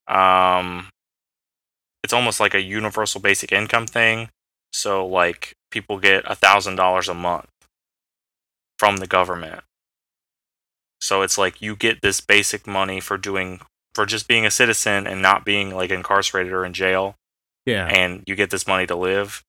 um, 0.10 0.90
it's 2.12 2.13
almost 2.13 2.41
like 2.41 2.54
a 2.54 2.62
universal 2.62 3.21
basic 3.21 3.54
income 3.54 3.88
thing. 3.88 4.28
So 4.74 5.08
like 5.08 5.54
people 5.71 5.97
get 5.97 6.26
a 6.28 6.36
thousand 6.36 6.76
dollars 6.76 7.08
a 7.08 7.13
month 7.13 7.47
from 8.78 8.97
the 8.97 9.08
government. 9.08 9.62
So 10.99 11.22
it's 11.22 11.38
like 11.38 11.62
you 11.62 11.74
get 11.74 12.01
this 12.01 12.20
basic 12.20 12.68
money 12.68 12.99
for 12.99 13.18
doing 13.18 13.62
for 13.95 14.05
just 14.05 14.28
being 14.28 14.45
a 14.45 14.51
citizen 14.51 15.07
and 15.07 15.22
not 15.22 15.45
being 15.45 15.74
like 15.74 15.89
incarcerated 15.89 16.51
or 16.51 16.66
in 16.66 16.74
jail 16.74 17.16
yeah. 17.66 17.88
and 17.88 18.24
you 18.28 18.36
get 18.36 18.49
this 18.49 18.68
money 18.68 18.86
to 18.88 18.95
live, 18.97 19.41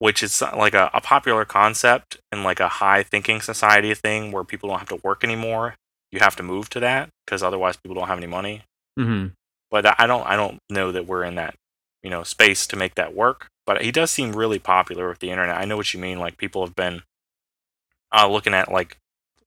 which 0.00 0.24
is 0.24 0.42
like 0.42 0.74
a, 0.74 0.90
a 0.92 1.00
popular 1.00 1.44
concept 1.44 2.18
in 2.32 2.42
like 2.42 2.58
a 2.58 2.66
high 2.66 3.04
thinking 3.04 3.40
society 3.40 3.94
thing 3.94 4.32
where 4.32 4.42
people 4.42 4.68
don't 4.68 4.80
have 4.80 4.88
to 4.88 5.00
work 5.04 5.22
anymore. 5.22 5.76
You 6.10 6.18
have 6.18 6.34
to 6.34 6.42
move 6.42 6.68
to 6.70 6.80
that 6.80 7.10
because 7.24 7.44
otherwise 7.44 7.76
people 7.76 7.94
don't 7.94 8.08
have 8.08 8.18
any 8.18 8.26
money. 8.26 8.62
hmm 8.98 9.26
But 9.70 10.00
I 10.00 10.08
don't 10.08 10.26
I 10.26 10.34
don't 10.34 10.58
know 10.68 10.90
that 10.90 11.06
we're 11.06 11.22
in 11.22 11.36
that 11.36 11.54
you 12.02 12.10
know 12.10 12.22
space 12.22 12.66
to 12.68 12.76
make 12.76 12.94
that 12.96 13.14
work. 13.14 13.48
But 13.66 13.82
he 13.82 13.92
does 13.92 14.10
seem 14.10 14.32
really 14.32 14.58
popular 14.58 15.08
with 15.08 15.20
the 15.20 15.30
internet. 15.30 15.56
I 15.56 15.64
know 15.64 15.76
what 15.76 15.94
you 15.94 16.00
mean. 16.00 16.18
Like 16.18 16.36
people 16.36 16.64
have 16.66 16.74
been 16.74 17.02
uh, 18.14 18.28
looking 18.28 18.54
at 18.54 18.70
like 18.70 18.96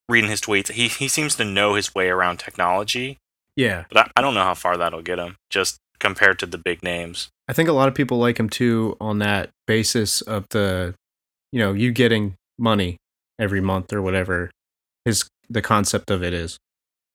reading 0.08 0.30
his 0.30 0.40
tweets. 0.40 0.70
He 0.72 0.88
he 0.88 1.08
seems 1.08 1.34
to 1.36 1.44
know 1.44 1.74
his 1.74 1.94
way 1.94 2.08
around 2.08 2.38
technology, 2.38 3.18
Yeah. 3.56 3.84
but 3.88 3.98
I, 3.98 4.10
I 4.16 4.20
don't 4.22 4.34
know 4.34 4.42
how 4.44 4.54
far 4.54 4.76
that'll 4.76 5.02
get 5.02 5.18
him. 5.18 5.36
Just 5.50 5.78
compared 5.98 6.38
to 6.40 6.46
the 6.46 6.58
big 6.58 6.82
names. 6.82 7.28
I 7.48 7.52
think 7.52 7.68
a 7.68 7.72
lot 7.72 7.88
of 7.88 7.94
people 7.94 8.18
like 8.18 8.38
him 8.38 8.48
too 8.48 8.96
on 9.00 9.18
that 9.20 9.50
basis 9.66 10.20
of 10.20 10.46
the, 10.50 10.94
you 11.52 11.58
know, 11.58 11.72
you 11.72 11.92
getting 11.92 12.34
money 12.58 12.96
every 13.38 13.60
month 13.60 13.92
or 13.92 14.02
whatever. 14.02 14.50
His 15.04 15.28
the 15.48 15.62
concept 15.62 16.10
of 16.10 16.22
it 16.22 16.32
is. 16.34 16.58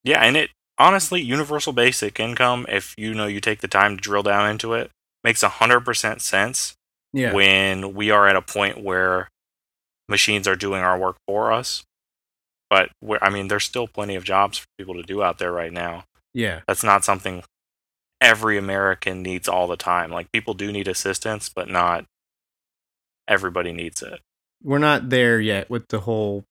Yeah, 0.03 0.21
and 0.23 0.37
it 0.37 0.49
honestly, 0.77 1.21
universal 1.21 1.73
basic 1.73 2.19
income, 2.19 2.65
if 2.69 2.93
you 2.97 3.13
know 3.13 3.27
you 3.27 3.39
take 3.41 3.61
the 3.61 3.67
time 3.67 3.97
to 3.97 4.01
drill 4.01 4.23
down 4.23 4.49
into 4.49 4.73
it, 4.73 4.89
makes 5.23 5.43
a 5.43 5.49
hundred 5.49 5.81
percent 5.81 6.21
sense 6.21 6.75
Yeah. 7.13 7.33
when 7.33 7.93
we 7.93 8.11
are 8.11 8.27
at 8.27 8.35
a 8.35 8.41
point 8.41 8.81
where 8.83 9.29
machines 10.09 10.47
are 10.47 10.55
doing 10.55 10.81
our 10.81 10.97
work 10.97 11.17
for 11.27 11.51
us. 11.51 11.83
But 12.69 12.89
we're, 13.01 13.19
I 13.21 13.29
mean, 13.29 13.47
there's 13.49 13.65
still 13.65 13.87
plenty 13.87 14.15
of 14.15 14.23
jobs 14.23 14.57
for 14.57 14.65
people 14.77 14.95
to 14.95 15.03
do 15.03 15.21
out 15.21 15.37
there 15.39 15.51
right 15.51 15.71
now. 15.73 16.05
yeah. 16.33 16.61
That's 16.67 16.83
not 16.83 17.03
something 17.03 17.43
every 18.21 18.57
American 18.57 19.21
needs 19.23 19.47
all 19.49 19.67
the 19.67 19.75
time. 19.75 20.09
Like 20.11 20.31
people 20.31 20.53
do 20.53 20.71
need 20.71 20.87
assistance, 20.87 21.49
but 21.49 21.69
not 21.69 22.05
everybody 23.27 23.71
needs 23.73 24.01
it. 24.01 24.21
We're 24.63 24.77
not 24.77 25.09
there 25.09 25.39
yet 25.39 25.69
with 25.69 25.87
the 25.89 25.99
whole 26.01 26.45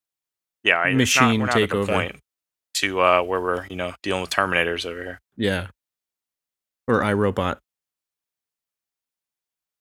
Yeah, 0.64 0.84
Machine 0.92 1.38
not, 1.38 1.40
we're 1.40 1.46
not 1.46 1.56
at 1.62 1.70
the 1.70 1.76
takeover. 1.76 1.86
point 1.86 2.16
to 2.74 3.00
uh, 3.00 3.22
where 3.22 3.40
we're 3.40 3.66
you 3.66 3.76
know 3.76 3.94
dealing 4.02 4.20
with 4.22 4.30
Terminators 4.30 4.84
over 4.86 5.02
here. 5.02 5.20
yeah. 5.36 5.68
Or 6.88 7.00
iRobot. 7.02 7.58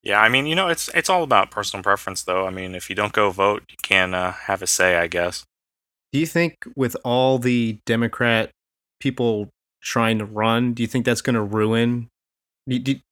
Yeah, 0.03 0.21
I 0.21 0.29
mean, 0.29 0.45
you 0.45 0.55
know, 0.55 0.69
it's 0.69 0.87
it's 0.95 1.09
all 1.09 1.23
about 1.23 1.51
personal 1.51 1.83
preference, 1.83 2.23
though. 2.23 2.47
I 2.47 2.51
mean, 2.51 2.73
if 2.73 2.89
you 2.89 2.95
don't 2.95 3.11
go 3.11 3.31
vote, 3.31 3.63
you 3.69 3.75
can 3.81 4.13
uh, 4.13 4.31
have 4.31 4.61
a 4.61 4.67
say, 4.67 4.97
I 4.97 5.07
guess. 5.07 5.43
Do 6.13 6.19
you 6.19 6.25
think 6.25 6.55
with 6.75 6.95
all 7.03 7.37
the 7.37 7.79
Democrat 7.85 8.49
people 8.99 9.49
trying 9.81 10.19
to 10.19 10.25
run, 10.25 10.73
do 10.73 10.83
you 10.83 10.87
think 10.87 11.05
that's 11.05 11.21
going 11.21 11.35
to 11.35 11.41
ruin? 11.41 12.07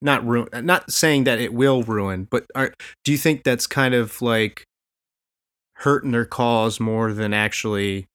Not 0.01 0.25
ruin. 0.25 0.47
Not 0.65 0.91
saying 0.91 1.25
that 1.25 1.39
it 1.39 1.53
will 1.53 1.83
ruin, 1.83 2.27
but 2.29 2.45
are, 2.55 2.73
do 3.03 3.11
you 3.11 3.17
think 3.17 3.43
that's 3.43 3.67
kind 3.67 3.93
of 3.93 4.21
like 4.21 4.63
hurting 5.77 6.11
their 6.11 6.25
cause 6.25 6.79
more 6.79 7.11
than 7.11 7.33
actually? 7.33 8.07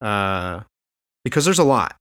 Uh, 0.00 0.60
because 1.24 1.44
there's 1.44 1.58
a 1.58 1.64
lot 1.64 1.96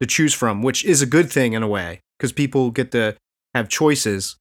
to 0.00 0.06
choose 0.06 0.34
from, 0.34 0.62
which 0.62 0.84
is 0.84 1.02
a 1.02 1.06
good 1.06 1.30
thing 1.30 1.54
in 1.54 1.62
a 1.62 1.68
way, 1.68 2.00
because 2.18 2.32
people 2.32 2.70
get 2.70 2.92
to 2.92 3.16
have 3.54 3.68
choices. 3.68 4.36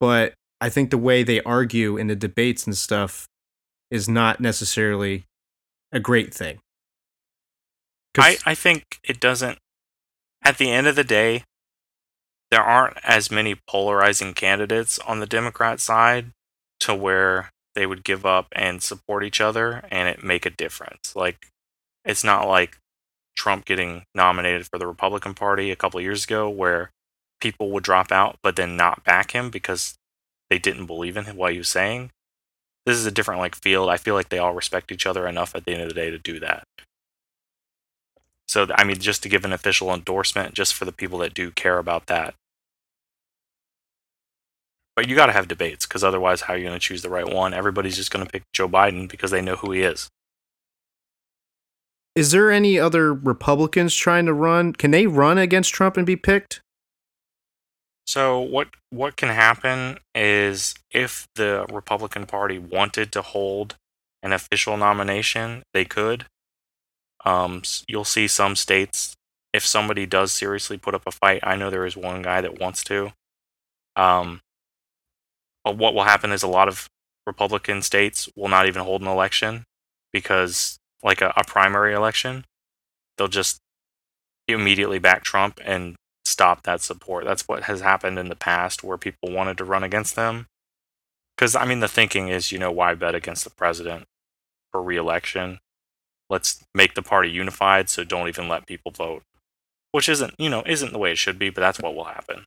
But 0.00 0.34
I 0.60 0.68
think 0.70 0.90
the 0.90 0.98
way 0.98 1.22
they 1.22 1.42
argue 1.42 1.96
in 1.96 2.06
the 2.08 2.16
debates 2.16 2.66
and 2.66 2.76
stuff 2.76 3.28
is 3.90 4.08
not 4.08 4.40
necessarily 4.40 5.24
a 5.92 6.00
great 6.00 6.32
thing. 6.34 6.58
I, 8.18 8.38
I 8.44 8.54
think 8.54 8.98
it 9.04 9.20
doesn't. 9.20 9.58
At 10.42 10.58
the 10.58 10.70
end 10.70 10.86
of 10.86 10.96
the 10.96 11.04
day, 11.04 11.44
there 12.50 12.62
aren't 12.62 12.96
as 13.04 13.30
many 13.30 13.56
polarizing 13.68 14.34
candidates 14.34 14.98
on 15.00 15.20
the 15.20 15.26
Democrat 15.26 15.80
side 15.80 16.30
to 16.80 16.94
where 16.94 17.50
they 17.74 17.86
would 17.86 18.02
give 18.02 18.26
up 18.26 18.48
and 18.52 18.82
support 18.82 19.22
each 19.22 19.40
other 19.40 19.84
and 19.90 20.08
it 20.08 20.24
make 20.24 20.44
a 20.44 20.50
difference. 20.50 21.14
Like, 21.14 21.48
it's 22.04 22.24
not 22.24 22.48
like 22.48 22.78
Trump 23.36 23.64
getting 23.64 24.04
nominated 24.14 24.66
for 24.66 24.78
the 24.78 24.86
Republican 24.86 25.34
Party 25.34 25.70
a 25.70 25.76
couple 25.76 25.98
of 25.98 26.04
years 26.04 26.24
ago, 26.24 26.48
where 26.48 26.90
people 27.40 27.70
would 27.70 27.84
drop 27.84 28.12
out 28.12 28.38
but 28.42 28.56
then 28.56 28.76
not 28.76 29.04
back 29.04 29.32
him 29.32 29.50
because 29.50 29.94
they 30.50 30.58
didn't 30.58 30.86
believe 30.86 31.16
in 31.16 31.24
him, 31.24 31.36
what 31.36 31.52
he 31.52 31.58
was 31.58 31.68
saying. 31.68 32.10
This 32.86 32.96
is 32.96 33.06
a 33.06 33.10
different 33.10 33.40
like 33.40 33.54
field. 33.54 33.88
I 33.88 33.96
feel 33.96 34.14
like 34.14 34.28
they 34.30 34.38
all 34.38 34.54
respect 34.54 34.90
each 34.90 35.06
other 35.06 35.26
enough 35.28 35.54
at 35.54 35.64
the 35.64 35.72
end 35.72 35.82
of 35.82 35.88
the 35.88 35.94
day 35.94 36.10
to 36.10 36.18
do 36.18 36.40
that. 36.40 36.64
So, 38.48 38.66
I 38.74 38.82
mean, 38.82 38.98
just 38.98 39.22
to 39.22 39.28
give 39.28 39.44
an 39.44 39.52
official 39.52 39.94
endorsement, 39.94 40.54
just 40.54 40.74
for 40.74 40.84
the 40.84 40.92
people 40.92 41.18
that 41.18 41.34
do 41.34 41.52
care 41.52 41.78
about 41.78 42.06
that. 42.06 42.34
But 44.96 45.08
you 45.08 45.14
got 45.14 45.26
to 45.26 45.32
have 45.32 45.46
debates 45.46 45.86
because 45.86 46.02
otherwise, 46.02 46.42
how 46.42 46.54
are 46.54 46.56
you 46.56 46.64
going 46.64 46.74
to 46.74 46.80
choose 46.84 47.02
the 47.02 47.10
right 47.10 47.32
one? 47.32 47.54
Everybody's 47.54 47.96
just 47.96 48.10
going 48.10 48.26
to 48.26 48.30
pick 48.30 48.42
Joe 48.52 48.68
Biden 48.68 49.08
because 49.08 49.30
they 49.30 49.40
know 49.40 49.54
who 49.56 49.70
he 49.70 49.82
is. 49.82 50.08
is 52.16 52.32
there 52.32 52.50
any 52.50 52.78
other 52.78 53.14
Republicans 53.14 53.94
trying 53.94 54.26
to 54.26 54.34
run? 54.34 54.72
Can 54.72 54.90
they 54.90 55.06
run 55.06 55.38
against 55.38 55.72
Trump 55.72 55.96
and 55.96 56.04
be 56.04 56.16
picked? 56.16 56.60
So 58.10 58.40
what 58.40 58.70
what 58.90 59.14
can 59.14 59.28
happen 59.28 59.98
is 60.16 60.74
if 60.90 61.28
the 61.36 61.64
Republican 61.70 62.26
Party 62.26 62.58
wanted 62.58 63.12
to 63.12 63.22
hold 63.22 63.76
an 64.20 64.32
official 64.32 64.76
nomination, 64.76 65.62
they 65.72 65.84
could. 65.84 66.26
Um, 67.24 67.62
you'll 67.86 68.04
see 68.04 68.26
some 68.26 68.56
states 68.56 69.14
if 69.52 69.64
somebody 69.64 70.06
does 70.06 70.32
seriously 70.32 70.76
put 70.76 70.92
up 70.92 71.04
a 71.06 71.12
fight. 71.12 71.38
I 71.44 71.54
know 71.54 71.70
there 71.70 71.86
is 71.86 71.96
one 71.96 72.20
guy 72.20 72.40
that 72.40 72.58
wants 72.58 72.82
to. 72.84 73.12
Um, 73.94 74.40
but 75.62 75.76
what 75.78 75.94
will 75.94 76.02
happen 76.02 76.32
is 76.32 76.42
a 76.42 76.48
lot 76.48 76.66
of 76.66 76.88
Republican 77.28 77.80
states 77.80 78.28
will 78.34 78.48
not 78.48 78.66
even 78.66 78.82
hold 78.82 79.02
an 79.02 79.06
election 79.06 79.62
because, 80.12 80.80
like 81.04 81.20
a, 81.20 81.32
a 81.36 81.44
primary 81.44 81.94
election, 81.94 82.44
they'll 83.16 83.28
just 83.28 83.60
immediately 84.48 84.98
back 84.98 85.22
Trump 85.22 85.60
and 85.64 85.94
stop 86.30 86.62
that 86.62 86.80
support. 86.80 87.24
That's 87.24 87.46
what 87.48 87.64
has 87.64 87.80
happened 87.80 88.18
in 88.18 88.28
the 88.28 88.36
past 88.36 88.84
where 88.84 88.96
people 88.96 89.32
wanted 89.32 89.58
to 89.58 89.64
run 89.64 89.84
against 89.84 90.16
them. 90.16 90.46
Because, 91.36 91.56
I 91.56 91.64
mean, 91.64 91.80
the 91.80 91.88
thinking 91.88 92.28
is, 92.28 92.52
you 92.52 92.58
know, 92.58 92.70
why 92.70 92.94
bet 92.94 93.14
against 93.14 93.44
the 93.44 93.50
president 93.50 94.04
for 94.70 94.82
reelection? 94.82 95.58
Let's 96.28 96.62
make 96.74 96.94
the 96.94 97.02
party 97.02 97.30
unified, 97.30 97.88
so 97.88 98.04
don't 98.04 98.28
even 98.28 98.48
let 98.48 98.66
people 98.66 98.92
vote. 98.92 99.22
Which 99.92 100.08
isn't, 100.08 100.34
you 100.38 100.48
know, 100.48 100.62
isn't 100.66 100.92
the 100.92 100.98
way 100.98 101.12
it 101.12 101.18
should 101.18 101.38
be, 101.38 101.50
but 101.50 101.60
that's 101.60 101.80
what 101.80 101.94
will 101.94 102.04
happen. 102.04 102.44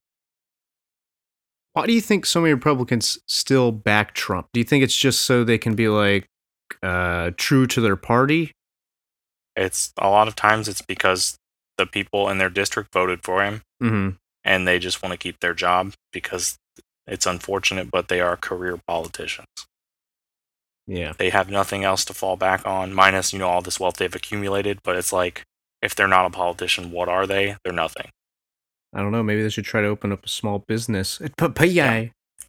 Why 1.74 1.88
do 1.88 1.94
you 1.94 2.02
think 2.02 2.26
so 2.26 2.40
many 2.40 2.54
Republicans 2.54 3.18
still 3.28 3.72
back 3.72 4.14
Trump? 4.14 4.48
Do 4.54 4.60
you 4.60 4.64
think 4.64 4.84
it's 4.84 4.96
just 4.96 5.24
so 5.24 5.44
they 5.44 5.58
can 5.58 5.76
be 5.76 5.90
like 5.90 6.28
uh, 6.82 7.32
true 7.36 7.66
to 7.68 7.82
their 7.82 7.96
party? 7.96 8.52
It's 9.56 9.92
a 9.98 10.10
lot 10.10 10.28
of 10.28 10.36
times 10.36 10.68
it's 10.68 10.82
because 10.82 11.36
the 11.78 11.86
people 11.86 12.30
in 12.30 12.38
their 12.38 12.50
district 12.50 12.94
voted 12.94 13.22
for 13.24 13.44
him 13.44 13.62
Mm-hmm. 13.82 14.16
and 14.46 14.68
they 14.68 14.80
just 14.80 15.02
want 15.04 15.12
to 15.12 15.18
keep 15.18 15.40
their 15.42 15.54
job 15.54 15.94
because 16.14 16.56
it's 17.06 17.26
unfortunate, 17.26 17.92
but 17.92 18.08
they 18.08 18.22
are 18.22 18.38
career 18.38 18.80
politicians. 18.88 19.48
Yeah. 20.88 21.14
they 21.18 21.30
have 21.30 21.50
nothing 21.50 21.84
else 21.86 22.04
to 22.06 22.14
fall 22.14 22.36
back 22.36 22.66
on 22.68 22.94
minus 22.94 23.32
you 23.32 23.40
know 23.40 23.48
all 23.48 23.62
this 23.62 23.80
wealth 23.80 23.96
they've 23.96 24.14
accumulated 24.14 24.80
but 24.84 24.98
it's 24.98 25.14
like 25.14 25.44
if 25.82 25.96
they're 25.96 26.10
not 26.10 26.26
a 26.26 26.30
politician 26.30 26.92
what 26.92 27.08
are 27.08 27.26
they 27.26 27.56
they're 27.64 27.74
nothing 27.74 28.10
I 28.96 29.00
don't 29.02 29.12
know. 29.12 29.24
Maybe 29.24 29.42
they 29.42 29.50
should 29.50 29.66
try 29.66 29.82
to 29.82 29.88
open 29.88 30.12
up 30.12 30.24
a 30.24 30.30
small 30.30 30.64
business. 30.68 31.20
Yeah. 31.62 32.06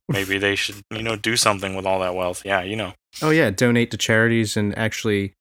maybe 0.08 0.36
they 0.38 0.56
should 0.56 0.82
you 0.90 1.02
know 1.02 1.14
do 1.16 1.36
something 1.36 1.74
with 1.76 1.86
all 1.86 2.00
that 2.00 2.14
wealth 2.16 2.42
yeah 2.44 2.62
you 2.62 2.76
know 2.76 2.92
Oh 3.22 3.30
yeah, 3.30 3.50
donate 3.50 3.92
to 3.92 3.96
charities 3.96 4.56
and 4.56 4.76
actually 4.76 5.32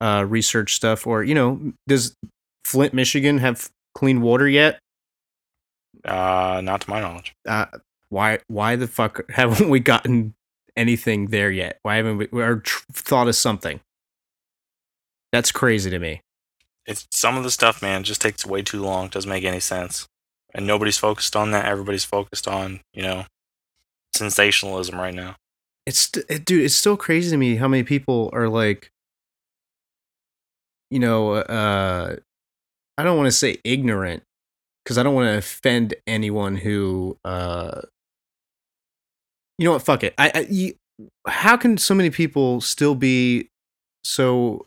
uh, 0.00 0.24
research 0.26 0.74
stuff. 0.74 1.06
Or 1.06 1.22
you 1.22 1.34
know, 1.34 1.74
does 1.86 2.14
Flint, 2.68 2.92
Michigan 2.94 3.38
have 3.38 3.70
clean 3.94 4.20
water 4.20 4.48
yet? 4.48 4.78
uh 6.04 6.60
not 6.62 6.82
to 6.82 6.90
my 6.90 7.00
knowledge 7.00 7.34
uh, 7.48 7.66
why 8.08 8.38
why 8.46 8.76
the 8.76 8.86
fuck 8.86 9.28
haven't 9.30 9.68
we 9.68 9.80
gotten 9.80 10.34
anything 10.76 11.26
there 11.26 11.50
yet? 11.50 11.78
Why 11.82 11.96
haven't 11.96 12.18
we 12.18 12.26
or 12.32 12.60
tr- 12.60 12.84
thought 12.92 13.26
of 13.26 13.34
something? 13.34 13.80
That's 15.32 15.50
crazy 15.50 15.90
to 15.90 15.98
me. 15.98 16.20
it's 16.86 17.06
some 17.10 17.36
of 17.36 17.42
the 17.44 17.50
stuff 17.50 17.82
man 17.82 18.04
just 18.04 18.20
takes 18.20 18.46
way 18.46 18.62
too 18.62 18.80
long 18.82 19.08
doesn't 19.08 19.28
make 19.28 19.44
any 19.44 19.60
sense 19.60 20.06
and 20.54 20.66
nobody's 20.66 20.96
focused 20.98 21.34
on 21.36 21.50
that 21.50 21.64
everybody's 21.66 22.04
focused 22.04 22.46
on 22.46 22.80
you 22.94 23.02
know 23.02 23.24
sensationalism 24.14 24.98
right 24.98 25.14
now 25.14 25.34
It's 25.86 26.10
it, 26.28 26.44
dude, 26.44 26.64
it's 26.64 26.74
still 26.76 26.96
crazy 26.96 27.30
to 27.30 27.36
me 27.36 27.56
how 27.56 27.66
many 27.68 27.82
people 27.82 28.30
are 28.32 28.48
like, 28.48 28.90
you 30.90 30.98
know, 30.98 31.32
uh, 31.32 32.16
I 32.98 33.02
don't 33.04 33.16
want 33.16 33.28
to 33.28 33.32
say 33.32 33.58
ignorant 33.64 34.22
because 34.84 34.98
I 34.98 35.02
don't 35.02 35.14
want 35.14 35.28
to 35.28 35.38
offend 35.38 35.94
anyone 36.06 36.56
who, 36.56 37.16
uh, 37.24 37.80
you 39.56 39.64
know 39.64 39.72
what? 39.72 39.82
Fuck 39.82 40.04
it. 40.04 40.14
I, 40.18 40.32
I 40.34 40.46
you, 40.50 40.74
how 41.26 41.56
can 41.56 41.78
so 41.78 41.94
many 41.94 42.10
people 42.10 42.60
still 42.60 42.94
be 42.94 43.48
so 44.04 44.66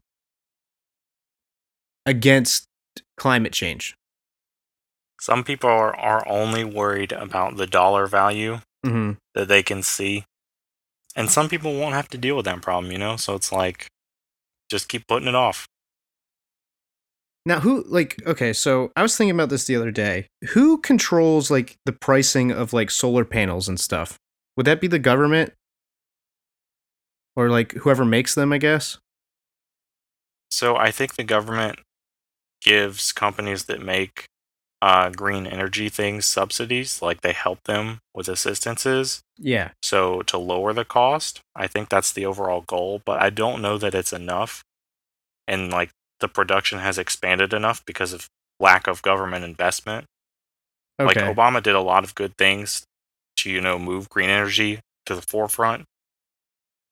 against 2.06 2.66
climate 3.18 3.54
change? 3.54 3.96
some 5.20 5.44
people 5.44 5.70
are, 5.70 5.96
are 5.98 6.28
only 6.28 6.64
worried 6.64 7.12
about 7.12 7.56
the 7.56 7.68
dollar 7.68 8.08
value 8.08 8.60
Mm-hmm. 8.84 9.12
that 9.36 9.48
they 9.48 9.62
can 9.62 9.84
see. 9.84 10.26
And 11.16 11.30
some 11.30 11.48
people 11.50 11.76
won't 11.78 11.94
have 11.94 12.08
to 12.10 12.18
deal 12.18 12.36
with 12.36 12.46
that 12.46 12.64
problem, 12.64 12.92
you 12.92 12.98
know? 12.98 13.16
So 13.16 13.36
it's 13.36 13.52
like, 13.52 13.86
just 14.72 14.90
keep 14.90 15.06
putting 15.06 15.28
it 15.28 15.36
off. 15.36 15.68
Now, 17.46 17.60
who 17.60 17.84
like 17.88 18.22
okay? 18.28 18.54
So 18.54 18.92
I 18.96 19.02
was 19.02 19.18
thinking 19.18 19.36
about 19.36 19.50
this 19.50 19.66
the 19.66 19.76
other 19.76 19.92
day. 19.92 20.28
Who 20.50 20.78
controls 20.78 21.50
like 21.50 21.78
the 21.86 21.92
pricing 21.92 22.52
of 22.52 22.72
like 22.72 22.92
solar 22.92 23.26
panels 23.26 23.68
and 23.68 23.80
stuff? 23.80 24.20
Would 24.58 24.68
that 24.68 24.82
be 24.82 24.88
the 24.88 25.00
government, 25.00 25.54
or 27.36 27.50
like 27.50 27.74
whoever 27.74 28.06
makes 28.06 28.36
them? 28.36 28.54
I 28.54 28.60
guess. 28.60 29.00
So 30.52 30.76
I 30.76 30.92
think 30.92 31.16
the 31.16 31.24
government 31.24 31.80
gives 32.62 33.12
companies 33.12 33.66
that 33.66 33.82
make 33.82 34.28
uh, 34.82 35.10
green 35.10 35.48
energy 35.48 35.89
things 35.89 36.26
subsidies, 36.26 37.02
like 37.02 37.22
they 37.22 37.34
help 37.34 37.64
them 37.64 38.00
with 38.14 38.28
assistances. 38.28 39.22
Yeah. 39.38 39.72
So 39.82 40.22
to 40.24 40.38
lower 40.38 40.74
the 40.74 40.86
cost, 40.86 41.42
I 41.56 41.68
think 41.68 41.89
that's 41.89 42.12
the 42.12 42.26
overall 42.26 42.62
goal, 42.68 43.02
but 43.06 43.22
I 43.22 43.30
don't 43.30 43.62
know 43.62 43.78
that 43.78 43.96
it's 43.96 44.14
enough. 44.14 44.64
And 45.48 45.72
like 45.72 45.89
the 46.22 46.28
production 46.28 46.80
has 46.80 46.98
expanded 46.98 47.54
enough 47.54 47.86
because 47.86 48.14
of 48.14 48.30
lack 48.60 48.88
of 48.88 49.02
government 49.02 49.44
investment. 49.44 50.06
Okay. 51.00 51.20
Like 51.20 51.36
Obama 51.36 51.62
did 51.62 51.76
a 51.76 51.82
lot 51.82 52.04
of 52.04 52.16
good 52.16 52.38
things 52.38 52.84
to, 53.38 53.50
you 53.50 53.60
know, 53.60 53.78
move 53.78 54.10
green 54.10 54.30
energy 54.30 54.80
to 55.06 55.16
the 55.16 55.22
forefront. 55.22 55.86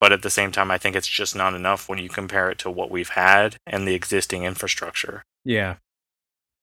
But 0.02 0.12
at 0.12 0.22
the 0.22 0.30
same 0.30 0.52
time, 0.52 0.72
I 0.72 0.78
think 0.78 0.96
it's 0.96 1.08
just 1.08 1.36
not 1.36 1.54
enough 1.54 1.90
when 1.90 2.00
you 2.00 2.10
compare 2.10 2.50
it 2.50 2.58
to 2.60 2.72
what 2.72 2.90
we've 2.90 3.10
had 3.10 3.58
and 3.68 3.88
the 3.88 3.94
existing 3.94 4.44
infrastructure. 4.44 5.24
Yeah. 5.44 5.76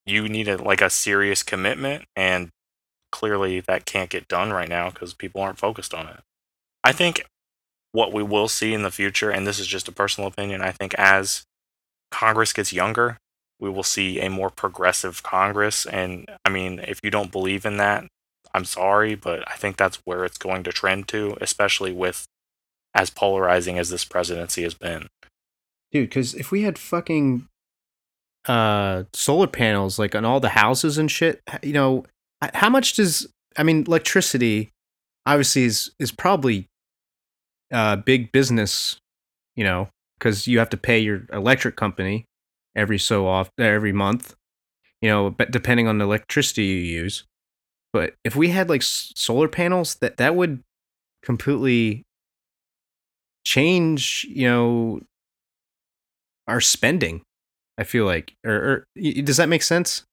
You 0.06 0.28
need 0.28 0.48
a, 0.48 0.56
like 0.56 0.80
a 0.80 0.88
serious 0.88 1.42
commitment, 1.42 2.04
and 2.14 2.50
clearly 3.12 3.60
that 3.60 3.84
can't 3.84 4.08
get 4.08 4.28
done 4.28 4.52
right 4.52 4.68
now 4.68 4.90
because 4.90 5.14
people 5.14 5.40
aren't 5.40 5.58
focused 5.58 5.92
on 5.92 6.06
it. 6.06 6.20
I 6.82 6.92
think 6.92 7.26
what 7.92 8.12
we 8.12 8.22
will 8.22 8.48
see 8.48 8.72
in 8.72 8.82
the 8.82 8.90
future, 8.90 9.30
and 9.30 9.46
this 9.46 9.58
is 9.58 9.66
just 9.66 9.88
a 9.88 9.92
personal 9.92 10.28
opinion, 10.28 10.62
I 10.62 10.70
think 10.70 10.94
as 10.94 11.44
Congress 12.10 12.52
gets 12.52 12.72
younger, 12.72 13.18
we 13.58 13.70
will 13.70 13.82
see 13.82 14.20
a 14.20 14.30
more 14.30 14.50
progressive 14.50 15.22
Congress. 15.22 15.86
And 15.86 16.28
I 16.44 16.50
mean, 16.50 16.78
if 16.80 17.00
you 17.02 17.10
don't 17.10 17.32
believe 17.32 17.64
in 17.64 17.76
that, 17.78 18.06
I'm 18.54 18.64
sorry, 18.64 19.14
but 19.14 19.44
I 19.50 19.54
think 19.54 19.76
that's 19.76 19.96
where 20.04 20.24
it's 20.24 20.38
going 20.38 20.62
to 20.64 20.72
trend 20.72 21.08
to, 21.08 21.36
especially 21.40 21.92
with 21.92 22.26
as 22.94 23.10
polarizing 23.10 23.78
as 23.78 23.90
this 23.90 24.04
presidency 24.04 24.62
has 24.62 24.74
been. 24.74 25.08
Dude, 25.92 26.08
because 26.08 26.34
if 26.34 26.50
we 26.50 26.62
had 26.62 26.78
fucking 26.78 27.48
uh 28.46 29.02
solar 29.12 29.48
panels 29.48 29.98
like 29.98 30.14
on 30.14 30.24
all 30.24 30.40
the 30.40 30.50
houses 30.50 30.98
and 30.98 31.10
shit, 31.10 31.42
you 31.62 31.72
know, 31.72 32.04
how 32.54 32.70
much 32.70 32.94
does 32.94 33.26
I 33.56 33.62
mean 33.62 33.84
electricity 33.86 34.70
obviously 35.26 35.64
is 35.64 35.90
is 35.98 36.12
probably 36.12 36.66
uh 37.72 37.96
big 37.96 38.32
business, 38.32 38.98
you 39.56 39.64
know, 39.64 39.88
because 40.18 40.46
you 40.46 40.58
have 40.58 40.70
to 40.70 40.76
pay 40.76 40.98
your 40.98 41.22
electric 41.32 41.76
company 41.76 42.24
every 42.74 42.98
so 42.98 43.26
often 43.26 43.52
uh, 43.60 43.64
every 43.64 43.92
month, 43.92 44.34
you 45.00 45.08
know, 45.08 45.30
but 45.30 45.50
depending 45.50 45.88
on 45.88 45.98
the 45.98 46.04
electricity 46.04 46.64
you 46.64 46.76
use. 46.76 47.24
But 47.92 48.14
if 48.24 48.36
we 48.36 48.50
had 48.50 48.68
like 48.68 48.82
solar 48.82 49.48
panels, 49.48 49.96
that 49.96 50.18
that 50.18 50.36
would 50.36 50.62
completely 51.22 52.04
change, 53.44 54.26
you 54.28 54.46
know, 54.46 55.00
our 56.46 56.60
spending. 56.60 57.22
I 57.78 57.84
feel 57.84 58.06
like, 58.06 58.34
or, 58.44 58.52
or 58.54 58.86
y- 58.96 59.20
does 59.22 59.36
that 59.36 59.48
make 59.48 59.62
sense? 59.62 60.04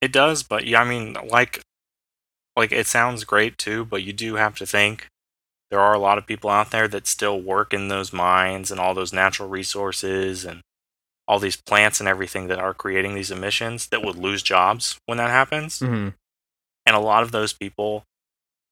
It 0.00 0.12
does, 0.12 0.42
but 0.42 0.66
yeah, 0.66 0.82
I 0.82 0.84
mean, 0.88 1.16
like, 1.28 1.62
like 2.56 2.72
it 2.72 2.86
sounds 2.86 3.24
great 3.24 3.58
too, 3.58 3.84
but 3.84 4.02
you 4.02 4.12
do 4.12 4.34
have 4.34 4.56
to 4.58 4.66
think 4.66 5.06
there 5.70 5.80
are 5.80 5.94
a 5.94 5.98
lot 5.98 6.18
of 6.18 6.26
people 6.26 6.50
out 6.50 6.70
there 6.70 6.88
that 6.88 7.06
still 7.06 7.40
work 7.40 7.74
in 7.74 7.88
those 7.88 8.12
mines 8.12 8.70
and 8.70 8.80
all 8.80 8.94
those 8.94 9.12
natural 9.12 9.48
resources 9.48 10.44
and 10.44 10.60
all 11.26 11.38
these 11.38 11.56
plants 11.56 12.00
and 12.00 12.08
everything 12.08 12.48
that 12.48 12.58
are 12.58 12.72
creating 12.72 13.14
these 13.14 13.30
emissions 13.30 13.88
that 13.88 14.02
would 14.02 14.16
lose 14.16 14.42
jobs 14.42 14.98
when 15.04 15.18
that 15.18 15.30
happens. 15.30 15.80
Mm-hmm. 15.80 16.08
And 16.86 16.96
a 16.96 17.00
lot 17.00 17.22
of 17.22 17.32
those 17.32 17.52
people 17.52 18.04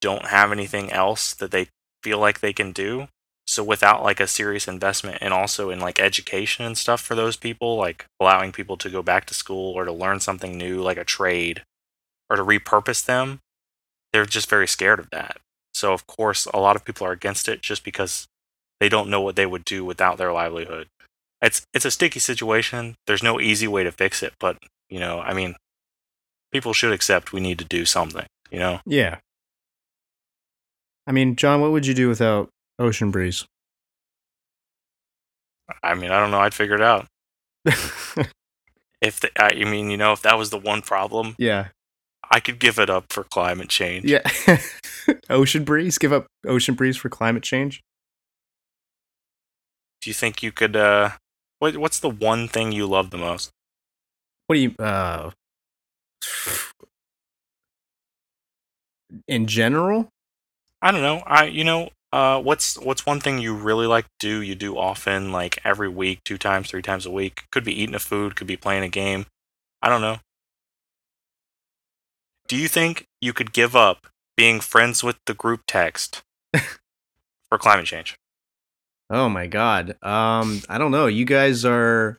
don't 0.00 0.26
have 0.26 0.52
anything 0.52 0.90
else 0.90 1.34
that 1.34 1.50
they 1.50 1.68
feel 2.02 2.18
like 2.18 2.40
they 2.40 2.54
can 2.54 2.72
do. 2.72 3.08
So 3.46 3.62
without 3.62 4.02
like 4.02 4.20
a 4.20 4.26
serious 4.26 4.66
investment 4.66 5.18
and 5.20 5.34
also 5.34 5.70
in 5.70 5.80
like 5.80 6.00
education 6.00 6.64
and 6.64 6.76
stuff 6.76 7.00
for 7.00 7.14
those 7.14 7.36
people, 7.36 7.76
like 7.76 8.06
allowing 8.18 8.52
people 8.52 8.76
to 8.78 8.90
go 8.90 9.02
back 9.02 9.26
to 9.26 9.34
school 9.34 9.74
or 9.74 9.84
to 9.84 9.92
learn 9.92 10.20
something 10.20 10.56
new, 10.56 10.82
like 10.82 10.96
a 10.96 11.04
trade, 11.04 11.62
or 12.28 12.36
to 12.36 12.42
repurpose 12.42 13.04
them, 13.04 13.40
they're 14.12 14.26
just 14.26 14.48
very 14.48 14.66
scared 14.66 14.98
of 14.98 15.10
that. 15.10 15.36
So 15.76 15.92
of 15.92 16.06
course, 16.06 16.46
a 16.46 16.58
lot 16.58 16.74
of 16.74 16.86
people 16.86 17.06
are 17.06 17.12
against 17.12 17.48
it 17.48 17.60
just 17.60 17.84
because 17.84 18.26
they 18.80 18.88
don't 18.88 19.10
know 19.10 19.20
what 19.20 19.36
they 19.36 19.44
would 19.44 19.62
do 19.66 19.84
without 19.84 20.16
their 20.16 20.32
livelihood. 20.32 20.88
It's 21.42 21.66
it's 21.74 21.84
a 21.84 21.90
sticky 21.90 22.20
situation. 22.20 22.96
There's 23.06 23.22
no 23.22 23.38
easy 23.38 23.68
way 23.68 23.84
to 23.84 23.92
fix 23.92 24.22
it, 24.22 24.32
but 24.40 24.56
you 24.88 24.98
know, 24.98 25.20
I 25.20 25.34
mean, 25.34 25.54
people 26.50 26.72
should 26.72 26.92
accept 26.92 27.34
we 27.34 27.40
need 27.40 27.58
to 27.58 27.64
do 27.66 27.84
something. 27.84 28.24
You 28.50 28.58
know, 28.58 28.80
Yeah. 28.86 29.18
I 31.06 31.12
mean, 31.12 31.36
John, 31.36 31.60
what 31.60 31.72
would 31.72 31.86
you 31.86 31.92
do 31.92 32.08
without 32.08 32.48
Ocean 32.78 33.10
Breeze? 33.10 33.44
I 35.82 35.94
mean, 35.94 36.10
I 36.10 36.18
don't 36.18 36.30
know. 36.30 36.40
I'd 36.40 36.54
figure 36.54 36.74
it 36.74 36.80
out. 36.80 37.06
If 39.02 39.20
the, 39.20 39.30
I 39.36 39.60
I 39.60 39.64
mean, 39.64 39.90
you 39.90 39.98
know, 39.98 40.12
if 40.12 40.22
that 40.22 40.38
was 40.38 40.48
the 40.48 40.56
one 40.58 40.80
problem, 40.80 41.34
yeah. 41.38 41.68
I 42.30 42.40
could 42.40 42.58
give 42.58 42.78
it 42.78 42.90
up 42.90 43.12
for 43.12 43.24
climate 43.24 43.68
change. 43.68 44.04
Yeah. 44.04 44.28
Ocean 45.30 45.64
Breeze? 45.64 45.98
Give 45.98 46.12
up 46.12 46.26
Ocean 46.46 46.74
Breeze 46.74 46.96
for 46.96 47.08
climate 47.08 47.42
change? 47.42 47.82
Do 50.00 50.10
you 50.10 50.14
think 50.14 50.42
you 50.42 50.52
could? 50.52 50.76
uh 50.76 51.10
what, 51.58 51.76
What's 51.76 51.98
the 51.98 52.10
one 52.10 52.48
thing 52.48 52.72
you 52.72 52.86
love 52.86 53.10
the 53.10 53.18
most? 53.18 53.50
What 54.46 54.56
do 54.56 54.60
you, 54.60 54.74
uh, 54.78 55.30
in 59.26 59.46
general? 59.46 60.08
I 60.82 60.90
don't 60.92 61.02
know. 61.02 61.22
I 61.26 61.46
you 61.46 61.64
know, 61.64 61.90
uh, 62.12 62.40
what's 62.40 62.78
what's 62.78 63.04
one 63.06 63.20
thing 63.20 63.38
you 63.38 63.54
really 63.54 63.86
like 63.86 64.04
to 64.04 64.10
do? 64.20 64.42
You 64.42 64.54
do 64.54 64.76
often, 64.78 65.32
like 65.32 65.58
every 65.64 65.88
week, 65.88 66.20
two 66.24 66.38
times, 66.38 66.70
three 66.70 66.82
times 66.82 67.06
a 67.06 67.10
week. 67.10 67.44
Could 67.50 67.64
be 67.64 67.80
eating 67.80 67.94
a 67.94 67.98
food, 67.98 68.36
could 68.36 68.46
be 68.46 68.56
playing 68.56 68.84
a 68.84 68.88
game. 68.88 69.26
I 69.82 69.88
don't 69.88 70.00
know. 70.00 70.18
Do 72.46 72.56
you 72.56 72.68
think 72.68 73.06
you 73.20 73.32
could 73.32 73.52
give 73.52 73.74
up 73.74 74.06
being 74.36 74.60
friends 74.60 75.02
with 75.02 75.16
the 75.26 75.34
group 75.34 75.62
text 75.66 76.22
for 77.48 77.58
climate 77.58 77.86
change? 77.86 78.16
Oh 79.10 79.28
my 79.28 79.46
god. 79.46 79.96
Um, 80.02 80.62
I 80.68 80.78
don't 80.78 80.90
know. 80.90 81.06
You 81.06 81.24
guys 81.24 81.64
are 81.64 82.18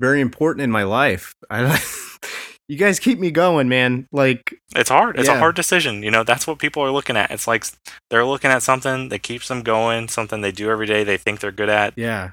very 0.00 0.20
important 0.20 0.62
in 0.62 0.70
my 0.70 0.82
life. 0.82 1.34
I 1.48 1.80
you 2.68 2.76
guys 2.76 2.98
keep 2.98 3.18
me 3.18 3.30
going, 3.30 3.68
man. 3.68 4.08
Like 4.12 4.54
It's 4.74 4.90
hard. 4.90 5.18
It's 5.18 5.28
a 5.28 5.38
hard 5.38 5.56
decision. 5.56 6.02
You 6.02 6.10
know, 6.10 6.24
that's 6.24 6.46
what 6.46 6.58
people 6.58 6.82
are 6.82 6.90
looking 6.90 7.16
at. 7.16 7.30
It's 7.30 7.46
like 7.46 7.66
they're 8.10 8.24
looking 8.24 8.50
at 8.50 8.62
something 8.62 9.08
that 9.10 9.22
keeps 9.22 9.48
them 9.48 9.62
going, 9.62 10.08
something 10.08 10.40
they 10.40 10.52
do 10.52 10.70
every 10.70 10.86
day, 10.86 11.04
they 11.04 11.16
think 11.16 11.40
they're 11.40 11.52
good 11.52 11.68
at, 11.68 11.94
yeah. 11.96 12.30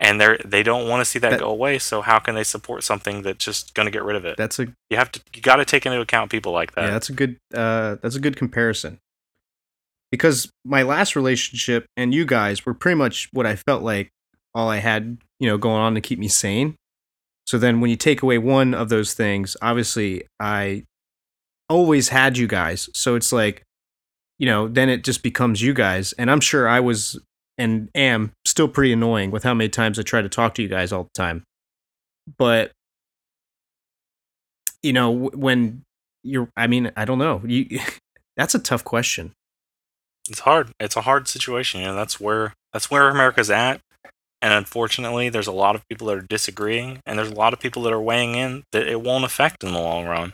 And 0.00 0.20
they're 0.20 0.38
they 0.44 0.62
don't 0.62 0.88
want 0.88 1.00
to 1.02 1.04
see 1.04 1.18
that, 1.20 1.30
That- 1.30 1.40
go 1.40 1.50
away. 1.50 1.78
So 1.78 2.00
how 2.00 2.18
can 2.18 2.34
they 2.34 2.42
support 2.44 2.82
something 2.82 3.22
that's 3.22 3.44
just 3.44 3.74
going 3.74 3.86
to 3.86 3.92
get 3.92 4.02
rid 4.02 4.16
of 4.16 4.24
it? 4.24 4.36
That's 4.36 4.58
a 4.58 4.66
you 4.88 4.96
have 4.96 5.12
to 5.12 5.20
you 5.34 5.42
got 5.42 5.56
to 5.56 5.64
take 5.64 5.86
into 5.86 6.00
account 6.00 6.30
people 6.30 6.52
like 6.52 6.74
that. 6.74 6.84
yeah, 6.86 6.90
that's 6.90 7.08
a 7.10 7.12
good 7.12 7.36
uh 7.54 7.96
that's 8.02 8.16
a 8.16 8.20
good 8.20 8.36
comparison. 8.36 8.98
Because 10.10 10.50
my 10.64 10.82
last 10.82 11.14
relationship 11.14 11.86
and 11.96 12.12
you 12.12 12.24
guys 12.24 12.66
were 12.66 12.74
pretty 12.74 12.96
much 12.96 13.28
what 13.32 13.46
I 13.46 13.54
felt 13.54 13.82
like 13.82 14.10
all 14.54 14.68
I 14.68 14.78
had, 14.78 15.18
you 15.38 15.48
know, 15.48 15.56
going 15.56 15.76
on 15.80 15.94
to 15.94 16.00
keep 16.00 16.18
me 16.18 16.26
sane. 16.26 16.74
So 17.46 17.58
then 17.58 17.80
when 17.80 17.90
you 17.90 17.96
take 17.96 18.22
away 18.22 18.38
one 18.38 18.74
of 18.74 18.88
those 18.88 19.14
things, 19.14 19.56
obviously 19.62 20.24
I 20.40 20.84
always 21.68 22.08
had 22.08 22.36
you 22.38 22.48
guys. 22.48 22.90
So 22.92 23.14
it's 23.14 23.32
like, 23.32 23.62
you 24.38 24.46
know, 24.46 24.66
then 24.66 24.88
it 24.88 25.04
just 25.04 25.22
becomes 25.22 25.62
you 25.62 25.74
guys. 25.74 26.12
And 26.14 26.28
I'm 26.30 26.40
sure 26.40 26.68
I 26.68 26.80
was 26.80 27.16
and 27.60 27.90
am 27.94 28.32
still 28.46 28.68
pretty 28.68 28.90
annoying 28.90 29.30
with 29.30 29.44
how 29.44 29.52
many 29.52 29.68
times 29.68 29.98
I 29.98 30.02
try 30.02 30.22
to 30.22 30.30
talk 30.30 30.54
to 30.54 30.62
you 30.62 30.68
guys 30.68 30.92
all 30.92 31.04
the 31.04 31.10
time. 31.14 31.44
But 32.38 32.72
you 34.82 34.94
know, 34.94 35.10
when 35.10 35.82
you're 36.24 36.48
I 36.56 36.66
mean, 36.66 36.90
I 36.96 37.04
don't 37.04 37.18
know. 37.18 37.42
You 37.44 37.80
that's 38.36 38.54
a 38.54 38.58
tough 38.58 38.82
question. 38.82 39.32
It's 40.28 40.40
hard. 40.40 40.72
It's 40.80 40.96
a 40.96 41.02
hard 41.02 41.28
situation. 41.28 41.80
You 41.80 41.88
know, 41.88 41.94
that's 41.94 42.18
where 42.18 42.54
that's 42.72 42.90
where 42.90 43.08
America's 43.10 43.50
at. 43.50 43.80
And 44.42 44.54
unfortunately, 44.54 45.28
there's 45.28 45.46
a 45.46 45.52
lot 45.52 45.74
of 45.74 45.86
people 45.88 46.06
that 46.06 46.16
are 46.16 46.22
disagreeing, 46.22 47.00
and 47.04 47.18
there's 47.18 47.30
a 47.30 47.34
lot 47.34 47.52
of 47.52 47.60
people 47.60 47.82
that 47.82 47.92
are 47.92 48.00
weighing 48.00 48.36
in 48.36 48.62
that 48.72 48.88
it 48.88 49.02
won't 49.02 49.24
affect 49.24 49.62
in 49.62 49.74
the 49.74 49.78
long 49.78 50.06
run. 50.06 50.32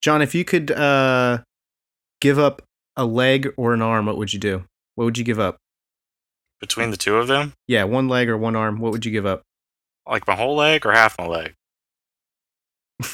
John, 0.00 0.22
if 0.22 0.34
you 0.34 0.46
could 0.46 0.70
uh 0.70 1.38
give 2.22 2.38
up 2.38 2.62
a 2.96 3.04
leg 3.04 3.52
or 3.58 3.74
an 3.74 3.82
arm, 3.82 4.06
what 4.06 4.16
would 4.16 4.32
you 4.32 4.40
do? 4.40 4.64
What 4.98 5.04
would 5.04 5.16
you 5.16 5.22
give 5.22 5.38
up? 5.38 5.58
Between 6.60 6.90
the 6.90 6.96
two 6.96 7.18
of 7.18 7.28
them, 7.28 7.52
Yeah, 7.68 7.84
one 7.84 8.08
leg 8.08 8.28
or 8.28 8.36
one 8.36 8.56
arm, 8.56 8.80
what 8.80 8.90
would 8.90 9.06
you 9.06 9.12
give 9.12 9.26
up? 9.26 9.42
like 10.08 10.26
my 10.26 10.34
whole 10.34 10.56
leg 10.56 10.84
or 10.84 10.90
half 10.90 11.16
my 11.18 11.26
leg. 11.26 11.54
this 12.98 13.12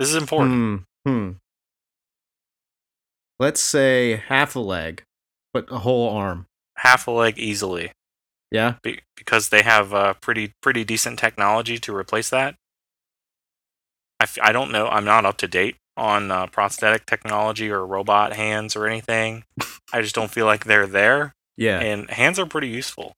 is 0.00 0.16
important. 0.16 0.84
Hmm. 1.04 1.08
Hmm. 1.08 1.30
Let's 3.38 3.60
say 3.60 4.16
half 4.16 4.56
a 4.56 4.60
leg, 4.60 5.04
but 5.54 5.70
a 5.70 5.78
whole 5.78 6.08
arm. 6.10 6.46
Half 6.78 7.06
a 7.06 7.12
leg 7.12 7.38
easily. 7.38 7.92
Yeah? 8.50 8.78
be- 8.82 9.02
because 9.16 9.50
they 9.50 9.62
have 9.62 9.94
uh, 9.94 10.14
pretty 10.14 10.54
pretty 10.60 10.82
decent 10.82 11.20
technology 11.20 11.78
to 11.78 11.94
replace 11.94 12.30
that. 12.30 12.56
I, 14.18 14.24
f- 14.24 14.38
I 14.42 14.50
don't 14.50 14.72
know. 14.72 14.88
I'm 14.88 15.04
not 15.04 15.24
up 15.24 15.36
to 15.36 15.46
date 15.46 15.76
on 15.96 16.32
uh, 16.32 16.48
prosthetic 16.48 17.06
technology 17.06 17.70
or 17.70 17.86
robot 17.86 18.32
hands 18.32 18.74
or 18.74 18.88
anything. 18.88 19.44
I 19.92 20.02
just 20.02 20.14
don't 20.14 20.30
feel 20.30 20.46
like 20.46 20.64
they're 20.64 20.86
there. 20.86 21.34
Yeah. 21.56 21.80
And 21.80 22.10
hands 22.10 22.38
are 22.38 22.46
pretty 22.46 22.68
useful. 22.68 23.12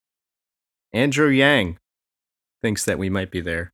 Andrew 0.92 1.28
Yang 1.28 1.76
thinks 2.62 2.84
that 2.84 2.98
we 2.98 3.10
might 3.10 3.30
be 3.30 3.40
there. 3.40 3.72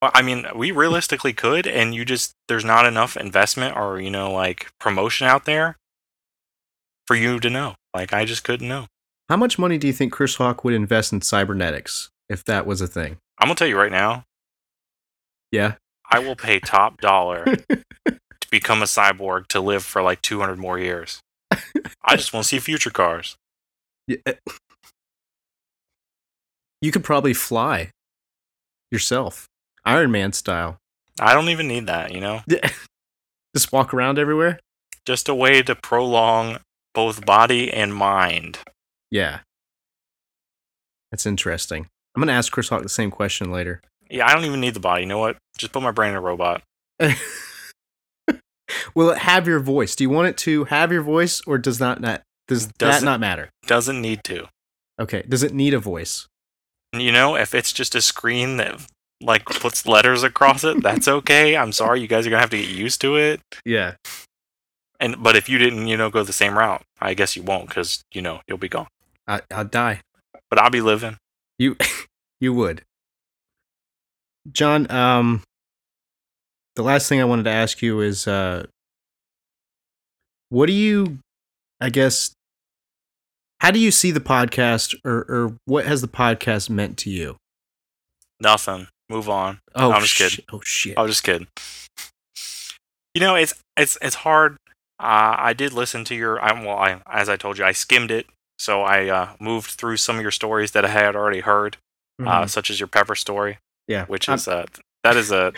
I 0.00 0.22
mean, 0.22 0.46
we 0.54 0.70
realistically 0.70 1.32
could, 1.32 1.66
and 1.66 1.92
you 1.94 2.04
just 2.04 2.34
there's 2.46 2.64
not 2.64 2.86
enough 2.86 3.16
investment 3.16 3.76
or 3.76 4.00
you 4.00 4.10
know 4.10 4.30
like 4.30 4.68
promotion 4.78 5.26
out 5.26 5.44
there 5.44 5.76
for 7.06 7.16
you 7.16 7.40
to 7.40 7.50
know. 7.50 7.74
Like 7.92 8.12
I 8.12 8.24
just 8.24 8.44
couldn't 8.44 8.68
know. 8.68 8.86
How 9.28 9.36
much 9.36 9.58
money 9.58 9.76
do 9.76 9.86
you 9.86 9.92
think 9.92 10.12
Chris 10.12 10.36
Hawk 10.36 10.62
would 10.64 10.72
invest 10.72 11.12
in 11.12 11.20
cybernetics 11.20 12.10
if 12.28 12.44
that 12.44 12.64
was 12.64 12.80
a 12.80 12.86
thing? 12.86 13.16
I'm 13.38 13.48
gonna 13.48 13.56
tell 13.56 13.66
you 13.66 13.76
right 13.76 13.90
now. 13.90 14.24
Yeah. 15.50 15.74
I 16.10 16.20
will 16.20 16.36
pay 16.36 16.60
top 16.60 17.00
dollar 17.00 17.44
to 18.06 18.50
become 18.50 18.82
a 18.82 18.86
cyborg 18.86 19.48
to 19.48 19.60
live 19.60 19.84
for 19.84 20.00
like 20.00 20.22
200 20.22 20.58
more 20.58 20.78
years. 20.78 21.20
I 21.50 22.16
just 22.16 22.32
want 22.32 22.44
to 22.44 22.48
see 22.48 22.58
future 22.58 22.90
cars. 22.90 23.36
Yeah. 24.06 24.16
Eh. 24.26 24.34
You 26.80 26.92
could 26.92 27.04
probably 27.04 27.34
fly 27.34 27.90
yourself, 28.90 29.48
Iron 29.84 30.10
Man 30.10 30.32
style. 30.32 30.78
I 31.20 31.34
don't 31.34 31.48
even 31.48 31.66
need 31.66 31.86
that, 31.86 32.12
you 32.12 32.20
know? 32.20 32.42
Just 33.56 33.72
walk 33.72 33.92
around 33.92 34.18
everywhere. 34.18 34.60
Just 35.04 35.28
a 35.28 35.34
way 35.34 35.62
to 35.62 35.74
prolong 35.74 36.58
both 36.94 37.26
body 37.26 37.72
and 37.72 37.94
mind. 37.94 38.58
Yeah, 39.10 39.40
that's 41.10 41.26
interesting. 41.26 41.88
I'm 42.14 42.20
gonna 42.20 42.32
ask 42.32 42.52
Chris 42.52 42.68
Hawk 42.68 42.82
the 42.82 42.88
same 42.88 43.10
question 43.10 43.50
later. 43.50 43.80
Yeah, 44.10 44.26
I 44.26 44.34
don't 44.34 44.44
even 44.44 44.60
need 44.60 44.74
the 44.74 44.80
body. 44.80 45.02
You 45.02 45.08
know 45.08 45.18
what? 45.18 45.36
Just 45.56 45.72
put 45.72 45.82
my 45.82 45.90
brain 45.90 46.10
in 46.10 46.16
a 46.16 46.20
robot. 46.20 46.62
Will 48.94 49.10
it 49.10 49.18
have 49.18 49.46
your 49.46 49.60
voice? 49.60 49.94
Do 49.96 50.04
you 50.04 50.10
want 50.10 50.28
it 50.28 50.36
to 50.38 50.64
have 50.64 50.92
your 50.92 51.02
voice, 51.02 51.40
or 51.46 51.58
does 51.58 51.80
not 51.80 52.00
not 52.00 52.22
does 52.46 52.66
that 52.68 52.78
Doesn't- 52.78 53.04
not 53.04 53.20
matter? 53.20 53.50
Doesn't 53.66 54.00
need 54.00 54.24
to. 54.24 54.48
Okay, 55.00 55.22
does 55.28 55.42
it 55.42 55.52
need 55.54 55.74
a 55.74 55.78
voice? 55.78 56.26
You 56.92 57.12
know, 57.12 57.36
if 57.36 57.54
it's 57.54 57.72
just 57.72 57.94
a 57.94 58.00
screen 58.00 58.56
that 58.56 58.80
like 59.20 59.44
puts 59.44 59.84
letters 59.86 60.22
across 60.22 60.64
it, 60.64 60.82
that's 60.82 61.06
okay. 61.18 61.56
I'm 61.56 61.72
sorry, 61.72 62.00
you 62.00 62.06
guys 62.08 62.26
are 62.26 62.30
gonna 62.30 62.40
have 62.40 62.50
to 62.50 62.58
get 62.58 62.68
used 62.68 63.00
to 63.02 63.16
it. 63.16 63.40
Yeah, 63.64 63.94
And 65.00 65.22
but 65.22 65.36
if 65.36 65.48
you 65.48 65.58
didn't, 65.58 65.86
you 65.88 65.96
know, 65.96 66.08
go 66.10 66.22
the 66.24 66.32
same 66.32 66.56
route, 66.58 66.82
I 67.00 67.14
guess 67.14 67.36
you 67.36 67.42
won't, 67.42 67.68
because 67.68 68.02
you 68.12 68.22
know 68.22 68.40
you'll 68.48 68.58
be 68.58 68.68
gone. 68.68 68.88
I, 69.26 69.42
I'll 69.50 69.64
die. 69.64 70.00
But 70.50 70.58
I'll 70.60 70.70
be 70.70 70.80
living. 70.80 71.18
You 71.58 71.76
you 72.40 72.52
would. 72.54 72.82
John, 74.50 74.90
um 74.90 75.42
the 76.78 76.84
last 76.84 77.08
thing 77.08 77.20
I 77.20 77.24
wanted 77.24 77.42
to 77.42 77.50
ask 77.50 77.82
you 77.82 78.00
is 78.00 78.26
uh 78.28 78.64
what 80.48 80.66
do 80.66 80.72
you 80.72 81.18
I 81.80 81.90
guess 81.90 82.32
how 83.60 83.70
do 83.72 83.78
you 83.80 83.90
see 83.90 84.10
the 84.12 84.20
podcast 84.20 84.94
or 85.04 85.24
or 85.28 85.56
what 85.66 85.84
has 85.86 86.00
the 86.00 86.08
podcast 86.08 86.70
meant 86.70 86.96
to 86.98 87.10
you? 87.10 87.36
Nothing. 88.40 88.86
Move 89.10 89.28
on. 89.28 89.58
Oh, 89.74 89.90
I'm 89.92 90.02
just 90.02 90.14
sh- 90.14 90.18
kidding. 90.36 90.44
Oh 90.52 90.60
shit. 90.64 90.96
I 90.96 91.02
was 91.02 91.10
just 91.10 91.24
kidding. 91.24 91.48
You 93.14 93.20
know, 93.20 93.34
it's 93.34 93.54
it's 93.76 93.98
it's 94.00 94.16
hard. 94.16 94.52
Uh, 95.00 95.34
I 95.38 95.52
did 95.54 95.72
listen 95.72 96.04
to 96.04 96.14
your. 96.14 96.40
I, 96.40 96.52
well, 96.52 96.76
I 96.76 97.00
as 97.06 97.28
I 97.28 97.36
told 97.36 97.58
you, 97.58 97.64
I 97.64 97.72
skimmed 97.72 98.10
it, 98.12 98.26
so 98.58 98.82
I 98.82 99.08
uh, 99.08 99.28
moved 99.40 99.70
through 99.72 99.96
some 99.96 100.16
of 100.16 100.22
your 100.22 100.30
stories 100.30 100.70
that 100.72 100.84
I 100.84 100.88
had 100.88 101.16
already 101.16 101.40
heard, 101.40 101.76
uh, 102.20 102.42
Mhm. 102.44 102.50
such 102.50 102.70
as 102.70 102.78
your 102.80 102.86
pepper 102.86 103.14
story, 103.14 103.58
yeah. 103.88 104.04
which 104.06 104.28
I'm- 104.28 104.36
is 104.36 104.46
uh, 104.46 104.66
that 105.04 105.16
is 105.16 105.30
a 105.30 105.52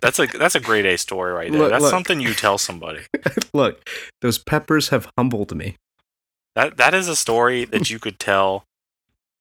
that's 0.00 0.18
a 0.18 0.26
that's 0.26 0.54
a 0.54 0.60
great 0.60 0.84
A 0.86 0.96
story 0.98 1.32
right 1.32 1.50
there. 1.50 1.60
Look, 1.62 1.70
that's 1.70 1.82
look. 1.82 1.90
something 1.90 2.20
you 2.20 2.34
tell 2.34 2.58
somebody. 2.58 3.00
Look, 3.54 3.88
those 4.20 4.38
peppers 4.38 4.90
have 4.90 5.08
humbled 5.18 5.54
me. 5.56 5.76
That 6.54 6.76
that 6.76 6.94
is 6.94 7.08
a 7.08 7.16
story 7.16 7.64
that 7.72 7.90
you 7.90 7.98
could 7.98 8.18
tell 8.18 8.64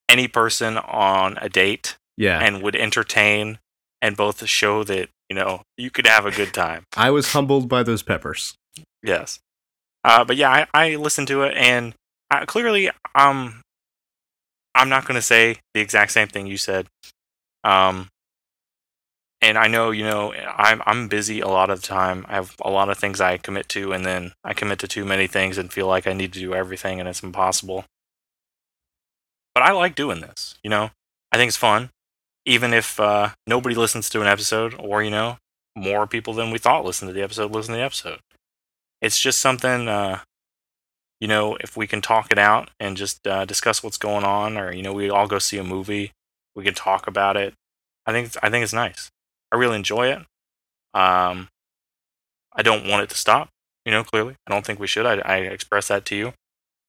any 0.10 0.28
person 0.28 0.78
on 0.78 1.38
a 1.42 1.50
date 1.50 1.98
Yeah. 2.18 2.40
and 2.40 2.62
would 2.62 2.76
entertain 2.76 3.60
and 4.02 4.16
both 4.16 4.46
show 4.48 4.84
that 4.86 5.10
you 5.30 5.36
know 5.36 5.62
you 5.78 5.90
could 5.92 6.08
have 6.08 6.26
a 6.26 6.32
good 6.32 6.54
time. 6.54 6.84
I 6.98 7.12
was 7.12 7.34
humbled 7.34 7.68
by 7.68 7.84
those 7.84 8.02
peppers. 8.04 8.56
Yes. 9.04 9.40
Uh, 10.04 10.24
but 10.24 10.38
yeah, 10.38 10.50
I, 10.52 10.68
I 10.74 10.96
listened 10.98 11.28
to 11.30 11.42
it, 11.44 11.58
and 11.58 11.94
uh, 12.30 12.46
clearly, 12.46 12.92
um, 13.16 13.62
I'm 14.76 14.88
not 14.90 15.06
going 15.06 15.16
to 15.16 15.22
say 15.22 15.58
the 15.74 15.80
exact 15.82 16.12
same 16.12 16.28
thing 16.28 16.46
you 16.46 16.58
said. 16.58 16.86
Um, 17.64 18.08
and 19.42 19.58
I 19.58 19.68
know, 19.68 19.92
you 19.92 20.04
know, 20.04 20.34
I'm 20.34 20.82
I'm 20.86 21.08
busy 21.08 21.40
a 21.40 21.48
lot 21.48 21.70
of 21.70 21.82
the 21.82 21.88
time. 21.88 22.26
I 22.28 22.36
have 22.36 22.56
a 22.62 22.70
lot 22.70 22.90
of 22.90 22.98
things 22.98 23.22
I 23.22 23.38
commit 23.38 23.70
to, 23.70 23.94
and 23.94 24.06
then 24.06 24.34
I 24.44 24.54
commit 24.54 24.80
to 24.80 24.88
too 24.88 25.06
many 25.06 25.28
things 25.28 25.58
and 25.58 25.72
feel 25.72 25.88
like 25.88 26.08
I 26.08 26.14
need 26.14 26.34
to 26.34 26.40
do 26.40 26.54
everything, 26.54 27.00
and 27.00 27.08
it's 27.10 27.24
impossible. 27.24 27.86
But 29.54 29.64
I 29.64 29.72
like 29.72 29.96
doing 29.96 30.22
this. 30.22 30.56
You 30.64 30.70
know, 30.70 30.92
I 31.32 31.38
think 31.38 31.50
it's 31.50 31.58
fun, 31.58 31.90
even 32.46 32.74
if 32.74 33.00
uh, 33.00 33.30
nobody 33.48 33.76
listens 33.76 34.10
to 34.10 34.22
an 34.22 34.28
episode, 34.28 34.76
or 34.80 35.04
you 35.04 35.12
know, 35.12 35.38
more 35.76 36.08
people 36.08 36.34
than 36.34 36.52
we 36.52 36.58
thought 36.58 36.86
listen 36.86 37.08
to 37.08 37.14
the 37.14 37.22
episode 37.22 37.52
listen 37.52 37.74
to 37.74 37.78
the 37.78 37.84
episode 37.84 38.20
it's 39.02 39.20
just 39.20 39.40
something 39.40 39.88
uh 39.88 40.20
you 41.20 41.28
know 41.28 41.58
if 41.60 41.76
we 41.76 41.86
can 41.86 42.02
talk 42.02 42.32
it 42.32 42.40
out 42.40 42.70
and 42.80 42.96
just 42.96 43.28
uh, 43.28 43.46
discuss 43.46 43.84
what's 43.84 43.98
going 43.98 44.24
on 44.24 44.58
or 44.58 44.72
you 44.72 44.82
know 44.82 44.94
we 44.94 45.10
all 45.10 45.28
go 45.28 45.40
see 45.40 45.58
a 45.58 45.64
movie 45.64 46.12
we 46.56 46.64
can 46.64 46.74
talk 46.74 47.08
about 47.08 47.36
it 47.36 47.54
i 48.06 48.12
think 48.12 48.32
i 48.42 48.50
think 48.50 48.64
it's 48.64 48.74
nice 48.74 49.10
i 49.56 49.60
really 49.60 49.78
enjoy 49.78 50.08
it. 50.12 50.20
Um 50.94 51.50
i 52.54 52.62
don't 52.62 52.88
want 52.88 53.04
it 53.04 53.10
to 53.10 53.18
stop 53.18 53.50
you 53.86 53.92
know 53.92 54.04
clearly. 54.04 54.36
I 54.48 54.52
don't 54.52 54.66
think 54.66 54.80
we 54.80 54.88
should. 54.88 55.06
I, 55.06 55.16
I 55.20 55.38
express 55.38 55.88
that 55.90 56.06
to 56.06 56.16
you. 56.16 56.34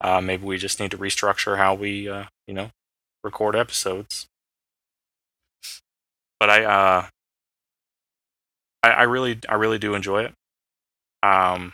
Uh 0.00 0.20
maybe 0.20 0.44
we 0.44 0.58
just 0.58 0.80
need 0.80 0.90
to 0.92 0.98
restructure 0.98 1.56
how 1.58 1.74
we 1.74 2.08
uh 2.08 2.24
you 2.46 2.54
know 2.54 2.70
record 3.24 3.56
episodes. 3.56 4.26
But 6.40 6.50
i 6.50 6.64
uh 6.64 7.08
I, 8.82 8.90
I 8.90 9.02
really 9.02 9.38
i 9.48 9.54
really 9.54 9.78
do 9.78 9.94
enjoy 9.94 10.24
it. 10.24 10.34
Um 11.22 11.72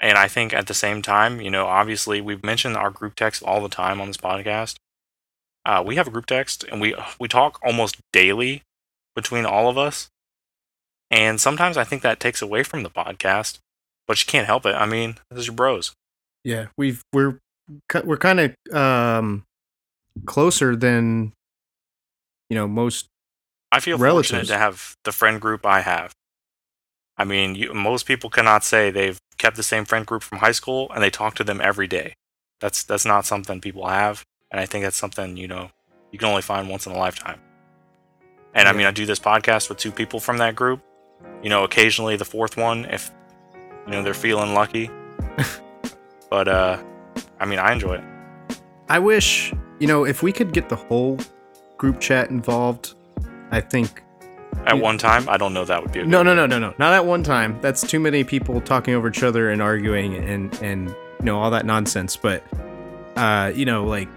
and 0.00 0.16
I 0.16 0.28
think 0.28 0.52
at 0.54 0.66
the 0.68 0.74
same 0.74 1.02
time, 1.02 1.40
you 1.40 1.50
know, 1.50 1.66
obviously 1.66 2.20
we've 2.20 2.44
mentioned 2.44 2.76
our 2.76 2.90
group 2.90 3.14
text 3.16 3.42
all 3.42 3.60
the 3.60 3.68
time 3.68 4.00
on 4.00 4.06
this 4.08 4.16
podcast. 4.16 4.76
Uh, 5.66 5.82
we 5.84 5.96
have 5.96 6.06
a 6.08 6.10
group 6.10 6.26
text 6.26 6.64
and 6.64 6.80
we 6.80 6.94
we 7.20 7.28
talk 7.28 7.58
almost 7.62 7.96
daily 8.12 8.62
between 9.18 9.44
all 9.44 9.68
of 9.68 9.76
us. 9.76 10.08
And 11.10 11.40
sometimes 11.40 11.76
I 11.76 11.82
think 11.82 12.02
that 12.02 12.20
takes 12.20 12.40
away 12.40 12.62
from 12.62 12.84
the 12.84 12.90
podcast, 12.90 13.58
but 14.06 14.20
you 14.20 14.26
can't 14.30 14.46
help 14.46 14.64
it. 14.64 14.76
I 14.76 14.86
mean, 14.86 15.16
this 15.28 15.40
is 15.40 15.46
your 15.48 15.56
bros. 15.56 15.92
Yeah, 16.44 16.66
we've 16.76 17.02
we're 17.12 17.40
we're 18.04 18.16
kind 18.16 18.40
of 18.40 18.54
um 18.72 19.44
closer 20.24 20.76
than 20.76 21.32
you 22.48 22.54
know 22.54 22.68
most. 22.68 23.06
I 23.72 23.80
feel 23.80 23.98
Relatives. 23.98 24.30
fortunate 24.30 24.46
to 24.54 24.58
have 24.58 24.94
the 25.04 25.12
friend 25.12 25.40
group 25.40 25.66
I 25.66 25.80
have. 25.80 26.12
I 27.16 27.24
mean, 27.24 27.56
you, 27.56 27.74
most 27.74 28.06
people 28.06 28.30
cannot 28.30 28.62
say 28.62 28.90
they've 28.90 29.18
kept 29.36 29.56
the 29.56 29.62
same 29.64 29.84
friend 29.84 30.06
group 30.06 30.22
from 30.22 30.38
high 30.38 30.52
school 30.52 30.90
and 30.94 31.02
they 31.02 31.10
talk 31.10 31.34
to 31.34 31.44
them 31.44 31.60
every 31.60 31.88
day. 31.88 32.14
That's 32.60 32.84
that's 32.84 33.04
not 33.04 33.26
something 33.26 33.60
people 33.60 33.88
have, 33.88 34.24
and 34.50 34.60
I 34.60 34.66
think 34.66 34.84
that's 34.84 34.96
something 34.96 35.36
you 35.36 35.48
know 35.48 35.70
you 36.12 36.18
can 36.18 36.28
only 36.28 36.42
find 36.42 36.68
once 36.68 36.86
in 36.86 36.92
a 36.92 36.98
lifetime. 36.98 37.40
And 38.54 38.68
I 38.68 38.72
mean, 38.72 38.86
I 38.86 38.90
do 38.90 39.06
this 39.06 39.18
podcast 39.20 39.68
with 39.68 39.78
two 39.78 39.92
people 39.92 40.20
from 40.20 40.38
that 40.38 40.54
group. 40.56 40.80
You 41.42 41.50
know, 41.50 41.64
occasionally 41.64 42.16
the 42.16 42.24
fourth 42.24 42.56
one 42.56 42.84
if 42.86 43.10
you 43.86 43.92
know 43.92 44.02
they're 44.02 44.14
feeling 44.14 44.54
lucky. 44.54 44.90
but 46.30 46.48
uh, 46.48 46.82
I 47.40 47.44
mean, 47.46 47.58
I 47.58 47.72
enjoy 47.72 47.94
it. 47.96 48.04
I 48.88 48.98
wish 48.98 49.52
you 49.78 49.86
know 49.86 50.04
if 50.04 50.22
we 50.22 50.32
could 50.32 50.52
get 50.52 50.68
the 50.68 50.76
whole 50.76 51.18
group 51.76 52.00
chat 52.00 52.30
involved. 52.30 52.94
I 53.50 53.60
think 53.60 54.02
At 54.66 54.76
You- 54.76 54.82
one 54.82 54.98
time, 54.98 55.28
I 55.28 55.36
don't 55.36 55.54
know 55.54 55.64
that 55.64 55.82
would 55.82 55.92
be 55.92 56.00
a 56.00 56.04
no, 56.04 56.22
no, 56.22 56.34
no, 56.34 56.46
no, 56.46 56.58
no, 56.58 56.74
not 56.78 56.92
at 56.92 57.06
one 57.06 57.22
time. 57.22 57.58
That's 57.62 57.86
too 57.86 57.98
many 58.00 58.24
people 58.24 58.60
talking 58.60 58.94
over 58.94 59.08
each 59.08 59.22
other 59.22 59.50
and 59.50 59.62
arguing 59.62 60.14
and 60.16 60.52
and 60.62 60.88
you 60.88 61.24
know 61.24 61.38
all 61.40 61.50
that 61.50 61.64
nonsense. 61.66 62.16
But 62.16 62.42
uh, 63.16 63.52
you 63.54 63.64
know, 63.64 63.84
like 63.84 64.08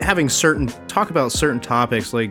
having 0.00 0.28
certain 0.28 0.66
talk 0.88 1.10
about 1.10 1.32
certain 1.32 1.60
topics, 1.60 2.12
like 2.12 2.30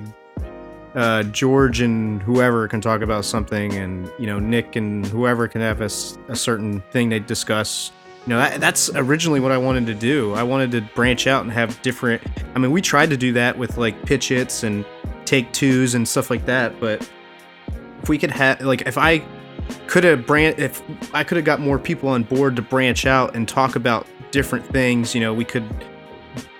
uh, 0.96 1.24
George 1.24 1.82
and 1.82 2.22
whoever 2.24 2.68
can 2.68 2.82
talk 2.82 3.02
about 3.02 3.26
something, 3.26 3.74
and 3.74 4.12
you 4.18 4.26
know 4.26 4.40
Nick 4.40 4.76
and 4.76 5.06
whoever 5.06 5.48
can 5.48 5.62
have 5.62 5.82
a 5.82 5.90
certain 5.90 6.82
thing 6.92 7.10
they 7.10 7.20
discuss. 7.20 7.92
You 8.26 8.32
know, 8.32 8.40
that, 8.40 8.60
that's 8.60 8.90
originally 8.96 9.40
what 9.40 9.52
I 9.52 9.58
wanted 9.58 9.86
to 9.88 9.94
do. 9.94 10.34
I 10.34 10.44
wanted 10.44 10.72
to 10.72 10.82
branch 10.94 11.26
out 11.28 11.44
and 11.44 11.52
have 11.52 11.82
different. 11.82 12.22
I 12.56 12.60
mean, 12.60 12.72
we 12.72 12.82
tried 12.82 13.10
to 13.12 13.18
do 13.18 13.34
that 13.34 13.58
with 13.58 13.78
like 13.78 14.04
pitch 14.06 14.30
hits 14.30 14.64
and 14.64 14.86
take 15.26 15.52
twos 15.54 15.94
and 15.94 16.08
stuff 16.08 16.30
like 16.30 16.46
that, 16.46 16.80
but 16.80 17.08
if 18.02 18.10
we 18.10 18.18
could 18.18 18.32
have 18.32 18.62
like 18.62 18.82
if 18.82 18.98
I 18.98 19.24
could 19.88 20.04
have 20.04 20.26
brand 20.26 20.60
if 20.60 20.82
I 21.14 21.24
could 21.24 21.38
have 21.38 21.46
got 21.46 21.60
more 21.60 21.78
people 21.78 22.10
on 22.10 22.24
board 22.24 22.56
to 22.56 22.62
branch 22.62 23.06
out 23.06 23.36
and 23.36 23.48
talk 23.48 23.76
about 23.76 24.08
different 24.32 24.66
things, 24.68 25.14
you 25.14 25.22
know, 25.22 25.34
we 25.34 25.46
could 25.46 25.68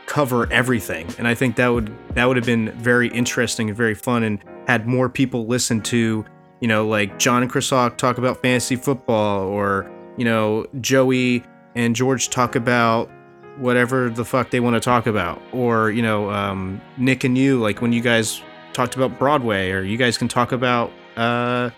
cover 0.10 0.52
everything. 0.52 1.08
And 1.20 1.28
I 1.28 1.36
think 1.36 1.56
that 1.56 1.68
would 1.70 1.96
that 2.16 2.26
would 2.26 2.36
have 2.36 2.46
been 2.46 2.72
very 2.80 3.10
interesting 3.10 3.70
and 3.70 3.78
very 3.78 3.94
fun 3.94 4.24
and 4.24 4.44
had 4.68 4.88
more 4.88 5.08
people 5.08 5.46
listen 5.46 5.82
to, 5.84 6.26
you 6.60 6.68
know, 6.68 6.88
like 6.88 7.20
John 7.20 7.44
and 7.44 7.52
Chris 7.52 7.70
Hawk 7.70 7.98
talk 7.98 8.18
about 8.18 8.42
fantasy 8.42 8.76
football 8.76 9.44
or, 9.44 9.90
you 10.18 10.26
know, 10.26 10.66
Joey 10.82 11.44
and 11.76 11.96
George 11.96 12.30
talk 12.30 12.56
about 12.56 13.10
whatever 13.58 14.10
the 14.10 14.26
fuck 14.26 14.50
they 14.50 14.60
want 14.60 14.74
to 14.74 14.80
talk 14.80 15.06
about 15.06 15.42
or 15.52 15.92
you 15.92 16.02
know 16.02 16.30
um, 16.32 16.82
nick 16.98 17.26
and 17.26 17.38
you 17.38 17.60
like 17.60 17.82
when 17.82 17.92
you 17.92 18.02
guys 18.02 18.42
talked 18.72 18.96
about 18.96 19.20
broadway 19.20 19.70
or 19.70 19.82
you 19.82 19.98
guys 19.98 20.18
can 20.18 20.30
talk 20.30 20.54
about 20.54 20.92
uh, 21.18 21.70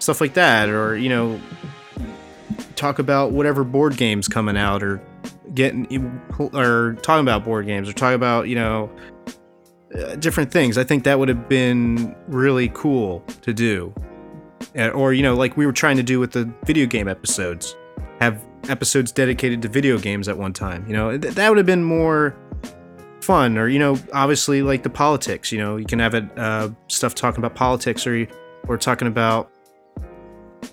stuff 0.00 0.20
like 0.20 0.34
that 0.34 0.68
or 0.68 0.96
you 0.96 1.08
know 1.08 1.40
talk 2.74 2.98
about 2.98 3.30
whatever 3.30 3.62
board 3.62 3.96
games 3.96 4.26
coming 4.26 4.56
out 4.56 4.82
or 4.82 5.00
getting 5.54 6.20
or 6.38 6.96
talking 7.02 7.22
about 7.22 7.44
board 7.44 7.66
games 7.66 7.88
or 7.88 7.92
talking 7.92 8.16
about 8.16 8.48
you 8.48 8.54
know 8.54 8.90
uh, 9.94 10.16
different 10.16 10.50
things 10.50 10.76
i 10.76 10.84
think 10.84 11.04
that 11.04 11.18
would 11.18 11.28
have 11.28 11.48
been 11.48 12.14
really 12.28 12.70
cool 12.74 13.20
to 13.42 13.52
do 13.52 13.94
or 14.76 15.12
you 15.12 15.22
know, 15.22 15.34
like 15.34 15.56
we 15.56 15.66
were 15.66 15.72
trying 15.72 15.96
to 15.96 16.02
do 16.02 16.20
with 16.20 16.32
the 16.32 16.50
video 16.64 16.86
game 16.86 17.08
episodes, 17.08 17.76
have 18.20 18.44
episodes 18.68 19.12
dedicated 19.12 19.62
to 19.62 19.68
video 19.68 19.98
games 19.98 20.28
at 20.28 20.36
one 20.36 20.52
time. 20.52 20.86
You 20.86 20.94
know, 20.94 21.18
th- 21.18 21.34
that 21.34 21.48
would 21.48 21.58
have 21.58 21.66
been 21.66 21.84
more 21.84 22.36
fun. 23.20 23.56
Or 23.56 23.68
you 23.68 23.78
know, 23.78 23.98
obviously 24.12 24.62
like 24.62 24.82
the 24.82 24.90
politics. 24.90 25.52
You 25.52 25.58
know, 25.58 25.76
you 25.76 25.86
can 25.86 25.98
have 25.98 26.14
it 26.14 26.24
uh, 26.38 26.70
stuff 26.88 27.14
talking 27.14 27.38
about 27.38 27.54
politics, 27.54 28.06
or 28.06 28.26
or 28.66 28.78
talking 28.78 29.08
about 29.08 29.50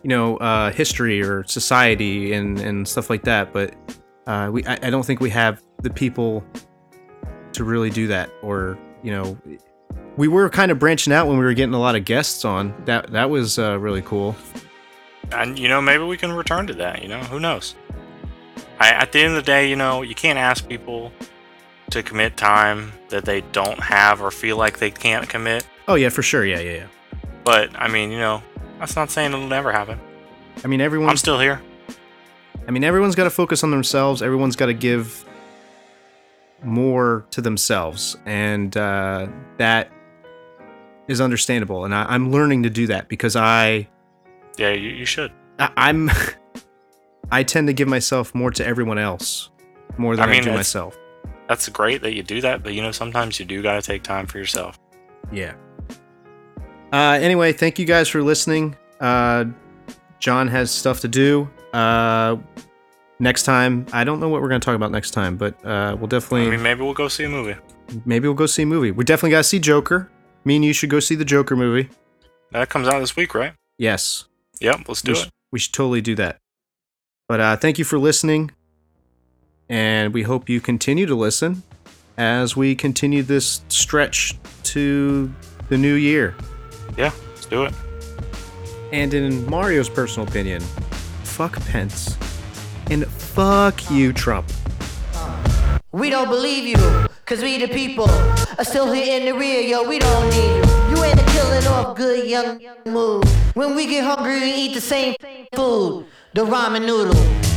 you 0.03 0.09
know 0.09 0.37
uh, 0.37 0.71
history 0.71 1.21
or 1.21 1.43
society 1.43 2.33
and 2.33 2.59
and 2.59 2.87
stuff 2.87 3.09
like 3.09 3.23
that. 3.23 3.53
But 3.53 3.73
uh, 4.27 4.49
we 4.51 4.65
I, 4.65 4.79
I 4.83 4.89
don't 4.89 5.05
think 5.05 5.19
we 5.19 5.29
have 5.31 5.61
the 5.81 5.89
people 5.89 6.43
to 7.53 7.63
really 7.63 7.89
do 7.89 8.07
that. 8.07 8.29
Or 8.41 8.77
you 9.03 9.11
know, 9.11 9.37
we 10.17 10.27
were 10.27 10.49
kind 10.49 10.71
of 10.71 10.79
branching 10.79 11.13
out 11.13 11.27
when 11.27 11.37
we 11.37 11.43
were 11.43 11.53
getting 11.53 11.73
a 11.73 11.79
lot 11.79 11.95
of 11.95 12.05
guests 12.05 12.45
on. 12.45 12.73
That 12.85 13.11
that 13.11 13.29
was 13.29 13.59
uh, 13.59 13.79
really 13.79 14.01
cool. 14.01 14.35
And 15.31 15.57
you 15.57 15.69
know, 15.69 15.81
maybe 15.81 16.03
we 16.03 16.17
can 16.17 16.31
return 16.31 16.67
to 16.67 16.73
that. 16.75 17.01
You 17.01 17.07
know, 17.07 17.19
who 17.19 17.39
knows? 17.39 17.75
I, 18.79 18.89
at 18.89 19.11
the 19.11 19.19
end 19.19 19.29
of 19.29 19.35
the 19.35 19.41
day, 19.43 19.69
you 19.69 19.75
know, 19.75 20.01
you 20.01 20.15
can't 20.15 20.39
ask 20.39 20.67
people 20.67 21.11
to 21.91 22.01
commit 22.01 22.35
time 22.35 22.91
that 23.09 23.25
they 23.25 23.41
don't 23.51 23.79
have 23.79 24.21
or 24.21 24.31
feel 24.31 24.57
like 24.57 24.79
they 24.79 24.89
can't 24.89 25.29
commit. 25.29 25.67
Oh 25.87 25.95
yeah, 25.95 26.09
for 26.09 26.23
sure. 26.23 26.45
Yeah, 26.45 26.59
yeah, 26.59 26.71
yeah. 26.71 26.87
But 27.43 27.69
I 27.75 27.87
mean, 27.87 28.11
you 28.11 28.19
know, 28.19 28.41
that's 28.79 28.95
not 28.95 29.09
saying 29.09 29.33
it'll 29.33 29.47
never 29.47 29.71
happen. 29.71 29.99
I 30.63 30.67
mean, 30.67 30.81
everyone. 30.81 31.09
I'm 31.09 31.17
still 31.17 31.39
here. 31.39 31.61
I 32.67 32.71
mean, 32.71 32.83
everyone's 32.83 33.15
got 33.15 33.23
to 33.25 33.29
focus 33.29 33.63
on 33.63 33.71
themselves. 33.71 34.21
Everyone's 34.21 34.55
got 34.55 34.67
to 34.67 34.73
give 34.73 35.25
more 36.63 37.25
to 37.31 37.41
themselves, 37.41 38.17
and 38.25 38.75
uh, 38.77 39.27
that 39.57 39.91
is 41.07 41.19
understandable. 41.19 41.85
And 41.85 41.93
I, 41.93 42.05
I'm 42.05 42.31
learning 42.31 42.63
to 42.63 42.69
do 42.69 42.87
that 42.87 43.07
because 43.07 43.35
I, 43.35 43.87
Yeah, 44.57 44.71
you, 44.71 44.89
you 44.89 45.05
should. 45.05 45.31
I 45.59 45.71
I'm, 45.75 46.09
I 47.31 47.43
tend 47.43 47.67
to 47.67 47.73
give 47.73 47.87
myself 47.87 48.35
more 48.35 48.51
to 48.51 48.65
everyone 48.65 48.97
else, 48.97 49.49
more 49.97 50.15
than 50.15 50.29
I 50.29 50.33
I, 50.33 50.39
do 50.41 50.51
myself. 50.51 50.97
That's 51.47 51.67
great 51.69 52.01
that 52.01 52.13
you 52.13 52.23
do 52.23 52.41
that, 52.41 52.63
but 52.63 52.73
you 52.73 52.81
know, 52.81 52.91
sometimes 52.91 53.39
you 53.39 53.45
do 53.45 53.61
got 53.61 53.75
to 53.75 53.81
take 53.81 54.03
time 54.03 54.27
for 54.27 54.37
yourself. 54.37 54.79
Yeah. 55.31 55.53
Uh, 56.93 57.17
anyway, 57.21 57.53
thank 57.53 57.79
you 57.79 57.85
guys 57.85 58.07
for 58.07 58.21
listening. 58.21 58.75
Uh, 58.99 59.45
John 60.19 60.47
has 60.47 60.71
stuff 60.71 60.99
to 61.01 61.07
do. 61.07 61.49
Uh, 61.73 62.37
next 63.19 63.43
time, 63.43 63.85
I 63.93 64.03
don't 64.03 64.19
know 64.19 64.29
what 64.29 64.41
we're 64.41 64.49
going 64.49 64.61
to 64.61 64.65
talk 64.65 64.75
about 64.75 64.91
next 64.91 65.11
time, 65.11 65.37
but 65.37 65.53
uh, 65.65 65.95
we'll 65.97 66.05
I 66.05 66.09
definitely, 66.09 66.51
mean, 66.51 66.61
maybe 66.61 66.81
we'll 66.81 66.93
go 66.93 67.07
see 67.07 67.23
a 67.23 67.29
movie. 67.29 67.55
maybe 68.05 68.27
we'll 68.27 68.35
go 68.35 68.45
see 68.45 68.63
a 68.63 68.65
movie. 68.65 68.91
We 68.91 69.03
definitely 69.03 69.31
got 69.31 69.39
to 69.39 69.43
see 69.43 69.59
Joker. 69.59 70.09
Me 70.43 70.55
and 70.55 70.65
you 70.65 70.73
should 70.73 70.89
go 70.89 70.99
see 70.99 71.15
the 71.15 71.25
Joker 71.25 71.55
movie. 71.55 71.89
That 72.51 72.69
comes 72.69 72.87
out 72.87 72.99
this 72.99 73.15
week, 73.15 73.33
right? 73.35 73.53
Yes. 73.77 74.25
Yep, 74.59 74.81
let's 74.87 75.01
do 75.01 75.13
we, 75.13 75.19
it. 75.19 75.29
we 75.51 75.59
should 75.59 75.73
totally 75.73 76.01
do 76.01 76.15
that. 76.15 76.37
But 77.27 77.39
uh, 77.39 77.55
thank 77.55 77.79
you 77.79 77.85
for 77.85 77.97
listening. 77.97 78.51
And 79.69 80.13
we 80.13 80.23
hope 80.23 80.49
you 80.49 80.59
continue 80.59 81.05
to 81.05 81.15
listen 81.15 81.63
as 82.17 82.57
we 82.57 82.75
continue 82.75 83.23
this 83.23 83.61
stretch 83.69 84.37
to 84.63 85.33
the 85.69 85.77
new 85.77 85.93
year. 85.93 86.35
Yeah, 86.97 87.11
let's 87.29 87.45
do 87.45 87.63
it. 87.63 87.73
And 88.91 89.13
in 89.13 89.45
Mario's 89.49 89.87
personal 89.87 90.27
opinion, 90.27 90.61
fuck 91.31 91.55
Pence. 91.67 92.17
And 92.89 93.07
fuck 93.07 93.89
you, 93.89 94.11
Trump. 94.11 94.51
We 95.93 96.09
don't 96.09 96.27
believe 96.27 96.67
you, 96.67 97.07
cause 97.25 97.41
we 97.41 97.57
the 97.57 97.67
people 97.67 98.09
are 98.59 98.65
still 98.65 98.91
here 98.91 99.17
in 99.17 99.25
the 99.25 99.33
rear, 99.33 99.61
yo, 99.61 99.87
we 99.87 99.97
don't 99.99 100.29
need 100.29 100.55
you. 100.57 100.63
You 100.91 101.03
ain't 101.03 101.19
a 101.19 101.25
killing 101.31 101.67
off 101.67 101.95
good 101.95 102.29
young 102.29 102.61
move. 102.85 103.23
When 103.55 103.75
we 103.75 103.87
get 103.87 104.03
hungry, 104.03 104.41
we 104.41 104.51
eat 104.53 104.73
the 104.73 104.81
same 104.81 105.15
food, 105.55 106.05
the 106.33 106.43
ramen 106.45 106.85
noodle. 106.85 107.13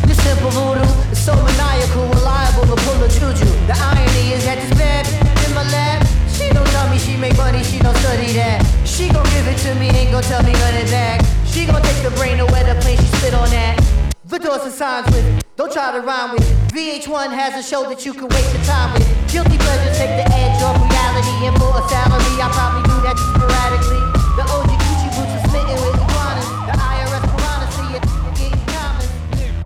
This 0.07 0.23
simple 0.23 0.51
voodoo 0.51 0.89
is 1.11 1.19
so 1.19 1.35
maniacal, 1.35 2.07
reliable 2.09 2.67
to 2.75 2.77
pull 2.83 3.03
a 3.03 3.09
choo-choo. 3.09 3.55
The 3.67 3.77
irony 3.77 4.35
is 4.35 4.45
that 4.45 4.59
this 4.63 4.79
bad 4.79 5.05
in 5.47 5.55
my 5.55 5.65
lap, 5.71 6.07
she 6.29 6.49
don't 6.51 6.67
tell 6.69 6.89
me 6.91 6.99
she 6.99 7.17
make 7.17 7.37
money, 7.37 7.63
she 7.65 7.81
don't 7.81 7.97
study 7.97 8.33
that. 8.35 8.63
She 8.85 9.09
gon' 9.09 9.25
give 9.35 9.47
it 9.49 9.59
to 9.67 9.75
me, 9.77 9.91
ain't 9.91 10.13
gon' 10.13 10.23
tell 10.23 10.43
me 10.45 10.53
of 10.53 10.91
that. 10.91 11.44
She 11.55 11.67
gon' 11.67 11.81
take 11.83 12.03
the 12.03 12.11
brain 12.19 12.41
away 12.41 12.67
the 12.67 12.75
plane, 12.83 12.99
she 12.99 13.07
spit 13.15 13.33
on 13.33 13.49
that. 13.51 13.79
The 14.27 14.41
doors 14.41 14.65
and 14.65 14.75
signs 14.75 15.07
with. 15.15 15.23
Don't 15.55 15.71
try 15.73 15.93
to 15.93 16.01
rhyme 16.01 16.33
with. 16.33 16.43
VH1 16.75 17.31
has 17.31 17.55
a 17.55 17.63
show 17.63 17.89
that 17.89 18.05
you 18.05 18.13
can 18.13 18.27
waste 18.27 18.53
your 18.53 18.65
time 18.65 18.91
with. 18.93 19.07
Guilty 19.31 19.55
pleasures 19.63 19.97
take 19.97 20.19
the 20.19 20.27
edge 20.35 20.59
off 20.67 20.75
reality. 20.83 21.47
And 21.47 21.55
for 21.55 21.71
a 21.71 21.83
salary, 21.87 22.35
I 22.43 22.51
probably 22.51 22.83
do 22.91 22.99
that 23.07 23.15
sporadically. 23.23 24.03
The 24.35 24.45
OG 24.51 24.71
Gucci 24.83 25.09
boots 25.15 25.31
are 25.31 25.45
smitten 25.47 25.79
with 25.79 25.95
iguanas. 25.95 26.51
The 26.67 26.75
IRS 26.75 27.23
piranha 27.23 27.67
see 27.71 27.91
it 27.95 28.05
getting 28.35 28.67
common. 28.75 29.07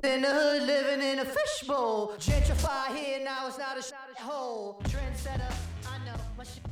In 0.04 0.20
the 0.20 0.28
hood, 0.28 0.68
living 0.68 1.00
in 1.00 1.18
a 1.20 1.24
fishbowl. 1.24 2.12
Gentrify 2.20 2.92
here, 2.92 3.24
now 3.24 3.48
it's 3.48 3.56
not 3.56 3.80
a 3.80 3.82
shot 3.82 4.12
at 4.12 4.20
hole. 4.20 4.76
Trendsetter, 4.84 5.48
I 5.88 5.96
know. 6.04 6.20
Handsetter, 6.36 6.68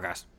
baby, 0.00 0.35